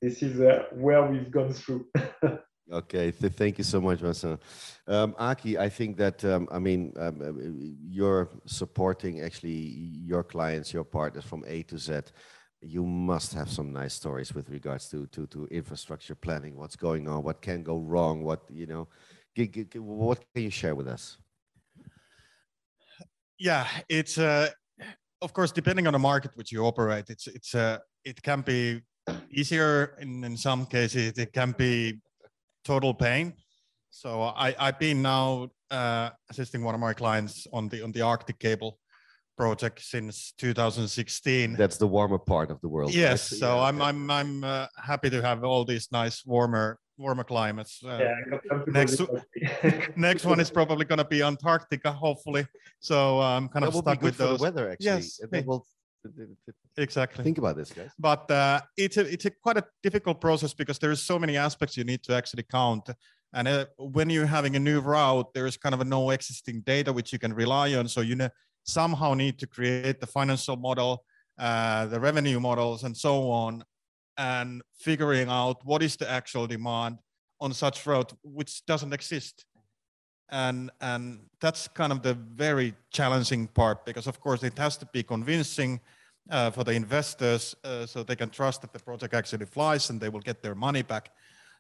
this 0.02 0.22
is 0.22 0.40
uh, 0.40 0.66
where 0.74 1.10
we've 1.10 1.32
gone 1.32 1.52
through. 1.52 1.88
Okay, 2.72 3.12
th 3.12 3.32
thank 3.34 3.58
you 3.58 3.64
so 3.64 3.80
much, 3.80 4.00
Vincent. 4.00 4.42
Um, 4.88 5.16
Aki, 5.18 5.58
I 5.58 5.70
think 5.70 5.96
that 5.98 6.24
um, 6.26 6.48
I 6.52 6.60
mean 6.60 6.92
um, 6.98 7.78
you're 7.90 8.30
supporting 8.46 9.22
actually 9.22 9.58
your 10.06 10.24
clients, 10.24 10.74
your 10.74 10.84
partners 10.84 11.24
from 11.24 11.44
A 11.48 11.64
to 11.64 11.78
Z. 11.78 12.02
You 12.62 12.86
must 12.86 13.34
have 13.34 13.50
some 13.50 13.72
nice 13.72 13.94
stories 13.94 14.34
with 14.34 14.50
regards 14.50 14.90
to 14.90 15.06
to 15.08 15.28
to 15.28 15.48
infrastructure 15.48 16.16
planning 16.16 16.58
what's 16.58 16.76
going 16.76 17.08
on 17.08 17.24
what 17.24 17.42
can 17.42 17.64
go 17.64 17.78
wrong 17.78 18.24
what 18.24 18.42
you 18.50 18.66
know. 18.66 18.88
What 19.76 20.20
can 20.34 20.44
you 20.44 20.50
share 20.50 20.76
with 20.76 20.88
us? 20.88 21.18
Yeah 23.40 23.68
it's 23.88 24.18
uh 24.18 24.50
of 25.22 25.32
course 25.32 25.52
depending 25.54 25.88
on 25.88 25.94
the 25.94 26.00
market 26.00 26.32
which 26.36 26.52
you 26.52 26.66
operate 26.66 27.10
it's 27.10 27.28
it's 27.28 27.54
uh 27.54 27.78
it 28.04 28.22
can 28.24 28.42
be 28.42 28.82
easier 29.30 29.96
in 30.02 30.24
in 30.24 30.36
some 30.38 30.66
cases 30.66 31.18
it 31.18 31.32
can 31.34 31.54
be 31.58 32.00
total 32.72 32.94
pain 32.94 33.34
so 33.90 34.10
i 34.46 34.48
i've 34.60 34.80
been 34.80 35.02
now 35.02 35.48
uh 35.72 36.10
assisting 36.32 36.62
one 36.64 36.76
of 36.76 36.82
my 36.88 36.94
clients 36.94 37.48
on 37.58 37.64
the 37.70 37.84
on 37.86 37.92
the 37.92 38.02
arctic 38.02 38.38
cable 38.40 38.72
project 39.38 39.82
since 39.82 40.34
2016. 40.40 41.54
That's 41.54 41.78
the 41.78 41.88
warmer 41.88 42.18
part 42.18 42.50
of 42.52 42.60
the 42.62 42.68
world. 42.68 42.94
Yes, 42.94 43.32
right? 43.32 43.40
so 43.40 43.56
yeah, 43.56 43.64
I'm 43.68 43.82
I'm 43.82 44.12
I'm 44.12 44.44
uh, 44.44 44.66
happy 44.84 45.10
to 45.12 45.22
have 45.22 45.44
all 45.44 45.64
these 45.64 45.88
nice 45.92 46.26
warmer 46.26 46.80
warmer 46.98 47.24
climates. 47.24 47.82
Uh, 47.86 48.00
yeah, 48.02 48.60
next 48.68 49.00
next 49.96 50.26
one 50.26 50.40
is 50.40 50.50
probably 50.50 50.86
going 50.86 50.98
to 50.98 51.06
be 51.06 51.22
Antarctica, 51.22 51.92
hopefully. 51.92 52.46
So 52.80 53.22
uh, 53.22 53.38
I'm 53.38 53.48
kind 53.48 53.64
that 53.64 53.70
of 53.70 53.76
stuck 53.76 54.02
with 54.02 54.18
those. 54.18 54.40
weather, 54.40 54.72
actually. 54.72 54.86
Yes, 54.86 55.22
will, 55.46 55.66
exactly. 56.78 57.24
Think 57.24 57.38
about 57.38 57.56
this, 57.56 57.72
guys. 57.72 57.92
But 58.00 58.30
uh, 58.32 58.62
it's 58.78 58.98
a 58.98 59.02
it's 59.02 59.26
a 59.26 59.32
quite 59.32 59.58
a 59.58 59.66
difficult 59.84 60.22
process 60.22 60.54
because 60.54 60.80
there's 60.80 61.02
so 61.02 61.18
many 61.20 61.38
aspects 61.38 61.78
you 61.78 61.84
need 61.84 62.04
to 62.04 62.16
actually 62.16 62.44
count. 62.44 62.90
And 63.34 63.48
uh, 63.48 63.66
when 63.78 64.10
you're 64.10 64.26
having 64.26 64.56
a 64.56 64.60
new 64.60 64.80
route, 64.80 65.34
there's 65.34 65.58
kind 65.58 65.76
of 65.76 65.82
a 65.82 65.86
no 65.86 66.10
existing 66.12 66.62
data 66.62 66.94
which 66.94 67.12
you 67.12 67.20
can 67.20 67.34
rely 67.34 67.74
on. 67.76 67.88
So 67.88 68.02
you 68.02 68.16
know 68.16 68.30
somehow 68.64 69.14
need 69.14 69.40
to 69.40 69.48
create 69.48 70.00
the 70.00 70.08
financial 70.08 70.56
model, 70.56 71.04
uh, 71.40 71.86
the 71.88 72.00
revenue 72.00 72.40
models, 72.40 72.84
and 72.84 72.96
so 72.96 73.30
on, 73.32 73.64
and 74.18 74.62
figuring 74.78 75.30
out 75.30 75.66
what 75.66 75.82
is 75.82 75.96
the 75.96 76.10
actual 76.10 76.48
demand 76.48 76.98
on 77.40 77.54
such 77.54 77.86
route 77.86 78.14
which 78.24 78.66
doesn't 78.66 78.94
exist. 78.94 79.46
And, 80.30 80.72
and 80.82 81.22
that's 81.40 81.68
kind 81.70 81.94
of 81.94 82.02
the 82.02 82.14
very 82.14 82.74
challenging 82.92 83.48
part 83.48 83.86
because 83.86 84.08
of 84.08 84.20
course 84.20 84.44
it 84.44 84.58
has 84.58 84.76
to 84.78 84.86
be 84.92 85.04
convincing 85.04 85.80
uh, 86.30 86.52
for 86.52 86.64
the 86.64 86.72
investors 86.72 87.56
uh, 87.64 87.86
so 87.86 88.04
they 88.04 88.16
can 88.16 88.30
trust 88.30 88.62
that 88.62 88.74
the 88.74 88.80
project 88.80 89.14
actually 89.14 89.46
flies 89.46 89.90
and 89.90 90.02
they 90.02 90.10
will 90.10 90.22
get 90.22 90.42
their 90.42 90.56
money 90.56 90.82
back. 90.82 91.10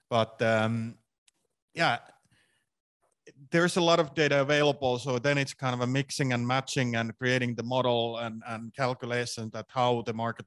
But 0.10 0.42
um, 0.42 0.96
yeah, 1.74 2.00
there's 3.52 3.78
a 3.78 3.82
lot 3.82 4.00
of 4.00 4.14
data 4.14 4.42
available 4.42 4.98
so 5.00 5.20
then 5.20 5.38
it's 5.38 5.54
kind 5.54 5.74
of 5.74 5.82
a 5.82 5.88
mixing 5.88 6.34
and 6.34 6.48
matching 6.48 6.96
and 6.96 7.18
creating 7.18 7.56
the 7.56 7.64
model 7.64 8.18
and, 8.18 8.42
and 8.48 8.74
calculation 8.74 9.50
that 9.54 9.66
how 9.70 10.02
the 10.06 10.14
market 10.14 10.46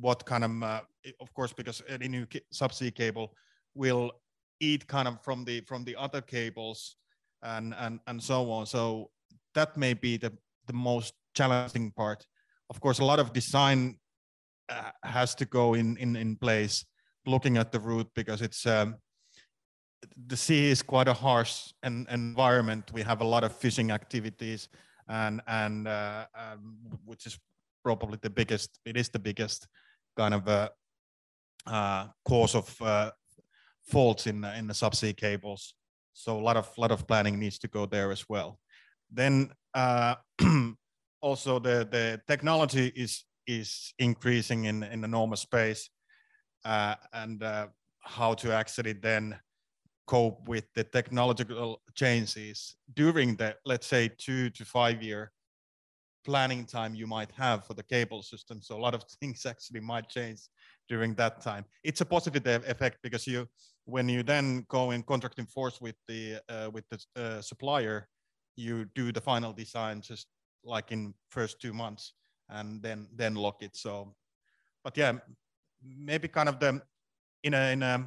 what 0.00 0.24
kind 0.24 0.44
of 0.44 0.62
uh, 0.62 0.80
of 1.20 1.32
course 1.34 1.52
because 1.52 1.82
any 1.88 2.08
new 2.08 2.26
subsea 2.52 2.94
cable 2.94 3.34
will 3.74 4.10
eat 4.60 4.86
kind 4.86 5.08
of 5.08 5.22
from 5.22 5.44
the 5.44 5.60
from 5.62 5.84
the 5.84 5.96
other 5.96 6.20
cables 6.20 6.96
and 7.42 7.74
and 7.78 8.00
and 8.06 8.22
so 8.22 8.50
on 8.50 8.66
so 8.66 9.10
that 9.54 9.76
may 9.76 9.94
be 9.94 10.16
the 10.16 10.32
the 10.66 10.72
most 10.72 11.14
challenging 11.34 11.90
part 11.90 12.26
of 12.74 12.80
course 12.80 12.98
a 12.98 13.04
lot 13.04 13.20
of 13.20 13.32
design 13.32 13.96
uh, 14.68 14.90
has 15.02 15.34
to 15.36 15.44
go 15.44 15.74
in 15.74 15.96
in 15.98 16.16
in 16.16 16.36
place 16.36 16.84
looking 17.26 17.56
at 17.56 17.70
the 17.70 17.78
route 17.78 18.10
because 18.14 18.42
it's 18.42 18.66
um, 18.66 18.96
the 20.26 20.36
sea 20.36 20.70
is 20.70 20.82
quite 20.82 21.08
a 21.08 21.14
harsh 21.14 21.72
en 21.82 22.06
environment. 22.10 22.90
We 22.92 23.02
have 23.02 23.20
a 23.20 23.24
lot 23.24 23.44
of 23.44 23.52
fishing 23.52 23.90
activities, 23.90 24.68
and 25.08 25.40
and 25.46 25.88
uh, 25.88 26.26
um, 26.34 26.76
which 27.04 27.26
is 27.26 27.38
probably 27.82 28.18
the 28.22 28.30
biggest. 28.30 28.80
It 28.84 28.96
is 28.96 29.08
the 29.08 29.18
biggest 29.18 29.68
kind 30.16 30.34
of 30.34 30.48
uh, 30.48 30.68
uh, 31.66 32.08
cause 32.24 32.54
of 32.54 32.82
uh, 32.82 33.10
faults 33.82 34.26
in 34.26 34.44
in 34.44 34.66
the 34.66 34.74
subsea 34.74 35.16
cables. 35.16 35.74
So 36.12 36.38
a 36.38 36.42
lot 36.42 36.56
of 36.56 36.68
lot 36.78 36.90
of 36.90 37.06
planning 37.06 37.38
needs 37.38 37.58
to 37.58 37.68
go 37.68 37.86
there 37.86 38.10
as 38.12 38.24
well. 38.28 38.58
Then 39.10 39.50
uh, 39.74 40.16
also 41.24 41.58
the 41.58 41.88
the 41.90 42.20
technology 42.26 42.92
is 42.94 43.24
is 43.46 43.94
increasing 43.98 44.64
in 44.64 44.82
in 44.82 45.04
enormous 45.04 45.40
space, 45.40 45.90
uh, 46.64 46.94
and 47.12 47.42
how 48.00 48.34
to 48.34 48.52
actually 48.52 48.92
then 48.92 49.38
cope 50.06 50.48
with 50.48 50.66
the 50.74 50.84
technological 50.84 51.80
changes 51.94 52.76
during 52.92 53.36
the 53.36 53.56
let's 53.64 53.86
say 53.86 54.10
two 54.18 54.50
to 54.50 54.64
five 54.64 55.02
year 55.02 55.32
planning 56.24 56.64
time 56.64 56.94
you 56.94 57.06
might 57.06 57.30
have 57.32 57.66
for 57.66 57.74
the 57.74 57.82
cable 57.82 58.22
system. 58.22 58.60
So 58.62 58.76
a 58.76 58.82
lot 58.86 58.94
of 58.94 59.02
things 59.20 59.46
actually 59.46 59.80
might 59.80 60.08
change 60.08 60.40
during 60.88 61.14
that 61.14 61.40
time. 61.40 61.64
It's 61.84 62.00
a 62.00 62.06
positive 62.06 62.46
effect 62.46 62.98
because 63.02 63.26
you, 63.26 63.46
when 63.84 64.08
you 64.08 64.22
then 64.22 64.64
go 64.68 64.90
in 64.90 65.02
contracting 65.02 65.46
force 65.46 65.80
with 65.80 65.96
the 66.08 66.40
uh, 66.48 66.70
with 66.72 66.84
the 66.88 66.98
uh, 67.16 67.42
supplier, 67.42 68.08
you 68.56 68.86
do 68.94 69.12
the 69.12 69.20
final 69.20 69.52
design 69.52 70.00
just 70.00 70.26
like 70.64 70.92
in 70.92 71.14
first 71.28 71.60
two 71.60 71.72
months 71.72 72.14
and 72.48 72.82
then 72.82 73.08
then 73.14 73.34
lock 73.34 73.62
it. 73.62 73.76
So, 73.76 74.14
but 74.82 74.96
yeah, 74.96 75.12
maybe 75.82 76.28
kind 76.28 76.48
of 76.48 76.58
the 76.58 76.80
in 77.42 77.54
a 77.54 77.72
in 77.72 77.82
a 77.82 78.06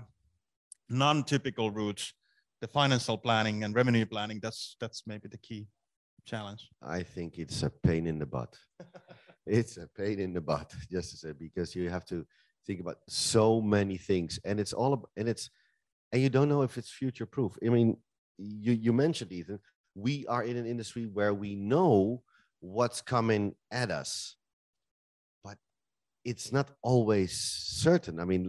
non-typical 0.90 1.72
routes, 1.72 2.14
the 2.62 2.68
financial 2.68 3.18
planning 3.18 3.64
and 3.64 3.76
revenue 3.76 4.06
planning. 4.06 4.40
That's 4.42 4.76
that's 4.80 5.04
maybe 5.06 5.28
the 5.28 5.38
key 5.38 5.68
challenge. 6.26 6.70
I 6.82 7.04
think 7.04 7.38
it's 7.38 7.64
a 7.64 7.70
pain 7.70 8.08
in 8.08 8.20
the 8.20 8.26
butt. 8.26 8.58
it's 9.46 9.78
a 9.78 9.88
pain 9.88 10.20
in 10.20 10.34
the 10.34 10.42
butt, 10.42 10.74
just 10.92 11.12
to 11.12 11.18
say, 11.18 11.32
because 11.34 11.76
you 11.76 11.90
have 11.90 12.06
to 12.06 12.26
think 12.66 12.82
about 12.82 12.98
so 13.08 13.62
many 13.62 13.98
things, 13.98 14.40
and 14.46 14.60
it's 14.60 14.74
all 14.74 14.94
about, 14.94 15.10
and 15.18 15.28
it's 15.28 15.50
and 16.12 16.22
you 16.22 16.30
don't 16.30 16.50
know 16.50 16.62
if 16.62 16.78
it's 16.78 16.90
future 16.90 17.26
proof. 17.26 17.58
I 17.66 17.70
mean, 17.70 17.98
you 18.38 18.74
you 18.74 18.94
mentioned 18.94 19.32
Ethan, 19.32 19.60
we 19.96 20.26
are 20.28 20.44
in 20.44 20.58
an 20.58 20.66
industry 20.66 21.06
where 21.06 21.34
we 21.34 21.56
know 21.56 22.24
what's 22.68 23.02
coming 23.02 23.56
at 23.72 23.92
us. 23.92 24.36
But 25.44 25.58
it's 26.26 26.52
not 26.52 26.72
always 26.82 27.32
certain. 27.34 28.20
I 28.20 28.26
mean 28.26 28.44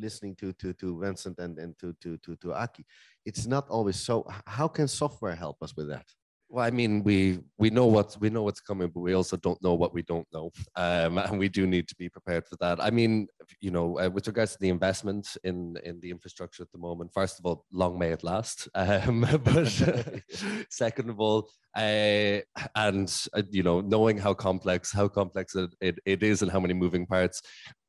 listening 0.00 0.36
to 0.36 0.52
to 0.54 0.72
to 0.74 1.00
vincent 1.00 1.38
and 1.38 1.58
and 1.58 1.78
to 1.78 1.92
to 2.02 2.16
to, 2.18 2.36
to 2.36 2.54
aki 2.54 2.84
it's 3.24 3.46
not 3.46 3.68
always 3.68 3.96
so 3.96 4.24
how 4.46 4.68
can 4.68 4.86
software 4.86 5.34
help 5.34 5.62
us 5.62 5.76
with 5.76 5.88
that 5.88 6.06
well, 6.50 6.64
I 6.64 6.70
mean, 6.70 7.02
we 7.04 7.40
we 7.58 7.68
know 7.68 7.86
what's 7.86 8.18
we 8.18 8.30
know 8.30 8.42
what's 8.42 8.60
coming, 8.60 8.88
but 8.88 9.00
we 9.00 9.12
also 9.12 9.36
don't 9.36 9.62
know 9.62 9.74
what 9.74 9.92
we 9.92 10.02
don't 10.02 10.26
know, 10.32 10.50
um, 10.76 11.18
and 11.18 11.38
we 11.38 11.48
do 11.48 11.66
need 11.66 11.88
to 11.88 11.94
be 11.96 12.08
prepared 12.08 12.46
for 12.46 12.56
that. 12.60 12.82
I 12.82 12.90
mean, 12.90 13.26
you 13.60 13.70
know, 13.70 13.98
uh, 13.98 14.08
with 14.08 14.26
regards 14.26 14.52
to 14.52 14.58
the 14.60 14.70
investment 14.70 15.36
in 15.44 15.76
in 15.84 16.00
the 16.00 16.10
infrastructure 16.10 16.62
at 16.62 16.72
the 16.72 16.78
moment, 16.78 17.12
first 17.12 17.38
of 17.38 17.44
all, 17.44 17.64
long 17.70 17.98
may 17.98 18.12
it 18.12 18.24
last. 18.24 18.68
Um, 18.88 19.26
but 19.44 19.68
second 20.70 21.10
of 21.10 21.20
all, 21.20 21.50
uh, 21.76 22.38
and 22.74 23.14
uh, 23.34 23.42
you 23.50 23.62
know, 23.62 23.80
knowing 23.80 24.16
how 24.16 24.32
complex 24.32 24.92
how 24.92 25.08
complex 25.08 25.54
it, 25.54 25.70
it, 25.80 25.98
it 26.06 26.22
is 26.22 26.40
and 26.42 26.50
how 26.50 26.60
many 26.60 26.74
moving 26.74 27.06
parts, 27.06 27.42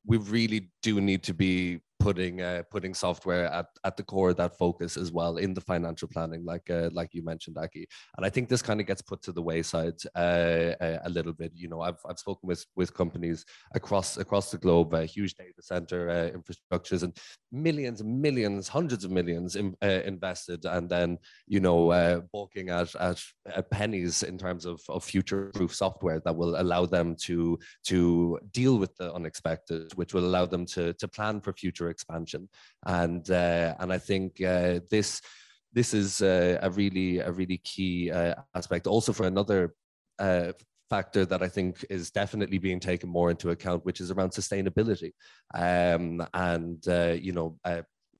we 0.05 0.17
really 0.17 0.69
do 0.83 0.99
need 0.99 1.23
to 1.23 1.33
be 1.33 1.79
putting 1.99 2.41
uh, 2.41 2.63
putting 2.71 2.93
software 2.93 3.45
at, 3.51 3.67
at 3.83 3.97
the 3.97 4.03
core 4.03 4.29
of 4.29 4.37
that 4.37 4.57
focus 4.57 4.97
as 4.97 5.11
well 5.11 5.37
in 5.37 5.53
the 5.53 5.61
financial 5.61 6.07
planning, 6.07 6.43
like 6.45 6.69
uh, 6.69 6.89
like 6.93 7.13
you 7.13 7.23
mentioned, 7.23 7.57
Aki. 7.57 7.87
And 8.17 8.25
I 8.25 8.29
think 8.29 8.49
this 8.49 8.61
kind 8.61 8.79
of 8.79 8.87
gets 8.87 9.01
put 9.01 9.21
to 9.23 9.31
the 9.31 9.41
wayside 9.41 9.95
uh, 10.15 10.73
a, 10.81 10.99
a, 11.03 11.09
little 11.09 11.33
bit. 11.33 11.51
You 11.53 11.67
know, 11.67 11.81
I've, 11.81 11.99
I've 12.07 12.19
spoken 12.19 12.47
with 12.47 12.65
with 12.75 12.93
companies 12.93 13.45
across 13.75 14.17
across 14.17 14.49
the 14.49 14.57
globe, 14.57 14.93
uh, 14.93 15.01
huge 15.01 15.35
data 15.35 15.61
center 15.61 16.09
uh, 16.09 16.37
infrastructures, 16.37 17.03
and 17.03 17.15
millions 17.51 18.01
and 18.01 18.21
millions, 18.21 18.67
hundreds 18.67 19.03
of 19.03 19.11
millions 19.11 19.55
in, 19.55 19.75
uh, 19.83 20.01
invested, 20.05 20.65
and 20.65 20.89
then 20.89 21.17
you 21.47 21.59
know 21.59 22.23
balking 22.31 22.69
at, 22.69 22.95
at 22.95 23.21
pennies 23.71 24.23
in 24.23 24.37
terms 24.37 24.65
of, 24.65 24.81
of 24.89 25.03
future 25.03 25.51
proof 25.53 25.75
software 25.75 26.21
that 26.23 26.35
will 26.35 26.59
allow 26.61 26.85
them 26.85 27.15
to 27.15 27.59
to 27.85 28.39
deal 28.51 28.77
with 28.77 28.95
the 28.97 29.13
unexpected, 29.13 29.91
which 29.95 30.13
will 30.13 30.25
allow 30.25 30.45
them 30.45 30.65
to 30.65 30.93
to 30.93 31.07
plan 31.07 31.41
for 31.41 31.53
future 31.53 31.88
expansion. 31.89 32.49
And 32.85 33.29
uh, 33.29 33.75
and 33.79 33.91
I 33.91 33.97
think 33.97 34.41
uh, 34.41 34.79
this 34.89 35.21
this 35.73 35.93
is 35.93 36.21
uh, 36.21 36.59
a 36.61 36.69
really 36.69 37.19
a 37.19 37.31
really 37.31 37.57
key 37.57 38.11
uh, 38.11 38.35
aspect. 38.55 38.87
Also 38.87 39.13
for 39.13 39.27
another 39.27 39.75
uh, 40.17 40.53
factor 40.89 41.25
that 41.25 41.43
I 41.43 41.47
think 41.47 41.85
is 41.89 42.11
definitely 42.11 42.57
being 42.57 42.79
taken 42.79 43.09
more 43.09 43.29
into 43.29 43.51
account, 43.51 43.85
which 43.85 44.01
is 44.01 44.11
around 44.11 44.31
sustainability. 44.31 45.11
Um, 45.53 46.25
and 46.33 46.85
uh, 46.87 47.15
you 47.19 47.33
know. 47.33 47.57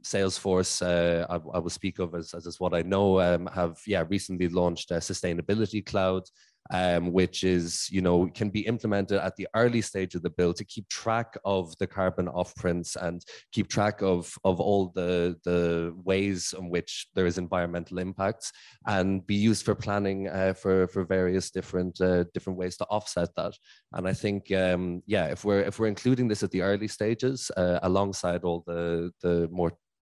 Salesforce, 0.01 0.81
uh, 0.81 1.25
I, 1.29 1.35
I, 1.35 1.59
will 1.59 1.69
speak 1.69 1.99
of 1.99 2.15
as, 2.15 2.33
as 2.33 2.45
is 2.45 2.57
what 2.57 2.73
I 2.73 2.83
know, 2.83 3.19
um, 3.19 3.47
have 3.47 3.81
yeah 3.85 4.05
recently 4.07 4.47
launched 4.47 4.91
a 4.91 4.95
sustainability 4.95 5.85
cloud, 5.85 6.23
um, 6.71 7.11
which 7.11 7.43
is, 7.43 7.87
you 7.91 8.01
know, 8.01 8.27
can 8.33 8.49
be 8.49 8.61
implemented 8.61 9.17
at 9.17 9.35
the 9.35 9.47
early 9.55 9.81
stage 9.81 10.15
of 10.15 10.21
the 10.21 10.29
bill 10.29 10.53
to 10.53 10.63
keep 10.65 10.87
track 10.89 11.37
of 11.45 11.75
the 11.79 11.87
carbon 11.87 12.27
offprints 12.27 12.95
and 12.95 13.23
keep 13.51 13.67
track 13.67 14.01
of, 14.01 14.33
of 14.43 14.59
all 14.59 14.91
the, 14.95 15.35
the 15.43 15.93
ways 16.03 16.53
in 16.57 16.69
which 16.69 17.07
there 17.15 17.25
is 17.25 17.37
environmental 17.37 17.97
impacts 17.97 18.51
and 18.87 19.25
be 19.25 19.35
used 19.35 19.65
for 19.65 19.75
planning 19.75 20.27
uh, 20.27 20.53
for, 20.53 20.87
for 20.87 21.03
various 21.03 21.49
different, 21.49 21.99
uh, 22.01 22.23
different 22.33 22.59
ways 22.59 22.77
to 22.77 22.85
offset 22.85 23.29
that. 23.35 23.53
And 23.93 24.07
I 24.07 24.13
think, 24.13 24.51
um, 24.51 25.01
yeah, 25.05 25.25
if 25.27 25.43
we're, 25.45 25.61
if 25.61 25.79
we're 25.79 25.87
including 25.87 26.27
this 26.27 26.43
at 26.43 26.51
the 26.51 26.61
early 26.61 26.87
stages 26.87 27.49
uh, 27.57 27.79
alongside 27.83 28.43
all 28.43 28.63
the, 28.67 29.11
the 29.21 29.47
more 29.51 29.73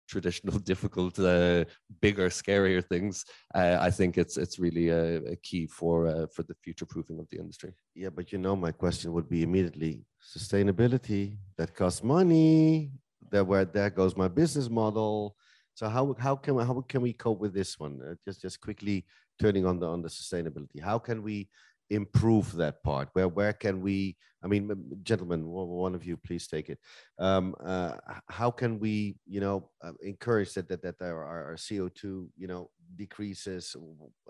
traditional, 0.09 0.59
difficult, 0.73 1.19
uh, 1.19 1.65
bigger, 2.01 2.29
scarier 2.29 2.85
things, 2.85 3.25
uh, 3.55 3.79
I 3.81 3.91
think 3.91 4.19
it's 4.19 4.37
it's 4.37 4.59
really 4.59 4.89
a, 4.89 5.23
a 5.35 5.37
key 5.37 5.67
for 5.67 6.07
uh, 6.07 6.27
for 6.35 6.43
the 6.43 6.55
future 6.63 6.87
proofing 6.87 7.19
of 7.19 7.27
the 7.31 7.39
industry. 7.39 7.73
Yeah, 7.95 8.11
but 8.11 8.33
you 8.33 8.39
know, 8.39 8.57
my 8.57 8.73
question 8.73 9.13
would 9.13 9.29
be 9.29 9.43
immediately 9.43 10.05
sustainability 10.37 11.37
that 11.57 11.75
costs 11.75 12.03
money. 12.03 12.91
That 13.31 13.47
where 13.47 13.65
there 13.65 13.91
goes 13.91 14.17
my 14.17 14.29
business 14.29 14.69
model. 14.69 15.37
So 15.75 15.89
how 15.89 16.15
how 16.19 16.37
can 16.37 16.59
how 16.59 16.85
can 16.87 17.01
we 17.01 17.13
cope 17.15 17.41
with 17.41 17.55
this 17.55 17.79
one? 17.79 18.01
Uh, 18.07 18.15
just 18.27 18.43
just 18.43 18.61
quickly 18.61 19.07
turning 19.41 19.65
on 19.65 19.79
the 19.79 19.87
on 19.87 20.03
the 20.03 20.09
sustainability. 20.09 20.81
How 20.83 20.99
can 20.99 21.23
we 21.23 21.49
improve 21.93 22.53
that 22.57 22.83
part? 22.83 23.09
Where 23.13 23.29
where 23.29 23.53
can 23.53 23.81
we 23.81 24.17
i 24.43 24.49
mean 24.49 24.73
gentlemen 25.05 25.47
one 25.47 25.95
of 25.95 26.05
you 26.05 26.17
please 26.17 26.49
take 26.49 26.69
it. 26.71 26.79
Um, 27.19 27.55
uh, 27.63 27.93
how 28.29 28.51
can 28.51 28.81
we 28.81 29.17
you 29.27 29.41
know 29.41 29.71
uh, 29.85 29.93
encourage 30.03 30.55
that 30.55 30.69
that, 30.69 30.83
that 30.83 30.97
our, 31.03 31.25
our 31.25 31.57
co2 31.57 32.03
you 32.37 32.49
know 32.49 32.71
decreases? 32.97 33.77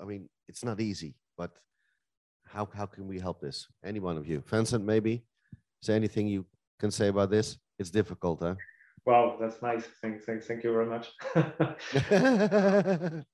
I 0.00 0.04
mean 0.04 0.28
it's 0.48 0.64
not 0.64 0.80
easy 0.80 1.14
but 1.38 1.52
how, 2.44 2.68
how 2.74 2.86
can 2.86 3.06
we 3.06 3.18
help 3.18 3.40
this? 3.40 3.66
Any 3.84 4.00
one 4.00 4.18
of 4.18 4.26
you. 4.26 4.42
Vincent 4.46 4.84
maybe? 4.84 5.24
Is 5.80 5.86
there 5.86 5.96
anything 5.96 6.26
you 6.26 6.44
can 6.78 6.90
say 6.90 7.08
about 7.08 7.30
this? 7.30 7.56
It's 7.78 7.90
difficult 7.90 8.40
huh? 8.40 8.56
Wow 9.06 9.36
that's 9.40 9.62
nice. 9.62 9.84
Thank, 10.02 10.22
thank, 10.22 10.42
thank 10.42 10.64
you 10.64 10.72
very 10.72 10.86
much. 10.86 11.06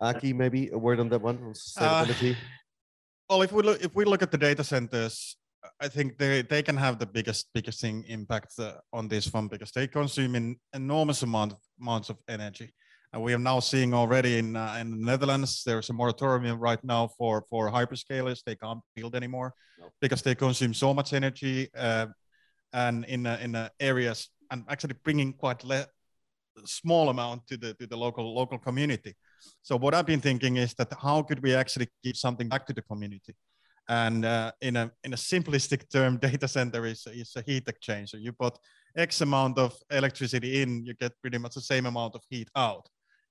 Aki, 0.00 0.32
maybe 0.32 0.68
a 0.70 0.78
word 0.78 1.00
on 1.00 1.08
that 1.08 1.22
one 1.22 1.38
on 1.38 1.50
uh, 1.50 1.54
sustainability. 1.54 2.32
Uh, 2.32 2.63
well, 3.28 3.42
if 3.42 3.52
we 3.52 3.62
look 3.62 3.82
if 3.82 3.94
we 3.94 4.04
look 4.04 4.22
at 4.22 4.30
the 4.30 4.38
data 4.38 4.64
centers, 4.64 5.36
I 5.80 5.88
think 5.88 6.18
they 6.18 6.42
they 6.42 6.62
can 6.62 6.76
have 6.76 6.98
the 6.98 7.06
biggest 7.06 7.48
biggest 7.54 7.80
thing 7.80 8.04
impact 8.08 8.58
uh, 8.58 8.74
on 8.92 9.08
this 9.08 9.32
one 9.32 9.48
because 9.48 9.70
they 9.72 9.86
consume 9.86 10.34
an 10.34 10.56
enormous 10.72 11.22
amount 11.22 11.52
of, 11.52 11.58
amounts 11.80 12.10
of 12.10 12.18
energy. 12.28 12.72
And 13.12 13.22
we 13.22 13.32
are 13.32 13.38
now 13.38 13.60
seeing 13.60 13.94
already 13.94 14.38
in 14.38 14.56
uh, 14.56 14.76
in 14.80 14.90
the 14.90 14.96
Netherlands 14.96 15.62
there's 15.64 15.90
a 15.90 15.92
moratorium 15.92 16.58
right 16.58 16.82
now 16.84 17.08
for 17.18 17.44
for 17.48 17.70
hyperscalers. 17.70 18.42
They 18.44 18.56
can't 18.56 18.80
build 18.94 19.14
anymore 19.14 19.54
no. 19.78 19.86
because 20.00 20.22
they 20.22 20.34
consume 20.34 20.74
so 20.74 20.92
much 20.92 21.12
energy 21.12 21.68
uh, 21.76 22.06
and 22.72 23.04
in 23.04 23.26
uh, 23.26 23.38
in 23.40 23.54
uh, 23.54 23.68
areas 23.80 24.28
and 24.50 24.64
actually 24.68 24.94
bringing 25.04 25.32
quite 25.32 25.64
le- 25.64 25.86
small 26.64 27.08
amount 27.08 27.46
to 27.48 27.56
the 27.56 27.74
to 27.74 27.86
the 27.86 27.96
local 27.96 28.34
local 28.34 28.58
community. 28.58 29.14
So 29.62 29.76
what 29.76 29.94
I've 29.94 30.06
been 30.06 30.20
thinking 30.20 30.56
is 30.56 30.74
that 30.74 30.92
how 31.00 31.22
could 31.22 31.42
we 31.42 31.54
actually 31.54 31.88
give 32.02 32.16
something 32.16 32.48
back 32.48 32.66
to 32.66 32.72
the 32.72 32.82
community? 32.82 33.34
And 33.88 34.24
uh, 34.24 34.52
in 34.60 34.76
a 34.76 34.90
in 35.04 35.12
a 35.12 35.16
simplistic 35.16 35.90
term, 35.90 36.16
data 36.22 36.48
center 36.48 36.86
is, 36.86 37.06
is 37.06 37.36
a 37.36 37.42
heat 37.42 37.66
exchanger. 37.66 38.20
You 38.20 38.32
put 38.32 38.58
X 38.96 39.20
amount 39.20 39.58
of 39.58 39.76
electricity 39.90 40.62
in, 40.62 40.86
you 40.86 40.94
get 40.94 41.12
pretty 41.20 41.38
much 41.38 41.54
the 41.54 41.60
same 41.60 41.86
amount 41.86 42.14
of 42.14 42.22
heat 42.30 42.48
out. 42.56 42.88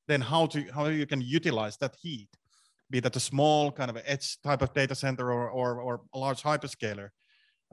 Then 0.07 0.21
how 0.21 0.45
to 0.47 0.63
how 0.73 0.85
you 0.87 1.05
can 1.05 1.21
utilize 1.21 1.77
that 1.77 1.95
heat, 2.01 2.29
be 2.89 2.99
that 2.99 3.15
a 3.15 3.19
small 3.19 3.71
kind 3.71 3.89
of 3.89 3.97
edge 4.05 4.37
type 4.41 4.61
of 4.61 4.73
data 4.73 4.95
center 4.95 5.31
or 5.31 5.49
or, 5.49 5.81
or 5.81 6.01
a 6.13 6.19
large 6.19 6.43
hyperscaler. 6.43 7.09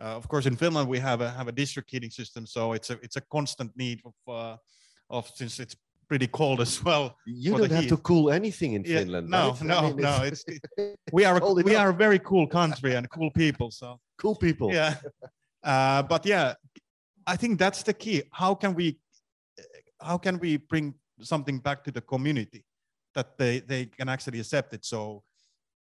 Uh, 0.00 0.16
of 0.16 0.26
course, 0.28 0.46
in 0.46 0.56
Finland 0.56 0.88
we 0.88 0.98
have 0.98 1.20
a 1.20 1.30
have 1.30 1.48
a 1.48 1.52
district 1.52 1.90
heating 1.90 2.10
system, 2.10 2.46
so 2.46 2.72
it's 2.72 2.88
a 2.88 2.98
it's 3.02 3.16
a 3.16 3.20
constant 3.30 3.70
need 3.76 4.00
of 4.04 4.14
uh, 4.34 4.56
of 5.10 5.30
since 5.34 5.58
it's 5.58 5.76
pretty 6.08 6.26
cold 6.26 6.60
as 6.60 6.82
well. 6.86 7.16
You 7.26 7.56
don't 7.56 7.70
have 7.70 7.84
heat. 7.84 7.88
to 7.90 7.96
cool 7.98 8.30
anything 8.30 8.72
in 8.74 8.84
yeah, 8.84 8.98
Finland. 8.98 9.28
No, 9.28 9.50
right? 9.50 9.62
no, 9.62 9.78
I 9.78 9.82
mean, 9.82 9.96
no. 9.96 10.22
It's, 10.22 10.44
we 11.12 11.24
are 11.24 11.36
a, 11.36 11.52
we 11.70 11.76
are 11.76 11.90
a 11.90 11.94
very 11.94 12.18
cool 12.18 12.46
country 12.46 12.94
and 12.94 13.08
cool 13.10 13.30
people. 13.30 13.70
So 13.70 13.98
cool 14.18 14.36
people. 14.36 14.72
Yeah, 14.72 14.94
uh, 15.62 16.02
but 16.02 16.26
yeah, 16.26 16.54
I 17.26 17.36
think 17.36 17.58
that's 17.58 17.82
the 17.82 17.94
key. 17.94 18.22
How 18.32 18.54
can 18.54 18.74
we 18.74 18.98
how 20.00 20.18
can 20.18 20.38
we 20.38 20.56
bring 20.56 20.94
something 21.20 21.58
back 21.58 21.84
to 21.84 21.90
the 21.90 22.00
community 22.00 22.64
that 23.14 23.38
they 23.38 23.60
they 23.60 23.86
can 23.86 24.08
actually 24.08 24.40
accept 24.40 24.72
it? 24.72 24.84
So 24.84 25.22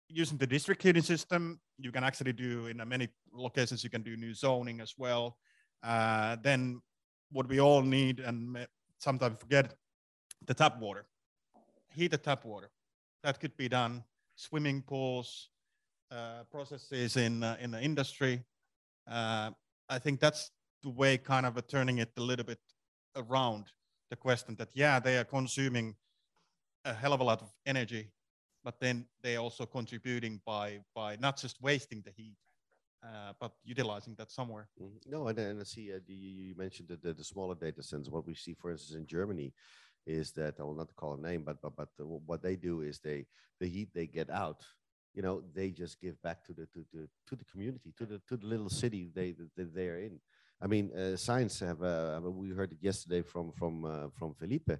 using 0.09 0.39
the 0.39 0.47
district 0.47 0.83
heating 0.83 1.03
system, 1.03 1.61
you 1.79 1.91
can 1.91 2.05
actually 2.05 2.35
do 2.35 2.67
in 2.67 2.77
many 2.87 3.09
locations. 3.33 3.83
You 3.83 3.91
can 3.91 4.03
do 4.03 4.17
new 4.17 4.35
zoning 4.35 4.81
as 4.81 4.95
well. 4.99 5.39
Uh, 5.83 6.37
then 6.43 6.81
what 7.31 7.49
we 7.49 7.61
all 7.61 7.83
need 7.83 8.21
and 8.21 8.67
sometimes 9.03 9.39
forget 9.39 9.75
the 10.47 10.55
tap 10.55 10.79
water, 10.79 11.05
heat 11.95 12.11
the 12.11 12.19
tap 12.19 12.45
water. 12.45 12.71
That 13.23 13.41
could 13.41 13.57
be 13.57 13.69
done. 13.69 14.05
Swimming 14.35 14.83
pools, 14.83 15.51
uh, 16.11 16.45
processes 16.51 17.17
in 17.17 17.43
uh, 17.43 17.57
in 17.61 17.71
the 17.73 17.81
industry. 17.81 18.43
Uh, 19.11 19.51
I 19.89 19.99
think 19.99 20.21
that's 20.21 20.51
the 20.83 20.91
way 20.91 21.19
kind 21.19 21.47
of 21.47 21.55
turning 21.67 21.99
it 21.99 22.11
a 22.17 22.21
little 22.21 22.45
bit 22.45 22.61
around 23.17 23.67
the 24.11 24.17
question 24.17 24.55
that 24.57 24.69
yeah 24.75 25.01
they 25.01 25.19
are 25.19 25.25
consuming 25.25 25.95
a 26.85 26.95
hell 26.95 27.13
of 27.13 27.21
a 27.21 27.25
lot 27.25 27.43
of 27.43 27.51
energy, 27.67 28.11
but 28.65 28.81
then 28.81 29.07
they're 29.23 29.39
also 29.39 29.67
contributing 29.67 30.41
by 30.47 30.81
by 30.95 31.17
not 31.17 31.37
just 31.37 31.61
wasting 31.61 32.03
the 32.03 32.13
heat, 32.17 32.37
uh, 33.03 33.33
but 33.41 33.53
utilizing 33.65 34.15
that 34.17 34.31
somewhere. 34.31 34.69
Mhm. 34.81 35.07
No, 35.07 35.29
and, 35.29 35.39
and 35.39 35.61
I 35.61 35.65
see 35.65 35.93
uh, 35.93 35.99
you 36.07 36.55
mentioned 36.57 36.89
the, 36.89 36.97
the, 36.97 37.13
the 37.13 37.25
smaller 37.25 37.55
data 37.55 37.83
centers. 37.83 38.11
What 38.11 38.27
we 38.27 38.35
see, 38.35 38.55
for 38.55 38.71
instance, 38.71 38.97
in 38.97 39.07
Germany, 39.07 39.53
is 40.07 40.33
that 40.33 40.59
I 40.59 40.63
will 40.63 40.75
not 40.75 40.95
call 40.97 41.15
a 41.15 41.19
name, 41.19 41.43
but 41.45 41.61
but 41.61 41.77
but 41.77 41.89
the, 41.97 42.05
what 42.05 42.43
they 42.43 42.57
do 42.57 42.83
is 42.83 43.01
they 43.01 43.27
the 43.61 43.69
heat 43.69 43.91
they 43.95 44.07
get 44.07 44.31
out, 44.31 44.65
you 45.15 45.23
know, 45.23 45.43
they 45.55 45.71
just 45.71 46.01
give 46.01 46.21
back 46.23 46.45
to 46.45 46.53
the 46.53 46.67
to 46.67 46.85
the 46.93 47.09
to 47.27 47.37
the 47.37 47.45
community, 47.45 47.93
to 47.99 48.07
the 48.07 48.21
to 48.29 48.37
the 48.37 48.47
little 48.47 48.71
city 48.71 49.11
they 49.15 49.35
that 49.57 49.75
they're 49.75 49.99
in. 49.99 50.21
I 50.61 50.67
mean, 50.67 50.93
uh, 50.93 51.17
science 51.17 51.59
have. 51.61 51.83
Uh, 51.83 52.21
we 52.23 52.51
heard 52.51 52.73
it 52.73 52.79
yesterday 52.81 53.23
from 53.23 53.53
from 53.53 53.85
uh, 53.85 54.09
from 54.19 54.35
Felipe. 54.35 54.71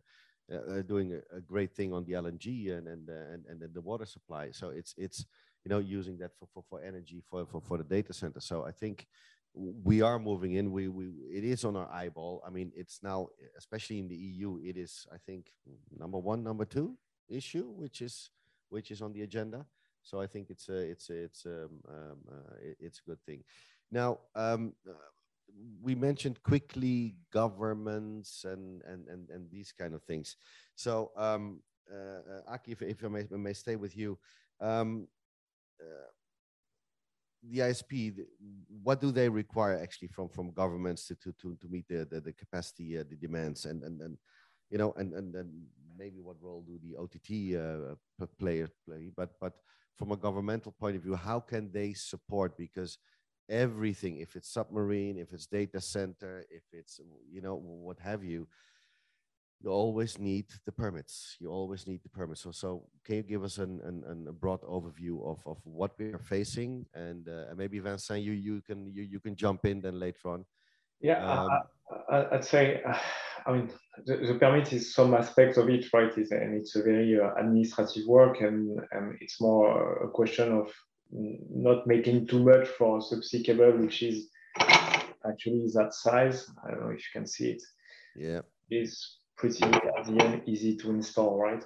Uh, 0.53 0.57
uh, 0.57 0.83
doing 0.83 1.13
a, 1.13 1.37
a, 1.37 1.41
great 1.41 1.73
thing 1.73 1.93
on 1.93 2.05
the 2.05 2.13
LNG 2.13 2.77
and 2.77 2.89
and, 2.89 3.09
and 3.09 3.63
and 3.63 3.75
the 3.75 3.81
water 3.81 4.05
supply. 4.05 4.51
So 4.51 4.71
it's 4.71 4.93
it's 4.99 5.25
you 5.65 5.69
know 5.69 5.79
using 5.79 6.19
that 6.19 6.33
for, 6.39 6.49
for, 6.53 6.65
for 6.69 6.83
energy 6.83 7.23
for, 7.31 7.47
for 7.47 7.61
for 7.61 7.79
the 7.79 7.85
data 7.85 8.13
center. 8.13 8.41
So 8.41 8.65
I 8.65 8.73
think 8.73 9.07
we 9.55 10.01
are 10.01 10.19
moving 10.19 10.55
in. 10.55 10.73
We 10.73 10.89
we 10.89 11.07
it 11.31 11.45
is 11.45 11.65
on 11.65 11.77
our 11.77 11.91
eyeball. 11.91 12.43
I 12.47 12.51
mean, 12.51 12.73
it's 12.75 13.01
now 13.03 13.29
especially 13.57 13.99
in 13.99 14.09
the 14.09 14.17
EU. 14.17 14.59
It 14.63 14.77
is 14.77 15.07
I 15.13 15.19
think 15.19 15.53
number 15.97 16.19
one, 16.19 16.43
number 16.43 16.65
two 16.65 16.97
issue, 17.29 17.71
which 17.71 18.01
is 18.01 18.31
which 18.71 18.91
is 18.91 19.03
on 19.03 19.13
the 19.13 19.23
agenda. 19.23 19.67
So 20.03 20.21
I 20.21 20.27
think 20.27 20.51
it's 20.51 20.69
a 20.69 20.79
it's 20.79 21.11
a, 21.11 21.25
it's 21.25 21.47
um, 21.47 21.81
um 21.89 22.19
uh, 22.31 22.57
it's 22.81 23.01
a 23.01 23.11
good 23.11 23.23
thing. 23.25 23.45
Now. 23.91 24.19
Um, 24.35 24.75
we 25.83 25.95
mentioned 25.95 26.43
quickly 26.43 27.15
governments 27.31 28.45
and 28.45 28.83
and 28.89 29.07
and, 29.09 29.29
and 29.29 29.51
these 29.51 29.71
kind 29.71 29.95
of 29.95 30.03
things. 30.03 30.37
So 30.75 31.11
um, 31.15 31.61
uh, 31.93 31.97
uh 32.49 32.53
Aki, 32.55 32.73
if, 32.73 32.83
if 32.83 33.05
I 33.05 33.09
may, 33.09 33.27
may 33.31 33.53
stay 33.53 33.77
with 33.77 33.95
you, 33.95 34.19
um, 34.61 35.09
uh, 35.21 35.22
the 37.43 37.59
ISP, 37.59 38.15
what 38.83 39.01
do 39.01 39.11
they 39.11 39.29
require 39.29 39.79
actually 39.83 40.09
from 40.09 40.29
from 40.29 40.53
governments 40.53 41.07
to 41.09 41.17
to 41.17 41.33
to, 41.61 41.69
meet 41.69 41.87
the, 41.89 42.07
the, 42.11 42.21
the 42.21 42.33
capacity, 42.33 42.99
uh, 42.99 43.05
the 43.09 43.17
demands, 43.17 43.65
and 43.65 43.83
and 43.83 44.01
and 44.01 44.17
you 44.71 44.79
know, 44.79 44.93
and 44.97 45.13
and 45.13 45.35
and 45.35 45.51
maybe 45.97 46.21
what 46.21 46.37
role 46.41 46.63
do 46.63 46.79
the 46.83 46.97
OTT 46.97 47.57
uh, 47.57 48.27
players 48.39 48.71
play? 48.87 49.11
But 49.17 49.31
but 49.41 49.55
from 49.97 50.13
a 50.13 50.17
governmental 50.17 50.73
point 50.73 50.97
of 50.97 51.03
view, 51.03 51.17
how 51.17 51.41
can 51.41 51.73
they 51.73 51.95
support? 51.95 52.57
Because 52.57 52.99
everything 53.49 54.19
if 54.19 54.37
it's 54.37 54.49
submarine 54.49 55.19
if 55.19 55.33
it's 55.33 55.47
data 55.47 55.81
center 55.81 56.47
if 56.49 56.63
it's 56.73 57.01
you 57.31 57.43
know 57.43 57.57
what 57.57 57.99
have 57.99 58.23
you 58.23 58.47
you 59.63 59.71
always 59.71 60.19
need 60.19 60.47
the 60.65 60.73
permits 60.73 61.37
you 61.41 61.49
always 61.49 61.87
need 61.87 62.03
the 62.03 62.09
permits 62.09 62.41
so 62.43 62.51
so 62.51 62.85
can 63.05 63.17
you 63.17 63.23
give 63.23 63.45
us 63.45 63.59
an, 63.59 63.81
an, 63.85 64.27
a 64.29 64.33
broad 64.33 64.61
overview 64.63 65.25
of, 65.25 65.39
of 65.47 65.59
what 65.65 65.93
we 65.99 66.07
are 66.07 66.19
facing 66.19 66.85
and 66.95 67.29
uh, 67.29 67.55
maybe 67.57 67.79
vincent 67.79 68.23
you 68.23 68.33
you 68.33 68.61
can 68.61 68.93
you, 68.93 69.03
you 69.03 69.21
can 69.21 69.35
jump 69.37 69.65
in 69.65 69.81
then 69.81 69.99
later 69.99 70.29
on 70.29 70.45
yeah 71.01 71.25
um, 71.25 71.49
I, 72.11 72.27
would 72.33 72.45
say 72.45 72.83
uh, 72.83 72.99
i 73.47 73.53
mean 73.53 73.71
the, 74.07 74.17
the, 74.17 74.35
permit 74.35 74.73
is 74.73 74.95
some 74.95 75.15
aspects 75.15 75.57
of 75.57 75.69
it 75.69 75.87
right 75.93 76.17
and 76.17 76.55
it's 76.55 76.77
a 76.77 76.83
very 76.83 77.19
uh, 77.21 77.35
administrative 77.35 78.07
work 78.07 78.41
and, 78.41 78.81
and 78.93 79.17
it's 79.21 79.41
more 79.41 80.05
a 80.05 80.09
question 80.09 80.53
of 80.53 80.73
not 81.13 81.87
making 81.87 82.27
too 82.27 82.43
much 82.43 82.69
for 82.69 82.99
a 82.99 83.01
subsea 83.01 83.45
cable, 83.45 83.73
which 83.73 84.03
is 84.03 84.29
actually 85.29 85.67
that 85.75 85.93
size. 85.93 86.51
I 86.65 86.71
don't 86.71 86.81
know 86.81 86.91
if 86.91 86.99
you 86.99 87.13
can 87.21 87.27
see 87.27 87.51
it. 87.53 87.63
Yeah. 88.17 88.41
It's 88.71 89.19
pretty 89.43 89.65
at 89.65 90.07
the 90.07 90.23
end 90.23 90.43
easy 90.47 90.77
to 90.77 90.91
install, 90.91 91.37
right? 91.37 91.65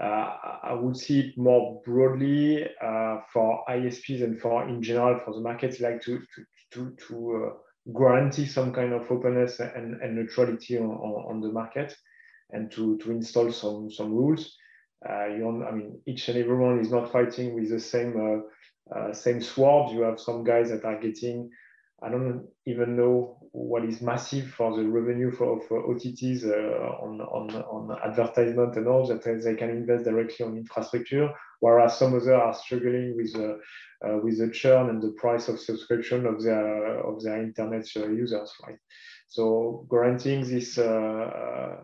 Uh, 0.00 0.58
I 0.62 0.72
would 0.74 0.96
see 0.96 1.20
it 1.20 1.38
more 1.38 1.82
broadly 1.84 2.64
uh, 2.64 3.16
for 3.32 3.64
ISPs 3.68 4.22
and 4.22 4.40
for 4.40 4.68
in 4.68 4.80
general 4.80 5.18
for 5.24 5.34
the 5.34 5.40
market, 5.40 5.80
like 5.80 6.00
to 6.02 6.20
to 6.34 6.44
to, 6.72 6.96
to 7.08 7.16
uh, 7.34 7.92
guarantee 7.98 8.46
some 8.46 8.72
kind 8.72 8.92
of 8.92 9.10
openness 9.10 9.58
and, 9.60 10.00
and 10.02 10.14
neutrality 10.14 10.78
on, 10.78 10.90
on, 10.90 11.36
on, 11.36 11.40
the 11.40 11.48
market, 11.48 11.96
and 12.50 12.70
to 12.72 12.96
to 12.98 13.10
install 13.10 13.50
some 13.50 13.90
some 13.90 14.12
rules. 14.12 14.56
Uh, 15.08 15.26
you 15.26 15.64
I 15.66 15.72
mean, 15.72 16.00
each 16.06 16.28
and 16.28 16.38
everyone 16.38 16.78
is 16.78 16.90
not 16.90 17.10
fighting 17.10 17.54
with 17.54 17.70
the 17.70 17.80
same 17.80 18.12
uh, 18.16 18.96
uh, 18.96 19.12
same 19.12 19.42
sword, 19.42 19.92
you 19.92 20.02
have 20.02 20.20
some 20.20 20.44
guys 20.44 20.70
that 20.70 20.84
are 20.84 21.00
getting, 21.00 21.50
I 22.02 22.10
don't 22.10 22.46
even 22.66 22.94
know 22.94 23.38
what 23.52 23.84
is 23.84 24.02
massive 24.02 24.50
for 24.50 24.76
the 24.76 24.86
revenue 24.86 25.30
for, 25.30 25.60
for 25.66 25.82
OTTs 25.88 26.44
uh, 26.44 27.02
on, 27.02 27.22
on, 27.22 27.54
on 27.54 27.98
advertisement 28.04 28.76
and 28.76 28.86
all 28.86 29.06
that 29.06 29.24
they 29.24 29.54
can 29.54 29.70
invest 29.70 30.04
directly 30.04 30.44
on 30.44 30.58
infrastructure, 30.58 31.30
whereas 31.60 31.98
some 31.98 32.14
others 32.14 32.28
are 32.28 32.52
struggling 32.52 33.16
with 33.16 33.34
uh, 33.34 33.54
uh, 34.06 34.18
with 34.18 34.38
the 34.38 34.50
churn 34.50 34.90
and 34.90 35.02
the 35.02 35.12
price 35.12 35.48
of 35.48 35.58
subscription 35.58 36.26
of 36.26 36.42
their 36.42 36.98
of 37.00 37.22
their 37.22 37.42
internet 37.42 37.86
users, 37.94 38.52
right? 38.66 38.78
So 39.28 39.86
granting 39.88 40.46
this 40.46 40.76
uh, 40.76 41.76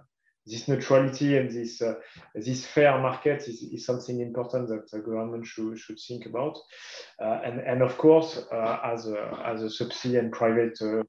this 0.47 0.67
neutrality 0.67 1.37
and 1.39 1.51
this 1.51 1.81
uh, 1.81 1.95
this 2.35 2.67
fair 2.67 2.99
market 2.99 3.43
is, 3.49 3.63
is 3.63 3.87
something 3.87 4.21
important 4.21 4.69
that 4.69 4.91
the 4.91 4.99
government 4.99 5.47
should, 5.47 5.79
should 5.79 5.99
think 6.09 6.27
about. 6.27 6.59
Uh, 7.21 7.41
and, 7.45 7.61
and 7.61 7.83
of 7.83 7.97
course, 7.97 8.45
uh, 8.53 8.79
as, 8.85 9.07
a, 9.07 9.45
as 9.47 9.63
a 9.63 9.85
subsea 9.85 10.19
and 10.19 10.33
private 10.33 10.77
uh, 10.83 11.03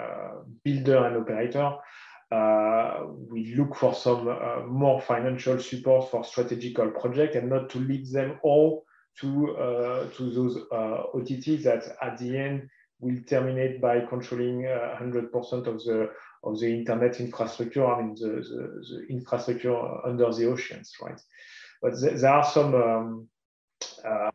uh, 0.00 0.42
builder 0.64 1.06
and 1.06 1.16
operator, 1.16 1.74
uh, 2.30 3.04
we 3.30 3.54
look 3.56 3.74
for 3.74 3.94
some 3.94 4.24
more 4.68 5.00
financial 5.02 5.58
support 5.58 6.10
for 6.10 6.24
strategical 6.24 6.90
projects 6.90 7.36
and 7.36 7.50
not 7.50 7.68
to 7.68 7.78
leave 7.78 8.10
them 8.10 8.38
all 8.42 8.84
to, 9.20 10.08
to 10.16 10.30
those 10.30 10.56
OTTs 10.72 11.62
that 11.64 11.84
at 12.00 12.16
the 12.16 12.38
end 12.38 12.70
will 13.00 13.18
terminate 13.28 13.82
by 13.82 14.00
controlling 14.00 14.62
100% 14.62 15.30
of 15.66 15.84
the 15.84 16.08
of 16.44 16.58
the 16.58 16.66
internet 16.66 17.20
infrastructure, 17.20 17.86
I 17.86 18.02
mean, 18.02 18.14
the, 18.14 18.28
the, 18.28 18.84
the 18.90 19.06
infrastructure 19.08 20.06
under 20.06 20.32
the 20.32 20.46
oceans, 20.46 20.92
right? 21.00 21.20
But 21.80 21.98
th 21.98 22.20
there 22.20 22.32
are 22.32 22.44
some 22.44 22.74
um, 22.74 23.28
uh, 24.04 24.30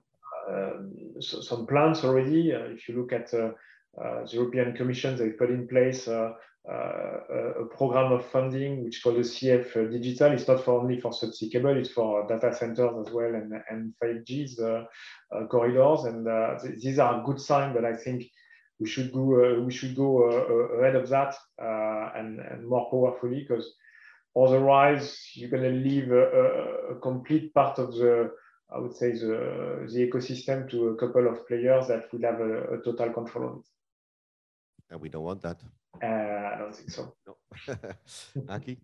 um, 0.50 0.94
so 1.20 1.42
some 1.42 1.66
plans 1.66 2.04
already. 2.04 2.54
Uh, 2.54 2.66
if 2.76 2.88
you 2.88 2.96
look 2.98 3.14
at 3.14 3.34
uh, 3.34 3.52
uh 4.02 4.26
the 4.26 4.34
European 4.34 4.74
Commission, 4.74 5.16
they 5.16 5.30
put 5.30 5.50
in 5.50 5.68
place 5.68 6.08
uh, 6.08 6.32
uh, 6.70 7.64
a 7.64 7.66
program 7.78 8.12
of 8.12 8.26
funding 8.26 8.84
which 8.84 9.02
called 9.02 9.18
the 9.18 9.22
CEF 9.22 9.74
Digital. 9.92 10.34
It's 10.34 10.48
not 10.48 10.64
for 10.64 10.80
only 10.80 11.00
for 11.00 11.12
subsea 11.12 11.52
cable, 11.52 11.78
it's 11.78 11.92
for 11.92 12.28
data 12.28 12.54
centers 12.54 13.08
as 13.08 13.14
well 13.14 13.34
and, 13.36 13.54
and 13.70 13.94
5G's 14.04 14.60
corridors. 15.50 16.04
And 16.04 16.26
th 16.62 16.80
these 16.82 17.00
are 17.00 17.24
good 17.24 17.40
signs, 17.40 17.74
but 17.76 17.86
I 17.86 17.96
think 17.96 18.20
we 18.80 18.88
should 18.88 19.12
go 19.12 19.26
uh, 19.44 19.62
we 19.62 19.72
should 19.72 19.96
go 19.96 20.30
uh, 20.30 20.54
uh, 20.54 20.80
ahead 20.80 20.96
of 20.96 21.10
that 21.10 21.36
and, 22.16 22.40
and 22.40 22.68
more 22.68 22.90
powerfully 22.90 23.46
because 23.48 23.74
otherwise 24.36 25.32
you're 25.34 25.50
going 25.50 25.64
to 25.64 25.90
leave 25.90 26.12
a, 26.12 26.92
a, 26.92 26.96
complete 27.00 27.54
part 27.54 27.80
of 27.80 27.94
the 27.94 28.32
I 28.74 28.80
would 28.80 28.96
say 28.96 29.12
the 29.12 29.88
the 29.92 30.10
ecosystem 30.10 30.70
to 30.70 30.90
a 30.90 30.96
couple 30.96 31.28
of 31.28 31.48
players 31.48 31.88
that 31.88 32.12
will 32.12 32.22
have 32.22 32.40
a, 32.42 32.76
a 32.76 32.82
total 32.84 33.14
control 33.14 33.50
of 33.50 33.60
it. 33.60 33.66
And 34.90 35.02
we 35.02 35.10
don't 35.10 35.24
want 35.24 35.42
that. 35.42 35.62
Uh, 36.02 36.54
I 36.54 36.58
don't 36.60 36.76
think 36.76 36.92
so. 36.92 37.14
No. 37.26 37.38
Aki. 38.50 38.78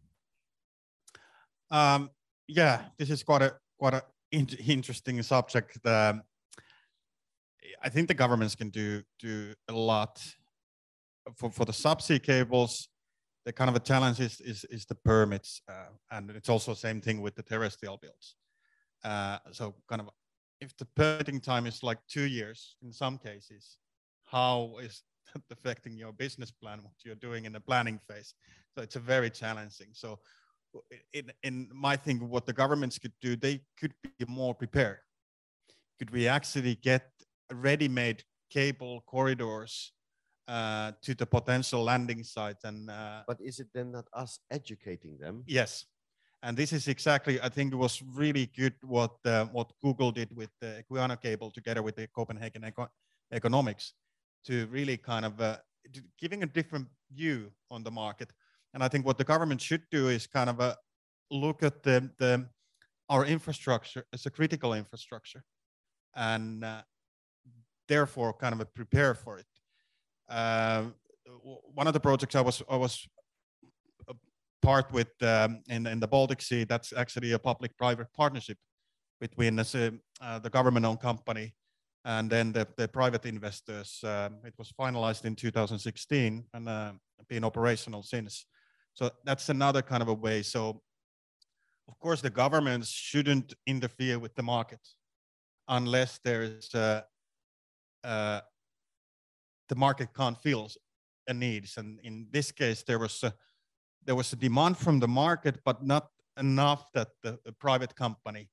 Um, 1.70 2.10
yeah, 2.48 2.86
this 2.98 3.10
is 3.10 3.24
quite 3.24 3.42
a 3.42 3.56
quite 3.78 3.94
an 3.96 4.02
in 4.32 4.48
interesting 4.68 5.22
subject. 5.24 5.86
Um, 5.86 6.24
I 7.82 7.90
think 7.90 8.08
the 8.08 8.14
governments 8.14 8.56
can 8.56 8.70
do 8.70 9.04
do 9.20 9.54
a 9.68 9.74
lot 9.74 10.22
for 11.36 11.52
for 11.52 11.66
the 11.66 11.72
subsea 11.72 12.22
cables. 12.22 12.90
The 13.46 13.54
kind 13.54 13.70
of 13.70 13.76
a 13.76 13.80
challenge 13.80 14.20
is 14.20 14.40
is, 14.42 14.66
is 14.70 14.86
the 14.86 14.96
permits, 14.96 15.62
uh, 15.70 15.92
and 16.12 16.30
it's 16.32 16.50
also 16.50 16.72
the 16.74 16.80
same 16.80 17.02
thing 17.02 17.22
with 17.22 17.36
the 17.36 17.44
terrestrial 17.44 17.98
builds. 17.98 18.36
Uh, 19.04 19.38
so 19.52 19.76
kind 19.90 20.02
of 20.02 20.10
if 20.62 20.76
the 20.78 20.86
permitting 20.96 21.42
time 21.42 21.66
is 21.68 21.84
like 21.84 22.00
two 22.08 22.24
years 22.24 22.76
in 22.82 22.94
some 22.94 23.18
cases, 23.18 23.78
how 24.24 24.76
is 24.82 25.04
that 25.34 25.42
affecting 25.52 25.98
your 25.98 26.14
business 26.14 26.52
plan, 26.52 26.80
what 26.84 26.94
you're 27.04 27.16
doing 27.16 27.46
in 27.46 27.54
the 27.54 27.60
planning 27.60 28.00
phase? 28.08 28.34
So 28.76 28.82
it's 28.82 28.96
a 28.96 29.00
very 29.00 29.30
challenging. 29.30 29.90
So 29.92 30.20
in, 31.14 31.32
in 31.44 31.70
my 31.74 31.96
thing, 31.96 32.30
what 32.30 32.46
the 32.46 32.54
governments 32.54 32.98
could 32.98 33.14
do, 33.22 33.36
they 33.36 33.62
could 33.80 33.94
be 34.04 34.26
more 34.28 34.56
prepared. 34.56 35.00
Could 36.00 36.12
we 36.12 36.28
actually 36.28 36.76
get 36.76 37.12
ready-made 37.52 38.24
cable 38.50 39.04
corridors 39.08 39.94
uh, 40.48 40.92
to 41.02 41.16
the 41.16 41.26
potential 41.26 41.84
landing 41.84 42.24
sites. 42.24 42.64
and 42.64 42.90
uh, 42.90 43.24
but 43.28 43.40
is 43.42 43.60
it 43.60 43.68
then 43.74 43.92
not 43.92 44.06
us 44.14 44.40
educating 44.52 45.18
them 45.18 45.44
yes 45.48 45.86
And 46.44 46.58
this 46.58 46.74
is 46.74 46.88
exactly, 46.88 47.40
I 47.42 47.50
think 47.50 47.72
it 47.72 47.78
was 47.78 48.02
really 48.02 48.48
good 48.48 48.74
what 48.82 49.16
uh, 49.26 49.46
what 49.54 49.72
Google 49.82 50.12
did 50.12 50.36
with 50.36 50.50
the 50.60 50.84
Equiano 50.84 51.16
cable 51.16 51.50
together 51.52 51.82
with 51.82 51.96
the 51.96 52.08
Copenhagen 52.08 52.66
Eco 52.66 52.90
economics 53.32 53.94
to 54.48 54.68
really 54.68 54.98
kind 54.98 55.26
of 55.26 55.40
uh, 55.40 55.58
giving 56.20 56.44
a 56.44 56.46
different 56.46 56.88
view 57.12 57.50
on 57.72 57.84
the 57.84 57.92
market. 57.92 58.34
And 58.74 58.84
I 58.84 58.90
think 58.90 59.06
what 59.06 59.18
the 59.18 59.24
government 59.24 59.62
should 59.62 59.84
do 59.90 60.10
is 60.10 60.28
kind 60.28 60.50
of 60.50 60.60
uh, 60.60 60.76
look 61.32 61.64
at 61.64 61.82
the, 61.84 62.12
the 62.20 62.50
our 63.08 63.26
infrastructure 63.26 64.04
as 64.12 64.26
a 64.26 64.30
critical 64.30 64.74
infrastructure 64.74 65.44
and 66.16 66.64
uh, 66.64 66.82
therefore 67.88 68.34
kind 68.34 68.60
of 68.60 68.74
prepare 68.74 69.14
for 69.14 69.38
it. 69.38 69.46
Uh, 70.30 70.86
one 71.74 71.88
of 71.88 71.94
the 71.94 72.00
projects 72.00 72.36
I 72.36 72.42
was 72.42 72.62
I 72.70 72.78
was 72.78 73.08
part 74.62 74.92
with 74.92 75.12
um, 75.22 75.62
in 75.68 75.88
in 75.88 76.00
the 76.00 76.08
Baltic 76.08 76.42
Sea. 76.42 76.64
That's 76.64 76.94
actually 76.94 77.32
a 77.34 77.40
public-private 77.40 78.08
partnership 78.14 78.58
between 79.20 79.56
the, 79.56 80.00
uh, 80.22 80.40
the 80.40 80.50
government-owned 80.50 81.00
company 81.00 81.54
and 82.06 82.30
then 82.30 82.52
the, 82.52 82.68
the 82.76 82.88
private 82.88 83.26
investors. 83.26 84.00
Um, 84.04 84.40
it 84.44 84.54
was 84.58 84.72
finalized 84.78 85.26
in 85.26 85.36
2016 85.36 86.44
and 86.54 86.70
uh, 86.70 86.92
been 87.30 87.46
operational 87.46 88.04
since. 88.04 88.46
So 88.94 89.10
that's 89.24 89.50
another 89.50 89.82
kind 89.82 90.02
of 90.02 90.10
a 90.10 90.14
way. 90.14 90.44
So 90.44 90.82
of 91.88 92.00
course 92.00 92.22
the 92.22 92.30
governments 92.30 92.90
shouldn't 92.90 93.54
interfere 93.66 94.20
with 94.20 94.36
the 94.36 94.44
market 94.44 94.80
unless 95.68 96.20
there 96.24 96.44
is 96.44 96.74
a, 96.74 97.06
uh, 98.04 98.42
the 99.70 99.76
market 99.76 100.10
can't 100.14 100.38
fill 100.38 100.70
a 101.28 101.34
needs. 101.34 101.78
And 101.78 102.00
in 102.04 102.28
this 102.32 102.52
case, 102.52 102.84
there 102.84 103.00
was 103.00 103.24
a, 103.24 103.34
there 104.06 104.16
was 104.16 104.34
a 104.34 104.36
demand 104.36 104.78
from 104.78 105.00
the 105.00 105.08
market, 105.08 105.60
but 105.64 105.84
not 105.84 106.10
enough 106.38 106.92
that 106.94 107.10
the, 107.22 107.40
the 107.46 107.52
private 107.52 107.96
company 107.96 108.50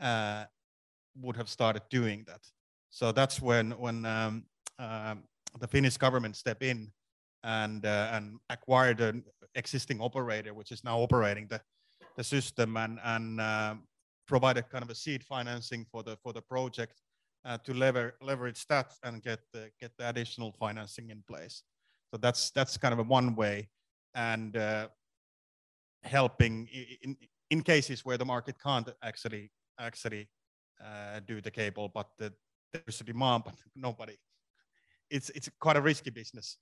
uh, 0.00 0.44
would 1.20 1.36
have 1.36 1.48
started 1.48 1.82
doing 1.90 2.24
that. 2.26 2.40
So 2.90 3.12
that's 3.12 3.40
when 3.40 3.72
when 3.72 4.04
um, 4.06 4.44
uh, 4.78 5.14
the 5.60 5.68
Finnish 5.68 5.96
government 5.96 6.36
stepped 6.36 6.62
in 6.62 6.92
and 7.44 7.84
uh, 7.84 8.10
and 8.12 8.38
acquired 8.48 9.00
an 9.00 9.24
existing 9.54 10.00
operator, 10.00 10.54
which 10.54 10.72
is 10.72 10.84
now 10.84 10.98
operating 10.98 11.48
the 11.48 11.60
the 12.16 12.24
system 12.24 12.76
and 12.76 12.98
and 13.04 13.40
uh, 13.40 13.74
provided 14.26 14.68
kind 14.70 14.82
of 14.82 14.90
a 14.90 14.94
seed 14.94 15.22
financing 15.22 15.86
for 15.90 16.02
the 16.02 16.16
for 16.22 16.32
the 16.32 16.42
project 16.42 17.00
to 17.64 17.74
lever, 17.74 18.14
leverage 18.20 18.66
that 18.66 18.92
and 19.02 19.22
get 19.22 19.40
the, 19.52 19.70
get 19.80 19.92
the 19.98 20.08
additional 20.08 20.52
financing 20.52 21.10
in 21.10 21.22
place. 21.26 21.62
So 22.10 22.18
that's 22.18 22.50
that's 22.50 22.76
kind 22.78 22.92
of 22.92 22.98
a 22.98 23.02
one 23.02 23.34
way, 23.34 23.68
and 24.14 24.56
uh, 24.56 24.88
helping 26.02 26.68
in 27.02 27.16
in 27.50 27.62
cases 27.62 28.04
where 28.04 28.18
the 28.18 28.24
market 28.24 28.56
can't 28.62 28.88
actually 29.02 29.50
actually 29.78 30.28
uh, 30.84 31.20
do 31.26 31.40
the 31.40 31.50
cable, 31.50 31.88
but 31.88 32.08
the, 32.18 32.32
there's 32.72 33.00
a 33.00 33.04
demand, 33.04 33.44
but 33.44 33.54
nobody. 33.76 34.16
It's 35.10 35.30
it's 35.30 35.48
quite 35.58 35.76
a 35.76 35.80
risky 35.80 36.10
business 36.10 36.58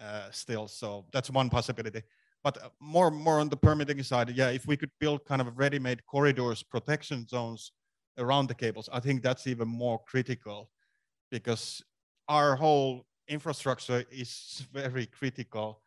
uh, 0.00 0.30
still. 0.30 0.68
So 0.68 1.06
that's 1.12 1.30
one 1.30 1.50
possibility. 1.50 2.02
But 2.44 2.62
uh, 2.62 2.68
more 2.80 3.10
more 3.10 3.40
on 3.40 3.48
the 3.48 3.56
permitting 3.56 4.02
side, 4.02 4.30
yeah, 4.30 4.50
if 4.50 4.66
we 4.66 4.76
could 4.76 4.90
build 5.00 5.24
kind 5.24 5.40
of 5.40 5.58
ready-made 5.58 6.06
corridors, 6.06 6.62
protection 6.62 7.26
zones 7.28 7.72
around 8.18 8.48
the 8.48 8.54
cables, 8.54 8.88
I 8.92 9.00
think 9.00 9.22
that's 9.22 9.46
even 9.46 9.68
more 9.68 10.00
critical 10.06 10.70
because 11.30 11.82
our 12.28 12.56
whole 12.56 13.06
infrastructure 13.28 14.04
is 14.10 14.66
very 14.72 15.06
critical 15.06 15.80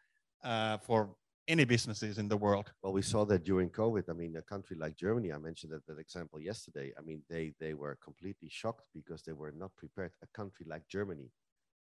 uh, 0.44 0.78
for 0.78 1.16
any 1.48 1.66
businesses 1.66 2.18
in 2.18 2.28
the 2.28 2.38
world. 2.38 2.72
Well, 2.82 2.94
we 2.94 3.02
saw 3.02 3.26
that 3.26 3.44
during 3.44 3.70
COVID. 3.70 4.10
I 4.10 4.14
mean, 4.14 4.36
a 4.38 4.42
country 4.42 4.78
like 4.78 4.96
Germany, 4.96 5.34
I 5.34 5.38
mentioned 5.38 5.74
that, 5.74 5.86
that 5.88 6.00
example 6.00 6.40
yesterday. 6.40 6.94
I 6.98 7.02
mean, 7.02 7.22
they 7.30 7.54
they 7.60 7.74
were 7.74 7.98
completely 8.02 8.50
shocked 8.50 8.86
because 8.94 9.24
they 9.24 9.34
were 9.34 9.52
not 9.52 9.76
prepared. 9.76 10.12
A 10.24 10.28
country 10.28 10.66
like 10.70 10.88
Germany, 10.88 11.30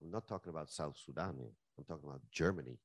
I'm 0.02 0.12
not 0.12 0.28
talking 0.28 0.52
about 0.52 0.70
South 0.70 0.98
Sudan. 0.98 1.36
I'm 1.78 1.84
talking 1.84 2.08
about 2.08 2.22
Germany. 2.32 2.78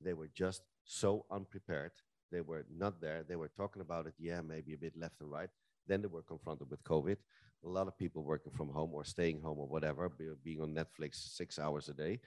They 0.00 0.12
were 0.12 0.30
just 0.34 0.62
so 0.84 1.24
unprepared. 1.30 1.92
They 2.30 2.40
were 2.40 2.66
not 2.70 3.00
there. 3.00 3.24
They 3.26 3.36
were 3.36 3.50
talking 3.56 3.82
about 3.82 4.06
it, 4.06 4.14
yeah, 4.18 4.40
maybe 4.42 4.74
a 4.74 4.78
bit 4.78 4.96
left 4.96 5.20
and 5.20 5.30
right. 5.30 5.50
Then 5.88 6.02
they 6.02 6.08
were 6.08 6.22
confronted 6.22 6.70
with 6.70 6.84
COVID. 6.84 7.16
A 7.64 7.68
lot 7.68 7.88
of 7.88 7.98
people 7.98 8.22
working 8.22 8.52
from 8.52 8.68
home 8.68 8.90
or 8.92 9.04
staying 9.04 9.40
home 9.40 9.58
or 9.58 9.66
whatever, 9.66 10.10
being 10.44 10.60
on 10.60 10.74
Netflix 10.74 11.34
six 11.34 11.58
hours 11.58 11.88
a 11.88 11.94
day. 11.94 12.20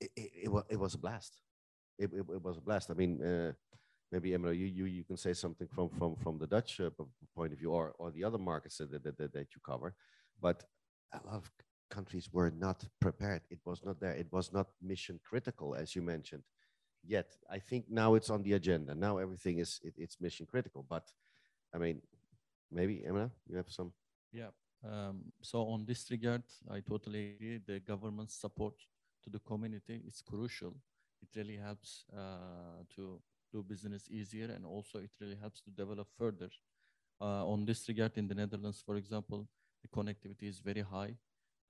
It, 0.00 0.10
it, 0.16 0.30
it, 0.70 0.78
was, 0.78 0.94
a 0.94 0.98
blast 0.98 1.42
it, 1.98 2.10
it, 2.12 2.24
it 2.34 2.42
was 2.42 2.58
a 2.58 2.60
blast. 2.60 2.90
I 2.90 2.94
mean, 2.94 3.22
uh, 3.22 3.52
maybe 4.10 4.34
Emma, 4.34 4.52
you, 4.52 4.66
you 4.66 4.84
you 4.84 5.04
can 5.04 5.16
say 5.16 5.32
something 5.32 5.68
from 5.68 5.88
from 5.90 6.16
from 6.16 6.38
the 6.38 6.46
Dutch 6.46 6.80
uh, 6.80 6.90
point 7.34 7.52
of 7.52 7.58
view, 7.58 7.70
or 7.70 7.94
or 7.98 8.10
the 8.10 8.24
other 8.24 8.38
markets 8.38 8.78
that, 8.78 8.90
that, 8.90 9.16
that, 9.16 9.32
that 9.32 9.54
you 9.54 9.60
cover, 9.64 9.94
but 10.40 10.64
a 11.12 11.20
lot 11.26 11.36
of 11.36 11.50
countries 11.90 12.32
were 12.32 12.50
not 12.50 12.84
prepared. 13.00 13.42
It 13.50 13.60
was 13.64 13.82
not 13.84 14.00
there. 14.00 14.12
It 14.12 14.32
was 14.32 14.52
not 14.52 14.68
mission 14.80 15.20
critical, 15.22 15.74
as 15.74 15.94
you 15.94 16.02
mentioned. 16.02 16.42
Yet, 17.04 17.36
I 17.50 17.58
think 17.58 17.86
now 17.90 18.14
it's 18.14 18.30
on 18.30 18.42
the 18.42 18.52
agenda. 18.54 18.94
Now 18.94 19.18
everything 19.18 19.58
is 19.58 19.80
it, 19.82 19.94
it's 19.96 20.20
mission 20.20 20.46
critical. 20.46 20.84
But 20.88 21.12
I 21.74 21.78
mean, 21.78 22.02
maybe 22.72 23.04
Emma, 23.06 23.30
you 23.48 23.56
have 23.56 23.70
some. 23.70 23.92
Yeah. 24.32 24.50
Um, 24.84 25.32
so 25.40 25.60
on 25.68 25.84
this 25.84 26.10
regard, 26.10 26.42
I 26.70 26.80
totally 26.80 27.34
agree. 27.34 27.60
The 27.64 27.80
government 27.80 28.30
support 28.30 28.74
to 29.24 29.30
the 29.30 29.38
community 29.38 30.02
is 30.06 30.22
crucial 30.28 30.74
it 31.22 31.28
really 31.36 31.56
helps 31.56 32.04
uh, 32.16 32.82
to 32.96 33.20
do 33.52 33.62
business 33.62 34.08
easier 34.10 34.46
and 34.46 34.64
also 34.66 34.98
it 34.98 35.10
really 35.20 35.36
helps 35.40 35.60
to 35.62 35.70
develop 35.70 36.08
further. 36.18 36.50
Uh, 37.20 37.46
on 37.46 37.64
this 37.64 37.88
regard, 37.88 38.12
in 38.16 38.26
the 38.26 38.34
Netherlands, 38.34 38.82
for 38.84 38.96
example, 38.96 39.46
the 39.82 39.88
connectivity 39.88 40.48
is 40.48 40.58
very 40.58 40.80
high 40.80 41.14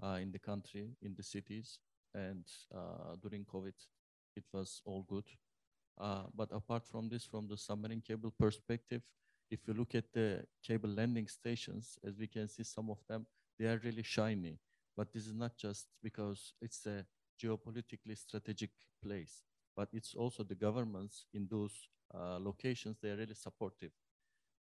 uh, 0.02 0.18
in 0.20 0.32
the 0.32 0.38
country, 0.38 0.88
in 1.02 1.14
the 1.14 1.22
cities, 1.22 1.78
and 2.14 2.44
during 3.22 3.44
COVID, 3.44 3.74
it 4.36 4.44
was 4.52 4.80
all 4.84 5.04
good. 5.08 5.24
Uh, 6.00 6.22
but 6.34 6.48
apart 6.52 6.86
from 6.86 7.08
this, 7.08 7.24
from 7.24 7.46
the 7.48 7.56
submarine 7.56 8.00
cable 8.00 8.32
perspective, 8.38 9.02
if 9.52 9.68
you 9.68 9.74
look 9.74 9.94
at 9.94 10.12
the 10.12 10.44
cable 10.66 10.88
landing 10.88 11.28
stations, 11.28 11.98
as 12.08 12.18
we 12.18 12.26
can 12.26 12.48
see, 12.48 12.64
some 12.64 12.90
of 12.90 12.98
them, 13.08 13.26
they 13.58 13.66
are 13.66 13.80
really 13.84 14.02
shiny. 14.02 14.58
But 14.96 15.12
this 15.12 15.26
is 15.26 15.34
not 15.34 15.56
just 15.56 15.86
because 16.02 16.54
it's 16.60 16.86
a 16.86 17.04
geopolitically 17.40 18.16
strategic 18.16 18.70
place, 19.04 19.42
but 19.76 19.88
it's 19.92 20.14
also 20.14 20.42
the 20.42 20.54
governments 20.54 21.26
in 21.34 21.48
those 21.50 21.88
uh, 22.14 22.38
locations, 22.40 22.96
they're 23.02 23.16
really 23.16 23.34
supportive 23.34 23.92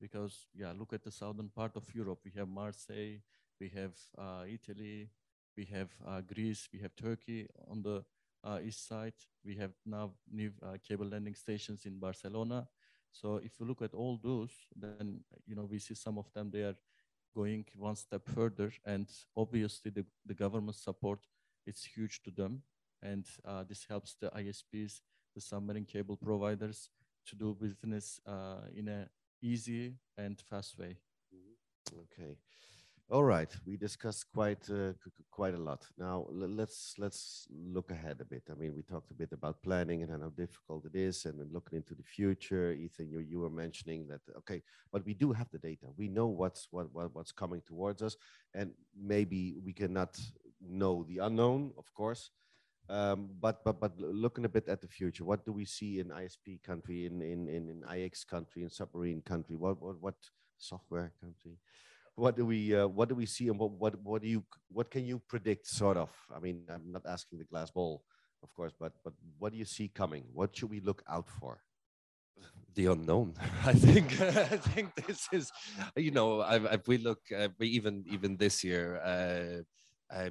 because, 0.00 0.46
yeah, 0.54 0.72
look 0.78 0.92
at 0.92 1.02
the 1.02 1.10
southern 1.10 1.48
part 1.48 1.76
of 1.76 1.84
Europe. 1.94 2.20
We 2.24 2.32
have 2.36 2.48
Marseille, 2.48 3.18
we 3.60 3.68
have 3.74 3.92
uh, 4.16 4.44
Italy, 4.46 5.10
we 5.56 5.64
have 5.66 5.88
uh, 6.06 6.20
Greece, 6.20 6.68
we 6.72 6.78
have 6.80 6.94
Turkey 6.96 7.48
on 7.70 7.82
the 7.82 8.04
uh, 8.44 8.58
east 8.64 8.86
side. 8.86 9.14
We 9.44 9.56
have 9.56 9.72
now 9.84 10.12
new 10.30 10.52
uh, 10.62 10.76
cable 10.86 11.06
landing 11.06 11.34
stations 11.34 11.84
in 11.84 11.98
Barcelona. 11.98 12.68
So 13.12 13.36
if 13.36 13.52
you 13.58 13.66
look 13.66 13.82
at 13.82 13.94
all 13.94 14.18
those, 14.22 14.50
then, 14.76 15.20
you 15.46 15.54
know, 15.54 15.64
we 15.64 15.78
see 15.78 15.94
some 15.94 16.18
of 16.18 16.32
them, 16.32 16.50
they 16.50 16.62
are 16.62 16.76
going 17.34 17.64
one 17.76 17.96
step 17.96 18.22
further 18.34 18.72
and 18.84 19.06
obviously 19.36 19.90
the, 19.90 20.04
the 20.26 20.34
government 20.34 20.76
support 20.76 21.20
is 21.66 21.84
huge 21.84 22.22
to 22.22 22.30
them. 22.30 22.62
And 23.02 23.24
uh, 23.44 23.64
this 23.68 23.86
helps 23.88 24.16
the 24.20 24.30
ISPs, 24.30 25.00
the 25.34 25.40
submarine 25.40 25.84
cable 25.84 26.16
providers, 26.16 26.90
to 27.26 27.36
do 27.36 27.54
business 27.54 28.20
uh, 28.26 28.62
in 28.74 28.88
an 28.88 29.08
easy 29.42 29.94
and 30.16 30.40
fast 30.50 30.78
way. 30.78 30.96
Mm-hmm. 31.34 32.00
Okay. 32.00 32.36
All 33.10 33.24
right, 33.24 33.48
we 33.64 33.78
discussed 33.78 34.26
quite 34.34 34.68
uh, 34.68 34.92
quite 35.30 35.54
a 35.54 35.58
lot. 35.58 35.86
Now 35.96 36.26
let's 36.30 36.94
let's 36.98 37.46
look 37.50 37.90
ahead 37.90 38.18
a 38.20 38.24
bit. 38.26 38.42
I 38.50 38.54
mean, 38.54 38.74
we 38.76 38.82
talked 38.82 39.10
a 39.10 39.14
bit 39.14 39.32
about 39.32 39.62
planning 39.62 40.02
and 40.02 40.22
how 40.22 40.28
difficult 40.28 40.84
it 40.84 40.94
is, 40.94 41.24
and 41.24 41.40
looking 41.50 41.78
into 41.78 41.94
the 41.94 42.02
future. 42.02 42.72
Ethan, 42.72 43.08
you, 43.08 43.20
you 43.20 43.40
were 43.40 43.48
mentioning 43.48 44.06
that 44.08 44.20
okay, 44.36 44.62
but 44.92 45.06
we 45.06 45.14
do 45.14 45.32
have 45.32 45.48
the 45.50 45.58
data. 45.58 45.86
We 45.96 46.08
know 46.08 46.26
what's 46.26 46.68
what, 46.70 46.92
what 46.92 47.14
what's 47.14 47.32
coming 47.32 47.62
towards 47.66 48.02
us, 48.02 48.14
and 48.52 48.72
maybe 48.94 49.56
we 49.64 49.72
cannot 49.72 50.20
know 50.60 51.06
the 51.08 51.18
unknown, 51.18 51.72
of 51.78 51.90
course. 51.94 52.30
Um, 52.90 53.30
but 53.40 53.64
but 53.64 53.80
but 53.80 53.98
looking 53.98 54.44
a 54.44 54.50
bit 54.50 54.68
at 54.68 54.82
the 54.82 54.88
future, 54.88 55.24
what 55.24 55.46
do 55.46 55.52
we 55.52 55.64
see 55.64 55.98
in 55.98 56.08
ISP 56.08 56.62
country, 56.62 57.06
in 57.06 57.22
in 57.22 57.48
in, 57.48 57.70
in 57.70 57.84
IX 57.88 58.22
country, 58.24 58.64
in 58.64 58.68
submarine 58.68 59.22
country? 59.22 59.56
What 59.56 59.80
what 59.80 59.98
what 59.98 60.16
software 60.58 61.10
country? 61.22 61.56
What 62.18 62.36
do 62.36 62.44
we 62.44 62.74
uh, 62.74 62.88
what 62.88 63.08
do 63.08 63.14
we 63.14 63.26
see, 63.26 63.46
and 63.46 63.58
what 63.58 63.70
what 63.70 63.94
what 64.02 64.22
do 64.22 64.28
you 64.28 64.42
what 64.68 64.90
can 64.90 65.06
you 65.06 65.22
predict? 65.28 65.68
Sort 65.68 65.96
of. 65.96 66.10
I 66.34 66.40
mean, 66.40 66.66
I'm 66.68 66.90
not 66.90 67.06
asking 67.06 67.38
the 67.38 67.44
glass 67.44 67.70
ball, 67.70 68.02
of 68.42 68.52
course, 68.54 68.72
but 68.78 68.92
but 69.04 69.14
what 69.38 69.52
do 69.52 69.58
you 69.58 69.64
see 69.64 69.88
coming? 69.88 70.24
What 70.32 70.56
should 70.56 70.70
we 70.70 70.80
look 70.80 71.02
out 71.08 71.28
for? 71.28 71.62
the 72.74 72.86
unknown. 72.86 73.34
I 73.66 73.72
think 73.72 74.20
I 74.54 74.56
think 74.70 74.94
this 74.94 75.26
is, 75.32 75.50
you 75.96 76.12
know, 76.12 76.42
if 76.42 76.86
we 76.86 76.98
look, 76.98 77.20
uh, 77.34 77.48
even 77.60 78.04
even 78.06 78.36
this 78.36 78.62
year, 78.62 79.02
uh, 79.02 80.14
uh, 80.14 80.30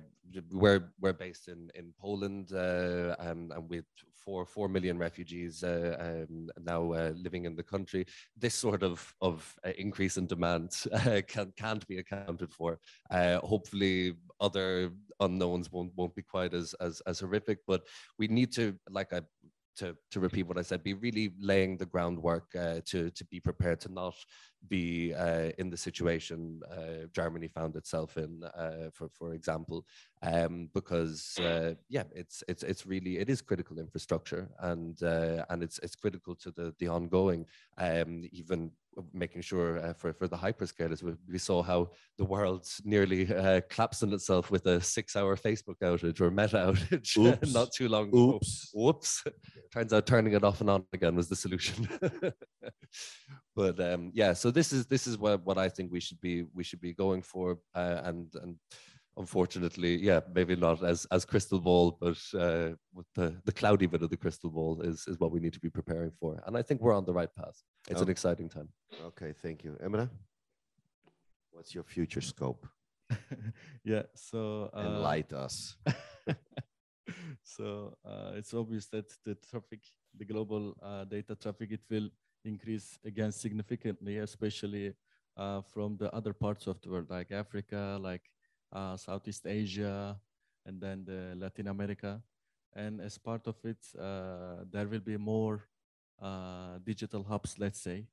we're 0.51 0.91
we're 0.99 1.13
based 1.13 1.47
in 1.47 1.69
in 1.75 1.93
Poland, 1.99 2.51
uh, 2.53 3.15
and, 3.19 3.51
and 3.51 3.69
with 3.69 3.85
four 4.27 4.45
four 4.45 4.67
million 4.67 4.97
refugees 4.97 5.63
uh, 5.63 5.95
um, 6.07 6.49
now 6.71 6.81
uh, 6.91 7.13
living 7.15 7.45
in 7.45 7.55
the 7.55 7.63
country. 7.63 8.05
This 8.35 8.55
sort 8.55 8.83
of 8.83 8.97
of 9.21 9.37
uh, 9.65 9.71
increase 9.77 10.17
in 10.17 10.27
demand 10.27 10.69
uh, 10.93 11.21
can, 11.25 11.53
can't 11.55 11.87
be 11.87 11.99
accounted 11.99 12.51
for. 12.51 12.77
Uh, 13.09 13.37
hopefully, 13.39 14.15
other 14.41 14.91
unknowns 15.21 15.71
won't 15.71 15.93
won't 15.95 16.13
be 16.13 16.23
quite 16.23 16.53
as 16.53 16.75
as 16.81 17.01
as 17.07 17.21
horrific. 17.21 17.59
But 17.65 17.81
we 18.19 18.27
need 18.27 18.51
to, 18.59 18.75
like 18.89 19.13
I 19.13 19.21
to, 19.77 19.95
to 20.11 20.19
repeat 20.19 20.47
what 20.47 20.57
I 20.57 20.61
said, 20.61 20.83
be 20.83 20.93
really 20.93 21.31
laying 21.39 21.77
the 21.77 21.85
groundwork 21.85 22.55
uh, 22.55 22.81
to, 22.85 23.09
to 23.11 23.25
be 23.25 23.39
prepared 23.39 23.79
to 23.81 23.91
not 23.91 24.15
be 24.67 25.13
uh, 25.13 25.51
in 25.57 25.69
the 25.69 25.77
situation 25.77 26.61
uh, 26.71 27.07
Germany 27.13 27.47
found 27.47 27.75
itself 27.75 28.17
in, 28.17 28.43
uh, 28.43 28.89
for, 28.91 29.09
for 29.09 29.33
example, 29.33 29.85
um, 30.23 30.69
because 30.73 31.37
uh, 31.39 31.73
yeah, 31.89 32.03
it's, 32.13 32.43
it's, 32.47 32.63
it's 32.63 32.85
really, 32.85 33.19
it 33.19 33.29
is 33.29 33.41
critical 33.41 33.79
infrastructure 33.79 34.49
and, 34.59 35.01
uh, 35.03 35.45
and 35.49 35.63
it's, 35.63 35.79
it's 35.79 35.95
critical 35.95 36.35
to 36.35 36.51
the, 36.51 36.73
the 36.79 36.87
ongoing, 36.87 37.45
um, 37.77 38.23
even 38.31 38.71
making 39.13 39.41
sure 39.41 39.79
uh, 39.79 39.93
for, 39.93 40.13
for 40.13 40.27
the 40.27 40.37
hyperscalers, 40.37 41.03
we, 41.03 41.13
we 41.29 41.37
saw 41.37 41.61
how 41.61 41.89
the 42.17 42.25
world 42.25 42.67
nearly 42.83 43.33
uh, 43.33 43.61
collapsed 43.69 44.03
on 44.03 44.13
itself 44.13 44.51
with 44.51 44.65
a 44.65 44.81
six 44.81 45.15
hour 45.15 45.35
Facebook 45.35 45.75
outage 45.83 46.19
or 46.21 46.31
meta 46.31 46.57
outage 46.67 47.53
not 47.53 47.71
too 47.71 47.87
long 47.87 48.09
ago. 48.09 48.35
Oops. 48.35 48.71
Whoops. 48.73 49.23
Turns 49.73 49.93
out 49.93 50.05
turning 50.05 50.33
it 50.33 50.43
off 50.43 50.61
and 50.61 50.69
on 50.69 50.85
again 50.93 51.15
was 51.15 51.29
the 51.29 51.35
solution. 51.35 51.87
but 53.55 53.79
um, 53.79 54.11
yeah, 54.13 54.33
so 54.33 54.51
this 54.51 54.73
is 54.73 54.85
this 54.85 55.07
is 55.07 55.17
what, 55.17 55.45
what 55.45 55.57
I 55.57 55.69
think 55.69 55.91
we 55.91 55.99
should 55.99 56.21
be 56.21 56.45
we 56.53 56.63
should 56.63 56.81
be 56.81 56.93
going 56.93 57.21
for 57.21 57.59
uh, 57.75 58.01
and 58.03 58.27
and 58.41 58.55
unfortunately, 59.17 59.97
yeah, 59.97 60.21
maybe 60.33 60.55
not 60.55 60.83
as 60.83 61.05
as 61.11 61.25
crystal 61.25 61.59
ball, 61.59 61.97
but 61.99 62.17
uh, 62.33 62.69
with 62.93 63.07
the 63.15 63.35
the 63.45 63.51
cloudy 63.51 63.87
bit 63.87 64.03
of 64.03 64.09
the 64.09 64.17
crystal 64.17 64.49
ball 64.49 64.81
is 64.81 65.07
is 65.07 65.19
what 65.19 65.31
we 65.31 65.39
need 65.39 65.53
to 65.53 65.59
be 65.59 65.69
preparing 65.69 66.11
for. 66.19 66.41
And 66.45 66.57
I 66.57 66.61
think 66.61 66.81
we're 66.81 66.95
on 66.95 67.05
the 67.05 67.13
right 67.13 67.33
path. 67.35 67.57
It's 67.89 68.01
an 68.01 68.09
exciting 68.09 68.49
time. 68.49 68.69
Okay, 69.09 69.33
thank 69.33 69.63
you, 69.63 69.77
Emrah. 69.83 70.09
What's 71.51 71.73
your 71.73 71.83
future 71.83 72.21
scope? 72.21 72.67
yeah, 73.83 74.03
so 74.15 74.69
uh, 74.73 74.83
enlight 74.83 75.33
us. 75.33 75.75
so 77.43 77.97
uh, 78.05 78.31
it's 78.35 78.53
obvious 78.53 78.87
that 78.87 79.11
the 79.25 79.35
traffic, 79.49 79.79
the 80.15 80.25
global 80.25 80.75
uh, 80.83 81.05
data 81.05 81.35
traffic, 81.35 81.71
it 81.71 81.81
will 81.89 82.09
increase 82.45 82.99
again 83.05 83.31
significantly, 83.31 84.17
especially 84.17 84.93
uh, 85.37 85.61
from 85.61 85.97
the 85.97 86.13
other 86.13 86.33
parts 86.33 86.67
of 86.67 86.81
the 86.81 86.89
world, 86.89 87.09
like 87.09 87.31
Africa, 87.31 87.97
like 88.01 88.29
Southeast 88.97 89.45
Asia, 89.47 90.19
and 90.65 90.81
then 90.81 91.05
the 91.05 91.35
Latin 91.35 91.67
America. 91.67 92.21
And 92.75 93.01
as 93.01 93.17
part 93.17 93.47
of 93.47 93.55
it, 93.63 93.77
uh, 93.99 94.65
there 94.71 94.87
will 94.87 94.99
be 94.99 95.17
more 95.17 95.63
uh, 96.21 96.77
digital 96.83 97.23
hubs, 97.23 97.55
let's 97.57 97.81
say, 97.81 98.05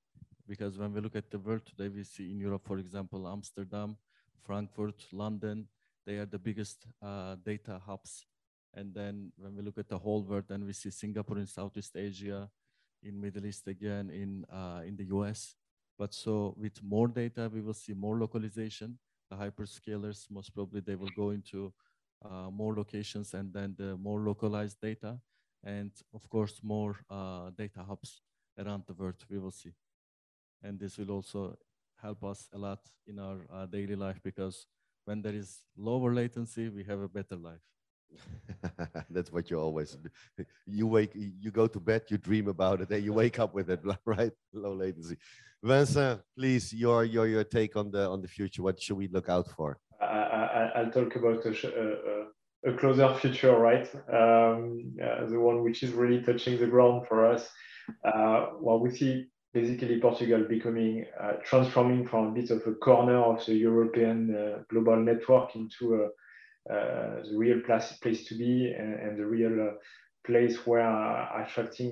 because 0.46 0.78
when 0.78 0.92
we 0.94 1.00
look 1.00 1.16
at 1.16 1.30
the 1.30 1.38
world 1.38 1.62
today, 1.66 1.88
we 1.88 2.04
see 2.04 2.30
in 2.30 2.38
Europe, 2.38 2.62
for 2.66 2.78
example, 2.78 3.28
Amsterdam, 3.28 3.96
Frankfurt, 4.42 5.04
London, 5.12 5.66
they 6.06 6.16
are 6.16 6.26
the 6.26 6.38
biggest 6.38 6.86
uh, 7.02 7.36
data 7.44 7.80
hubs. 7.84 8.26
And 8.74 8.94
then 8.94 9.32
when 9.36 9.54
we 9.54 9.62
look 9.62 9.78
at 9.78 9.88
the 9.88 9.98
whole 9.98 10.22
world, 10.22 10.44
then 10.48 10.64
we 10.64 10.72
see 10.72 10.90
Singapore 10.90 11.38
in 11.38 11.46
Southeast 11.46 11.96
Asia, 11.96 12.48
in 13.02 13.20
Middle 13.20 13.46
East 13.46 13.66
again, 13.68 14.10
in, 14.10 14.44
uh, 14.52 14.82
in 14.86 14.96
the 14.96 15.04
US. 15.16 15.54
But 15.98 16.12
so 16.12 16.54
with 16.58 16.82
more 16.82 17.08
data, 17.08 17.50
we 17.52 17.60
will 17.60 17.74
see 17.74 17.94
more 17.94 18.18
localization 18.18 18.98
the 19.30 19.36
hyperscalers, 19.36 20.26
most 20.30 20.54
probably 20.54 20.80
they 20.80 20.96
will 20.96 21.10
go 21.16 21.30
into 21.30 21.72
uh, 22.24 22.50
more 22.50 22.74
locations 22.74 23.34
and 23.34 23.52
then 23.52 23.74
the 23.78 23.96
more 23.96 24.20
localized 24.20 24.80
data. 24.80 25.18
And 25.62 25.90
of 26.14 26.28
course, 26.28 26.60
more 26.62 26.96
uh, 27.10 27.50
data 27.56 27.82
hubs 27.82 28.22
around 28.58 28.84
the 28.86 28.94
world 28.94 29.16
we 29.30 29.38
will 29.38 29.50
see. 29.50 29.72
And 30.62 30.78
this 30.78 30.98
will 30.98 31.10
also 31.10 31.58
help 32.02 32.24
us 32.24 32.48
a 32.52 32.58
lot 32.58 32.80
in 33.06 33.18
our 33.18 33.46
uh, 33.52 33.66
daily 33.66 33.96
life 33.96 34.20
because 34.22 34.66
when 35.04 35.22
there 35.22 35.34
is 35.34 35.60
lower 35.76 36.14
latency, 36.14 36.68
we 36.68 36.84
have 36.84 37.00
a 37.00 37.08
better 37.08 37.36
life. 37.36 37.62
That's 39.10 39.32
what 39.32 39.50
you 39.50 39.58
always 39.58 39.96
do. 39.96 40.44
You 40.66 40.86
wake, 40.86 41.12
you 41.14 41.50
go 41.50 41.66
to 41.66 41.80
bed, 41.80 42.02
you 42.08 42.18
dream 42.18 42.48
about 42.48 42.80
it, 42.80 42.90
and 42.90 43.04
you 43.04 43.12
wake 43.12 43.38
up 43.38 43.54
with 43.54 43.70
it, 43.70 43.80
right? 44.04 44.32
Low 44.52 44.74
latency. 44.74 45.16
Vincent, 45.62 46.20
please, 46.36 46.72
your 46.72 47.04
your 47.04 47.26
your 47.26 47.44
take 47.44 47.76
on 47.76 47.90
the 47.90 48.08
on 48.08 48.20
the 48.20 48.28
future. 48.28 48.62
What 48.62 48.80
should 48.80 48.98
we 48.98 49.08
look 49.08 49.28
out 49.28 49.48
for? 49.56 49.78
I, 50.00 50.82
will 50.82 50.90
talk 50.90 51.16
about 51.16 51.44
a, 51.46 52.28
a, 52.66 52.70
a, 52.70 52.76
closer 52.76 53.14
future, 53.14 53.56
right? 53.56 53.88
Um, 54.12 54.92
uh, 55.02 55.26
the 55.26 55.38
one 55.38 55.62
which 55.62 55.82
is 55.82 55.92
really 55.92 56.22
touching 56.22 56.58
the 56.58 56.66
ground 56.66 57.06
for 57.08 57.24
us. 57.26 57.48
Uh, 58.04 58.48
well, 58.60 58.78
we 58.78 58.90
see 58.90 59.26
basically 59.54 60.00
Portugal 60.00 60.44
becoming 60.48 61.06
uh, 61.18 61.34
transforming 61.44 62.06
from 62.06 62.26
a 62.26 62.32
bit 62.32 62.50
of 62.50 62.66
a 62.66 62.74
corner 62.74 63.18
of 63.18 63.44
the 63.46 63.54
European 63.54 64.34
uh, 64.34 64.62
global 64.68 64.96
network 64.96 65.54
into 65.54 65.94
a 65.94 66.08
the 66.66 67.36
real 67.36 67.60
place, 67.60 67.92
place 68.02 68.26
to 68.26 68.34
be 68.34 68.72
and, 68.76 68.94
and 68.94 69.18
the 69.18 69.26
real 69.26 69.68
uh, 69.68 69.72
place 70.26 70.66
where 70.66 70.80
uh, 70.80 71.42
attracting 71.42 71.90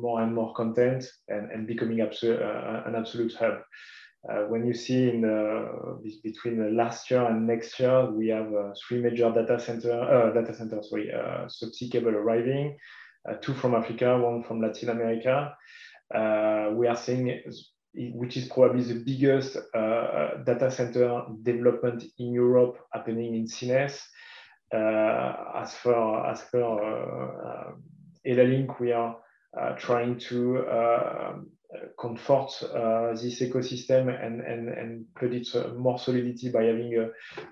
more 0.00 0.22
and 0.22 0.34
more 0.34 0.52
content 0.54 1.04
and, 1.28 1.50
and 1.52 1.66
becoming 1.66 2.00
absolute, 2.00 2.40
an 2.86 2.94
absolute 2.94 3.34
hub. 3.34 3.60
Uh, 4.28 4.42
when 4.48 4.66
you 4.66 4.74
see 4.74 5.08
in 5.08 5.20
the, 5.20 6.10
between 6.24 6.76
last 6.76 7.10
year 7.10 7.24
and 7.24 7.46
next 7.46 7.78
year, 7.78 8.10
we 8.10 8.28
have 8.28 8.52
uh, 8.52 8.72
three 8.86 9.00
major 9.00 9.30
data 9.32 9.60
center, 9.60 9.92
uh, 9.92 10.32
data 10.32 10.52
centers, 10.54 10.90
sorry, 10.90 11.10
subsea 11.46 11.90
cable 11.90 12.10
arriving, 12.10 12.76
two 13.40 13.54
from 13.54 13.74
Africa, 13.74 14.18
one 14.18 14.42
from 14.42 14.60
Latin 14.60 14.88
America. 14.88 15.54
we 16.76 16.86
are 16.88 16.96
seeing 16.96 17.40
which 18.14 18.36
is 18.36 18.48
probably 18.48 18.82
the 18.82 19.02
biggest 19.04 19.56
uh, 19.74 20.42
data 20.44 20.70
center 20.70 21.22
development 21.42 22.04
in 22.18 22.32
Europe 22.32 22.78
happening 22.92 23.34
in 23.34 23.46
Sines. 23.46 24.00
Uh, 24.72 25.62
as 25.62 25.74
for 25.74 26.26
as 26.26 26.42
for 26.42 26.82
uh, 26.84 27.72
EllaLink, 28.26 28.78
we 28.80 28.92
are 28.92 29.16
trying 29.78 30.18
to 30.18 30.58
comfort 32.00 32.50
uh, 32.62 33.12
this 33.12 33.40
ecosystem 33.40 34.08
and, 34.08 34.40
and, 34.40 34.68
and 34.68 35.04
put 35.14 35.32
it 35.32 35.46
uh, 35.54 35.68
more 35.74 35.98
solidity 35.98 36.50
by 36.50 36.64
having 36.64 36.96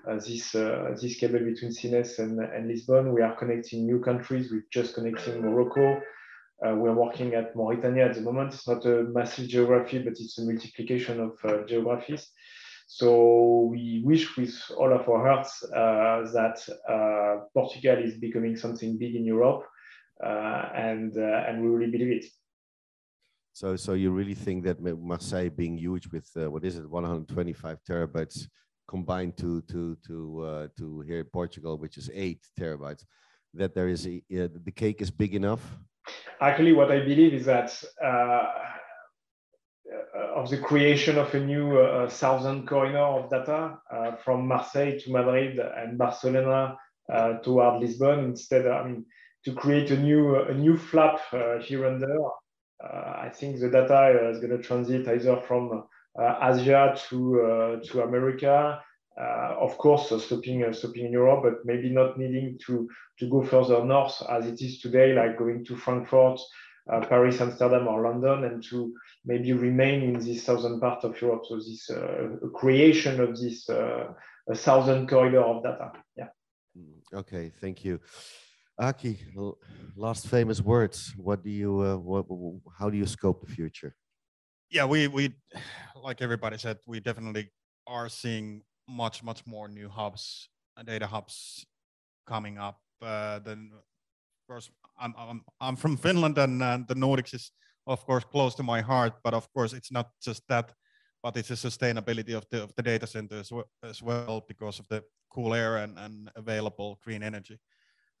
uh, 0.07 0.15
this, 0.25 0.51
this 0.51 1.17
cable 1.17 1.39
between 1.39 1.71
Sines 1.71 2.17
and, 2.19 2.39
and 2.39 2.67
Lisbon. 2.67 3.13
We 3.13 3.21
are 3.21 3.35
connecting 3.35 3.85
new 3.85 3.99
countries. 3.99 4.51
We're 4.51 4.65
just 4.71 4.95
connecting 4.95 5.41
Morocco. 5.41 6.01
Uh, 6.65 6.73
we're 6.73 6.93
working 6.93 7.35
at 7.35 7.55
Mauritania 7.55 8.05
at 8.05 8.15
the 8.15 8.21
moment. 8.21 8.53
It's 8.53 8.67
not 8.67 8.83
a 8.85 9.03
massive 9.03 9.47
geography, 9.47 9.99
but 9.99 10.13
it's 10.13 10.39
a 10.39 10.43
multiplication 10.43 11.19
of 11.19 11.37
uh, 11.43 11.63
geographies. 11.67 12.31
So 12.87 13.69
we 13.71 14.01
wish 14.03 14.35
with 14.37 14.55
all 14.75 14.91
of 14.91 15.07
our 15.07 15.27
hearts 15.27 15.63
uh, 15.63 16.25
that 16.33 16.57
uh, 16.89 17.43
Portugal 17.53 17.97
is 18.03 18.17
becoming 18.17 18.55
something 18.55 18.97
big 18.97 19.15
in 19.15 19.25
Europe, 19.25 19.65
uh, 20.23 20.69
and 20.73 21.15
uh, 21.15 21.45
and 21.47 21.61
we 21.61 21.67
really 21.67 21.91
believe 21.91 22.23
it. 22.23 22.25
So 23.53 23.75
so 23.75 23.93
you 23.93 24.11
really 24.11 24.35
think 24.35 24.63
that 24.63 24.79
Marseille 24.81 25.49
being 25.49 25.77
huge 25.77 26.07
with 26.07 26.29
what 26.35 26.63
is 26.63 26.77
it 26.77 26.89
125 26.89 27.79
terabytes 27.83 28.47
combined 28.87 29.37
to 29.37 29.61
to 29.63 29.97
to 30.07 30.69
to 30.77 31.01
here 31.01 31.19
in 31.19 31.25
Portugal, 31.25 31.77
which 31.77 31.97
is 31.97 32.09
eight 32.13 32.47
terabytes, 32.57 33.03
that 33.53 33.75
there 33.75 33.89
is 33.89 34.07
a, 34.07 34.21
the 34.29 34.73
cake 34.73 35.01
is 35.01 35.11
big 35.11 35.35
enough 35.35 35.77
Actually, 36.39 36.73
what 36.73 36.91
I 36.91 36.99
believe 36.99 37.33
is 37.33 37.45
that 37.45 37.71
uh, 38.03 38.43
of 40.35 40.49
the 40.49 40.57
creation 40.57 41.17
of 41.17 41.33
a 41.33 41.39
new 41.39 41.79
uh, 41.79 42.07
southern 42.09 42.65
corridor 42.65 42.99
of 42.99 43.29
data 43.29 43.79
uh, 43.91 44.15
from 44.17 44.47
Marseille 44.47 44.99
to 44.99 45.11
Madrid 45.11 45.59
and 45.59 45.97
Barcelona 45.97 46.77
uh, 47.11 47.33
toward 47.39 47.81
Lisbon, 47.81 48.19
instead, 48.19 48.67
I 48.67 48.83
mean, 48.85 49.05
to 49.45 49.53
create 49.53 49.91
a 49.91 49.97
new 49.97 50.35
a 50.35 50.53
new 50.53 50.77
flap 50.77 51.21
uh, 51.31 51.57
here 51.59 51.85
and 51.85 52.01
there. 52.01 52.19
I 52.83 53.29
think 53.33 53.59
the 53.59 53.69
data 53.69 54.29
is 54.29 54.39
going 54.39 54.55
to 54.55 54.61
transit 54.61 55.07
either 55.07 55.41
from 55.47 55.85
Asia 56.19 56.95
to 57.09 57.81
to 57.83 58.01
America 58.01 58.83
of 59.17 59.77
course, 59.77 60.11
uh, 60.11 60.19
stopping 60.19 60.63
uh, 60.63 60.73
stopping 60.73 61.05
in 61.05 61.11
Europe, 61.11 61.43
but 61.43 61.65
maybe 61.65 61.89
not 61.89 62.17
needing 62.17 62.57
to 62.65 62.87
to 63.19 63.29
go 63.29 63.43
further 63.43 63.83
north 63.83 64.21
as 64.29 64.45
it 64.45 64.61
is 64.61 64.79
today, 64.79 65.13
like 65.13 65.37
going 65.37 65.65
to 65.65 65.75
Frankfurt, 65.75 66.39
Paris, 67.09 67.41
Amsterdam, 67.41 67.87
or 67.87 68.03
London, 68.03 68.43
and 68.43 68.63
to 68.63 68.93
maybe 69.25 69.53
remain 69.53 70.03
in 70.03 70.19
this 70.19 70.43
southern 70.43 70.79
part 70.79 71.03
of 71.03 71.19
Europe. 71.21 71.43
So 71.47 71.55
this 71.57 71.89
creation 72.53 73.19
of 73.19 73.37
this 73.37 73.69
southern 74.53 75.07
corridor 75.07 75.41
of 75.41 75.63
data. 75.63 75.91
Yeah. 76.15 76.27
Mm, 76.77 77.19
okay, 77.19 77.51
thank 77.59 77.83
you. 77.83 77.99
Aki, 78.79 79.17
last 79.95 80.27
famous 80.27 80.61
words. 80.61 81.13
What 81.17 81.43
do 81.43 81.49
you, 81.49 81.79
uh, 81.81 81.97
what, 81.97 82.25
how 82.77 82.91
do 82.91 82.97
you 82.97 83.07
scope 83.07 83.41
the 83.41 83.51
future? 83.51 83.95
Yeah, 84.69 84.85
we, 84.85 85.07
we, 85.07 85.33
like 85.95 86.21
everybody 86.21 86.57
said, 86.59 86.77
we 86.85 86.99
definitely 86.99 87.49
are 87.87 88.07
seeing 88.07 88.61
much 88.87 89.23
much 89.23 89.45
more 89.45 89.67
new 89.67 89.89
hubs 89.89 90.49
uh, 90.77 90.83
data 90.83 91.07
hubs 91.07 91.65
coming 92.25 92.57
up 92.57 92.79
uh, 93.01 93.39
then 93.39 93.71
of 94.47 94.53
course, 94.53 94.69
I'm, 94.99 95.13
I'm, 95.17 95.41
I'm 95.59 95.75
from 95.75 95.97
Finland 95.97 96.37
and 96.37 96.63
uh, 96.63 96.79
the 96.87 96.95
Nordics 96.95 97.33
is 97.33 97.51
of 97.85 98.05
course 98.05 98.23
close 98.23 98.55
to 98.55 98.63
my 98.63 98.81
heart, 98.81 99.13
but 99.23 99.33
of 99.33 99.51
course 99.53 99.73
it's 99.73 99.91
not 99.91 100.09
just 100.21 100.43
that, 100.49 100.73
but 101.21 101.37
it's 101.37 101.49
the 101.49 101.55
sustainability 101.55 102.35
of 102.35 102.45
the, 102.49 102.63
of 102.63 102.73
the 102.75 102.83
data 102.83 103.07
center 103.07 103.35
as 103.35 103.51
well, 103.51 103.65
as 103.83 104.01
well 104.01 104.45
because 104.47 104.79
of 104.79 104.87
the 104.89 105.03
cool 105.33 105.53
air 105.53 105.77
and, 105.77 105.97
and 105.99 106.31
available 106.35 106.99
green 107.03 107.23
energy. 107.23 107.59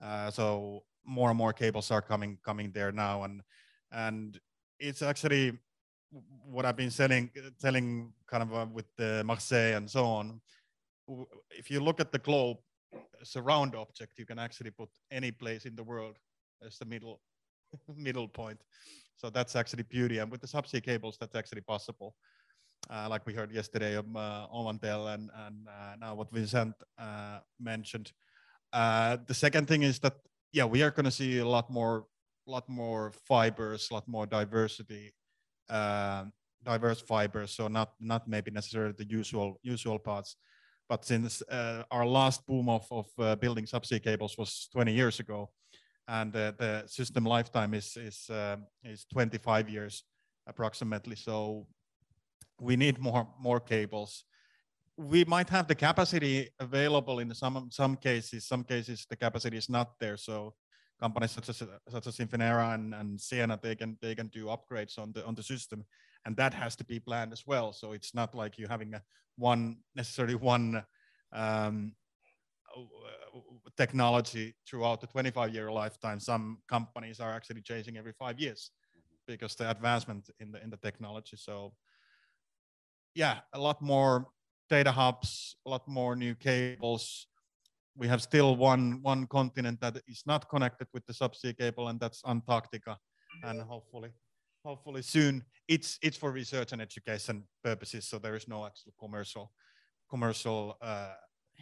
Uh, 0.01 0.29
so 0.29 0.83
more 1.05 1.29
and 1.29 1.37
more 1.37 1.53
cables 1.53 1.91
are 1.91 2.01
coming 2.01 2.37
coming 2.43 2.71
there 2.71 2.91
now, 2.91 3.23
and 3.23 3.41
and 3.91 4.39
it's 4.79 5.01
actually 5.01 5.57
what 6.45 6.65
I've 6.65 6.77
been 6.77 6.91
selling, 6.91 7.31
telling 7.59 8.13
kind 8.27 8.43
of 8.43 8.53
uh, 8.53 8.67
with 8.71 8.85
the 8.97 9.23
Marseille 9.25 9.75
and 9.75 9.89
so 9.89 10.05
on. 10.05 10.39
If 11.51 11.71
you 11.71 11.79
look 11.79 11.99
at 11.99 12.11
the 12.11 12.19
globe 12.19 12.57
as 13.21 13.35
a 13.35 13.41
round 13.41 13.75
object, 13.75 14.17
you 14.17 14.25
can 14.25 14.39
actually 14.39 14.71
put 14.71 14.89
any 15.11 15.31
place 15.31 15.65
in 15.65 15.75
the 15.75 15.83
world 15.83 16.17
as 16.65 16.77
the 16.77 16.85
middle 16.85 17.21
middle 17.95 18.27
point. 18.27 18.59
So 19.15 19.29
that's 19.29 19.55
actually 19.55 19.83
beauty. 19.83 20.19
And 20.19 20.31
with 20.31 20.41
the 20.41 20.47
subsea 20.47 20.83
cables, 20.83 21.17
that's 21.19 21.35
actually 21.35 21.61
possible. 21.61 22.15
Uh, 22.89 23.07
like 23.09 23.25
we 23.25 23.33
heard 23.33 23.51
yesterday 23.51 23.95
of 23.95 24.05
uh, 24.15 24.47
Omantel 24.53 25.13
and, 25.13 25.29
and 25.45 25.67
uh, 25.67 25.95
now 25.99 26.15
what 26.15 26.31
Vincent 26.31 26.75
uh, 26.97 27.39
mentioned. 27.59 28.11
Uh, 28.71 29.17
the 29.25 29.33
second 29.33 29.67
thing 29.67 29.83
is 29.83 29.99
that, 29.99 30.13
yeah, 30.53 30.65
we 30.65 30.83
are 30.83 30.91
going 30.91 31.05
to 31.05 31.11
see 31.11 31.39
a 31.39 31.47
lot 31.47 31.69
more, 31.69 32.05
lot 32.45 32.69
more 32.69 33.11
fibers, 33.27 33.89
a 33.91 33.95
lot 33.95 34.07
more 34.07 34.25
diversity, 34.25 35.13
uh, 35.69 36.25
diverse 36.63 37.01
fibers. 37.01 37.51
So 37.51 37.67
not, 37.67 37.93
not 37.99 38.27
maybe 38.27 38.51
necessarily 38.51 38.93
the 38.97 39.09
usual, 39.09 39.59
usual 39.63 39.99
parts. 39.99 40.37
But 40.89 41.05
since 41.05 41.41
uh, 41.41 41.83
our 41.91 42.05
last 42.05 42.45
boom 42.47 42.69
of, 42.69 42.87
of 42.91 43.07
uh, 43.19 43.35
building 43.35 43.65
subsea 43.65 44.01
cables 44.01 44.37
was 44.37 44.69
20 44.71 44.93
years 44.93 45.19
ago, 45.19 45.49
and 46.07 46.33
uh, 46.35 46.53
the 46.57 46.83
system 46.87 47.25
lifetime 47.25 47.73
is 47.73 47.97
is 47.97 48.29
is 48.83 49.05
25 49.11 49.69
years 49.69 50.03
approximately. 50.47 51.15
So 51.15 51.67
we 52.59 52.75
need 52.75 52.99
more 52.99 53.27
more 53.39 53.59
cables. 53.59 54.23
We 54.97 55.25
might 55.25 55.49
have 55.49 55.67
the 55.67 55.75
capacity 55.75 56.49
available 56.59 57.19
in 57.19 57.33
some 57.33 57.69
some 57.71 57.97
cases. 57.97 58.47
Some 58.47 58.63
cases 58.63 59.05
the 59.09 59.15
capacity 59.15 59.57
is 59.57 59.69
not 59.69 59.99
there. 59.99 60.17
So 60.17 60.53
companies 60.99 61.31
such 61.31 61.49
as 61.49 61.63
such 61.89 62.07
as 62.07 62.17
Infinera 62.17 62.73
and, 62.73 62.93
and 62.93 63.19
Ciena 63.19 63.61
they 63.61 63.75
can 63.75 63.97
they 64.01 64.15
can 64.15 64.27
do 64.27 64.45
upgrades 64.45 64.97
on 64.97 65.11
the 65.11 65.25
on 65.25 65.35
the 65.35 65.43
system, 65.43 65.85
and 66.27 66.35
that 66.35 66.53
has 66.53 66.75
to 66.75 66.83
be 66.83 66.99
planned 66.99 67.31
as 67.31 67.47
well. 67.47 67.71
So 67.71 67.93
it's 67.93 68.13
not 68.13 68.35
like 68.35 68.57
you're 68.57 68.67
having 68.67 68.93
a 68.93 69.01
one 69.37 69.77
necessarily 69.95 70.35
one 70.35 70.83
um, 71.31 71.93
technology 73.77 74.53
throughout 74.67 74.99
the 74.99 75.07
25 75.07 75.53
year 75.53 75.71
lifetime. 75.71 76.19
Some 76.19 76.57
companies 76.67 77.21
are 77.21 77.31
actually 77.31 77.61
changing 77.61 77.95
every 77.95 78.11
five 78.11 78.41
years 78.41 78.71
because 79.25 79.55
the 79.55 79.71
advancement 79.71 80.29
in 80.41 80.51
the 80.51 80.61
in 80.61 80.69
the 80.69 80.77
technology. 80.77 81.37
So 81.37 81.73
yeah 83.15 83.39
a 83.53 83.59
lot 83.59 83.81
more 83.81 84.27
data 84.69 84.91
hubs 84.91 85.55
a 85.65 85.69
lot 85.69 85.87
more 85.87 86.13
new 86.17 86.35
cables. 86.35 87.27
We 87.95 88.09
have 88.09 88.21
still 88.21 88.57
one 88.57 89.01
one 89.01 89.27
continent 89.27 89.79
that 89.79 90.01
is 90.07 90.23
not 90.25 90.49
connected 90.49 90.87
with 90.93 91.05
the 91.05 91.13
subsea 91.13 91.57
cable 91.57 91.87
and 91.87 91.99
that's 92.01 92.21
antarctica. 92.25 92.97
And 93.43 93.61
hopefully 93.61 94.11
hopefully 94.67 95.01
soon 95.01 95.33
it's 95.67 95.89
it's 96.01 96.17
for 96.17 96.29
research 96.31 96.69
and 96.73 96.81
education 96.81 97.35
purposes 97.63 98.01
so 98.09 98.15
there 98.19 98.35
is 98.35 98.47
no 98.47 98.65
actual 98.65 98.93
commercial 98.99 99.45
commercial 100.09 100.77
uh, 100.81 101.13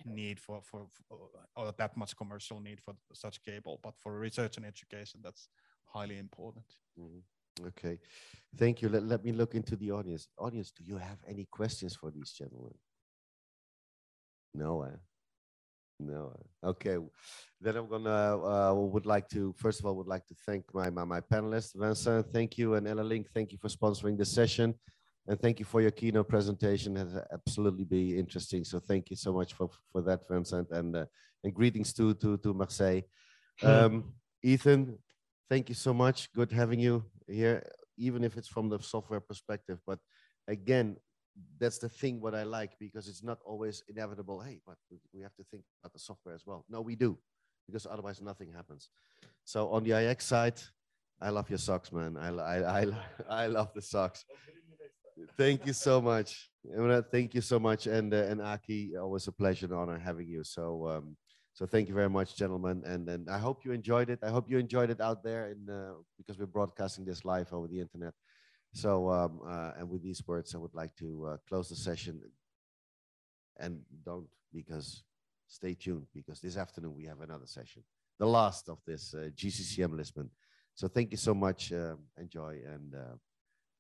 need 0.05 0.39
for, 0.39 0.61
for, 0.63 0.87
for 1.07 1.17
or 1.55 1.73
that 1.77 1.95
much 1.95 2.15
commercial 2.17 2.59
need 2.59 2.81
for 2.81 2.95
such 3.13 3.41
cable, 3.43 3.79
but 3.83 3.93
for 4.01 4.19
research 4.19 4.57
and 4.57 4.65
education, 4.65 5.21
that's 5.23 5.49
highly 5.85 6.17
important. 6.17 6.65
Mm-hmm. 6.99 7.67
Okay, 7.67 7.99
thank 8.57 8.81
you. 8.81 8.89
Let, 8.89 9.03
let 9.03 9.23
me 9.23 9.31
look 9.31 9.55
into 9.55 9.77
the 9.77 9.91
audience. 9.91 10.27
Audience, 10.37 10.71
do 10.71 10.83
you 10.83 10.97
have 10.97 11.19
any 11.25 11.47
questions 11.49 11.95
for 11.95 12.11
these 12.11 12.31
gentlemen? 12.31 12.73
No, 14.53 14.83
eh? 14.83 14.97
No. 15.99 16.33
Okay, 16.63 16.97
then 17.61 17.77
I'm 17.77 17.87
gonna 17.89 18.37
uh, 18.37 18.73
would 18.73 19.05
like 19.05 19.29
to 19.29 19.53
first 19.57 19.79
of 19.79 19.85
all 19.85 19.95
would 19.95 20.07
like 20.07 20.25
to 20.27 20.35
thank 20.45 20.65
my 20.73 20.89
my, 20.89 21.05
my 21.05 21.21
panelists, 21.21 21.73
Vincent. 21.73 22.27
Thank 22.33 22.57
you, 22.57 22.73
and 22.75 22.85
EllaLink. 22.85 23.27
Thank 23.33 23.51
you 23.53 23.57
for 23.57 23.69
sponsoring 23.69 24.17
the 24.17 24.25
session. 24.25 24.75
And 25.27 25.39
thank 25.39 25.59
you 25.59 25.65
for 25.65 25.81
your 25.81 25.91
keynote 25.91 26.29
presentation. 26.29 26.97
It 26.97 26.99
has 26.99 27.17
absolutely 27.33 27.83
be 27.83 28.17
interesting. 28.17 28.63
So 28.63 28.79
thank 28.79 29.09
you 29.09 29.15
so 29.15 29.33
much 29.33 29.53
for, 29.53 29.69
for 29.91 30.01
that, 30.03 30.27
Vincent, 30.29 30.69
and 30.71 30.95
uh, 30.95 31.05
and 31.43 31.53
greetings 31.53 31.93
to 31.93 32.13
to 32.15 32.37
to 32.37 32.53
Marseille. 32.53 33.01
Um, 33.63 34.13
Ethan, 34.43 34.99
thank 35.49 35.69
you 35.69 35.75
so 35.75 35.93
much. 35.93 36.31
Good 36.33 36.51
having 36.51 36.79
you 36.79 37.05
here, 37.27 37.63
even 37.97 38.23
if 38.23 38.37
it's 38.37 38.47
from 38.49 38.69
the 38.69 38.79
software 38.79 39.21
perspective. 39.21 39.79
But 39.87 39.99
again, 40.47 40.97
that's 41.59 41.77
the 41.77 41.89
thing 41.89 42.21
what 42.21 42.35
I 42.35 42.43
like 42.43 42.73
because 42.79 43.07
it's 43.07 43.23
not 43.23 43.39
always 43.45 43.83
inevitable. 43.87 44.39
Hey, 44.39 44.61
but 44.65 44.77
we 45.13 45.21
have 45.21 45.35
to 45.35 45.43
think 45.43 45.63
about 45.81 45.93
the 45.93 45.99
software 45.99 46.35
as 46.35 46.45
well. 46.45 46.65
No, 46.69 46.81
we 46.81 46.95
do, 46.95 47.17
because 47.67 47.85
otherwise 47.89 48.21
nothing 48.21 48.51
happens. 48.53 48.89
So 49.43 49.69
on 49.69 49.83
the 49.83 49.91
IX 49.91 50.23
side, 50.23 50.61
I 51.21 51.29
love 51.29 51.49
your 51.49 51.59
socks, 51.59 51.91
man. 51.91 52.17
I 52.17 52.29
I 52.29 52.81
I, 52.81 52.87
I 53.29 53.47
love 53.47 53.71
the 53.73 53.81
socks. 53.81 54.25
Thank 55.37 55.65
you 55.65 55.73
so 55.73 56.01
much. 56.01 56.49
Thank 57.11 57.33
you 57.33 57.41
so 57.41 57.59
much. 57.59 57.87
And 57.87 58.13
uh, 58.13 58.17
and 58.29 58.41
Aki, 58.41 58.97
always 58.97 59.27
a 59.27 59.31
pleasure 59.31 59.65
and 59.65 59.75
honor 59.75 59.97
having 59.97 60.27
you. 60.27 60.43
So 60.43 60.87
um, 60.87 61.17
so 61.53 61.65
thank 61.65 61.87
you 61.87 61.95
very 61.95 62.09
much, 62.09 62.35
gentlemen. 62.35 62.83
And 62.85 63.07
and 63.09 63.29
I 63.29 63.39
hope 63.39 63.63
you 63.63 63.71
enjoyed 63.71 64.09
it. 64.09 64.19
I 64.23 64.29
hope 64.29 64.49
you 64.49 64.57
enjoyed 64.57 64.89
it 64.89 64.99
out 64.99 65.23
there 65.23 65.51
in 65.51 65.69
uh, 65.69 65.93
because 66.17 66.37
we're 66.37 66.47
broadcasting 66.47 67.05
this 67.05 67.23
live 67.23 67.53
over 67.53 67.67
the 67.67 67.79
internet. 67.79 68.13
So 68.75 69.09
um, 69.09 69.39
uh, 69.47 69.71
and 69.79 69.89
with 69.89 70.03
these 70.03 70.21
words, 70.27 70.53
I 70.53 70.57
would 70.57 70.73
like 70.73 70.93
to 70.97 71.25
uh, 71.25 71.37
close 71.47 71.69
the 71.69 71.75
session. 71.75 72.19
And 73.57 73.79
don't 74.03 74.27
because 74.53 75.03
stay 75.47 75.75
tuned 75.75 76.07
because 76.13 76.41
this 76.41 76.57
afternoon 76.57 76.93
we 76.93 77.05
have 77.05 77.21
another 77.21 77.47
session, 77.47 77.83
the 78.19 78.27
last 78.27 78.67
of 78.67 78.79
this 78.85 79.13
uh, 79.13 79.29
GCCM 79.33 79.95
Lisbon. 79.95 80.29
So 80.73 80.89
thank 80.89 81.11
you 81.11 81.17
so 81.17 81.33
much. 81.33 81.71
Um, 81.71 81.99
enjoy 82.17 82.59
and 82.67 82.93
uh, 82.93 83.15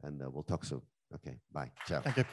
and 0.03 0.21
we'll 0.33 0.43
talk 0.43 0.63
soon. 0.63 0.81
Okay, 1.13 1.35
bye. 1.51 1.71
Ciao. 1.87 1.99
Thank 1.99 2.15
you. 2.17 2.23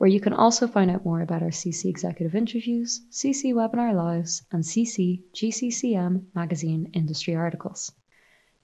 where 0.00 0.08
you 0.08 0.18
can 0.18 0.32
also 0.32 0.66
find 0.66 0.90
out 0.90 1.04
more 1.04 1.20
about 1.20 1.42
our 1.42 1.50
CC 1.50 1.84
executive 1.84 2.34
interviews, 2.34 3.02
CC 3.10 3.52
webinar 3.52 3.94
lives, 3.94 4.42
and 4.50 4.64
CC 4.64 5.20
GCCM 5.34 6.24
magazine 6.34 6.88
industry 6.94 7.34
articles. 7.34 7.92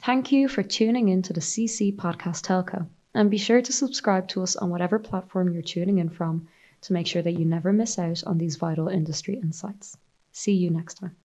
Thank 0.00 0.32
you 0.32 0.48
for 0.48 0.62
tuning 0.62 1.10
in 1.10 1.20
to 1.20 1.34
the 1.34 1.42
CC 1.42 1.94
Podcast 1.94 2.46
Telco, 2.46 2.86
and 3.12 3.30
be 3.30 3.36
sure 3.36 3.60
to 3.60 3.70
subscribe 3.70 4.28
to 4.28 4.42
us 4.42 4.56
on 4.56 4.70
whatever 4.70 4.98
platform 4.98 5.52
you're 5.52 5.60
tuning 5.60 5.98
in 5.98 6.08
from 6.08 6.48
to 6.80 6.94
make 6.94 7.06
sure 7.06 7.20
that 7.20 7.38
you 7.38 7.44
never 7.44 7.70
miss 7.70 7.98
out 7.98 8.24
on 8.24 8.38
these 8.38 8.56
vital 8.56 8.88
industry 8.88 9.34
insights. 9.34 9.98
See 10.32 10.54
you 10.54 10.70
next 10.70 10.94
time. 10.94 11.16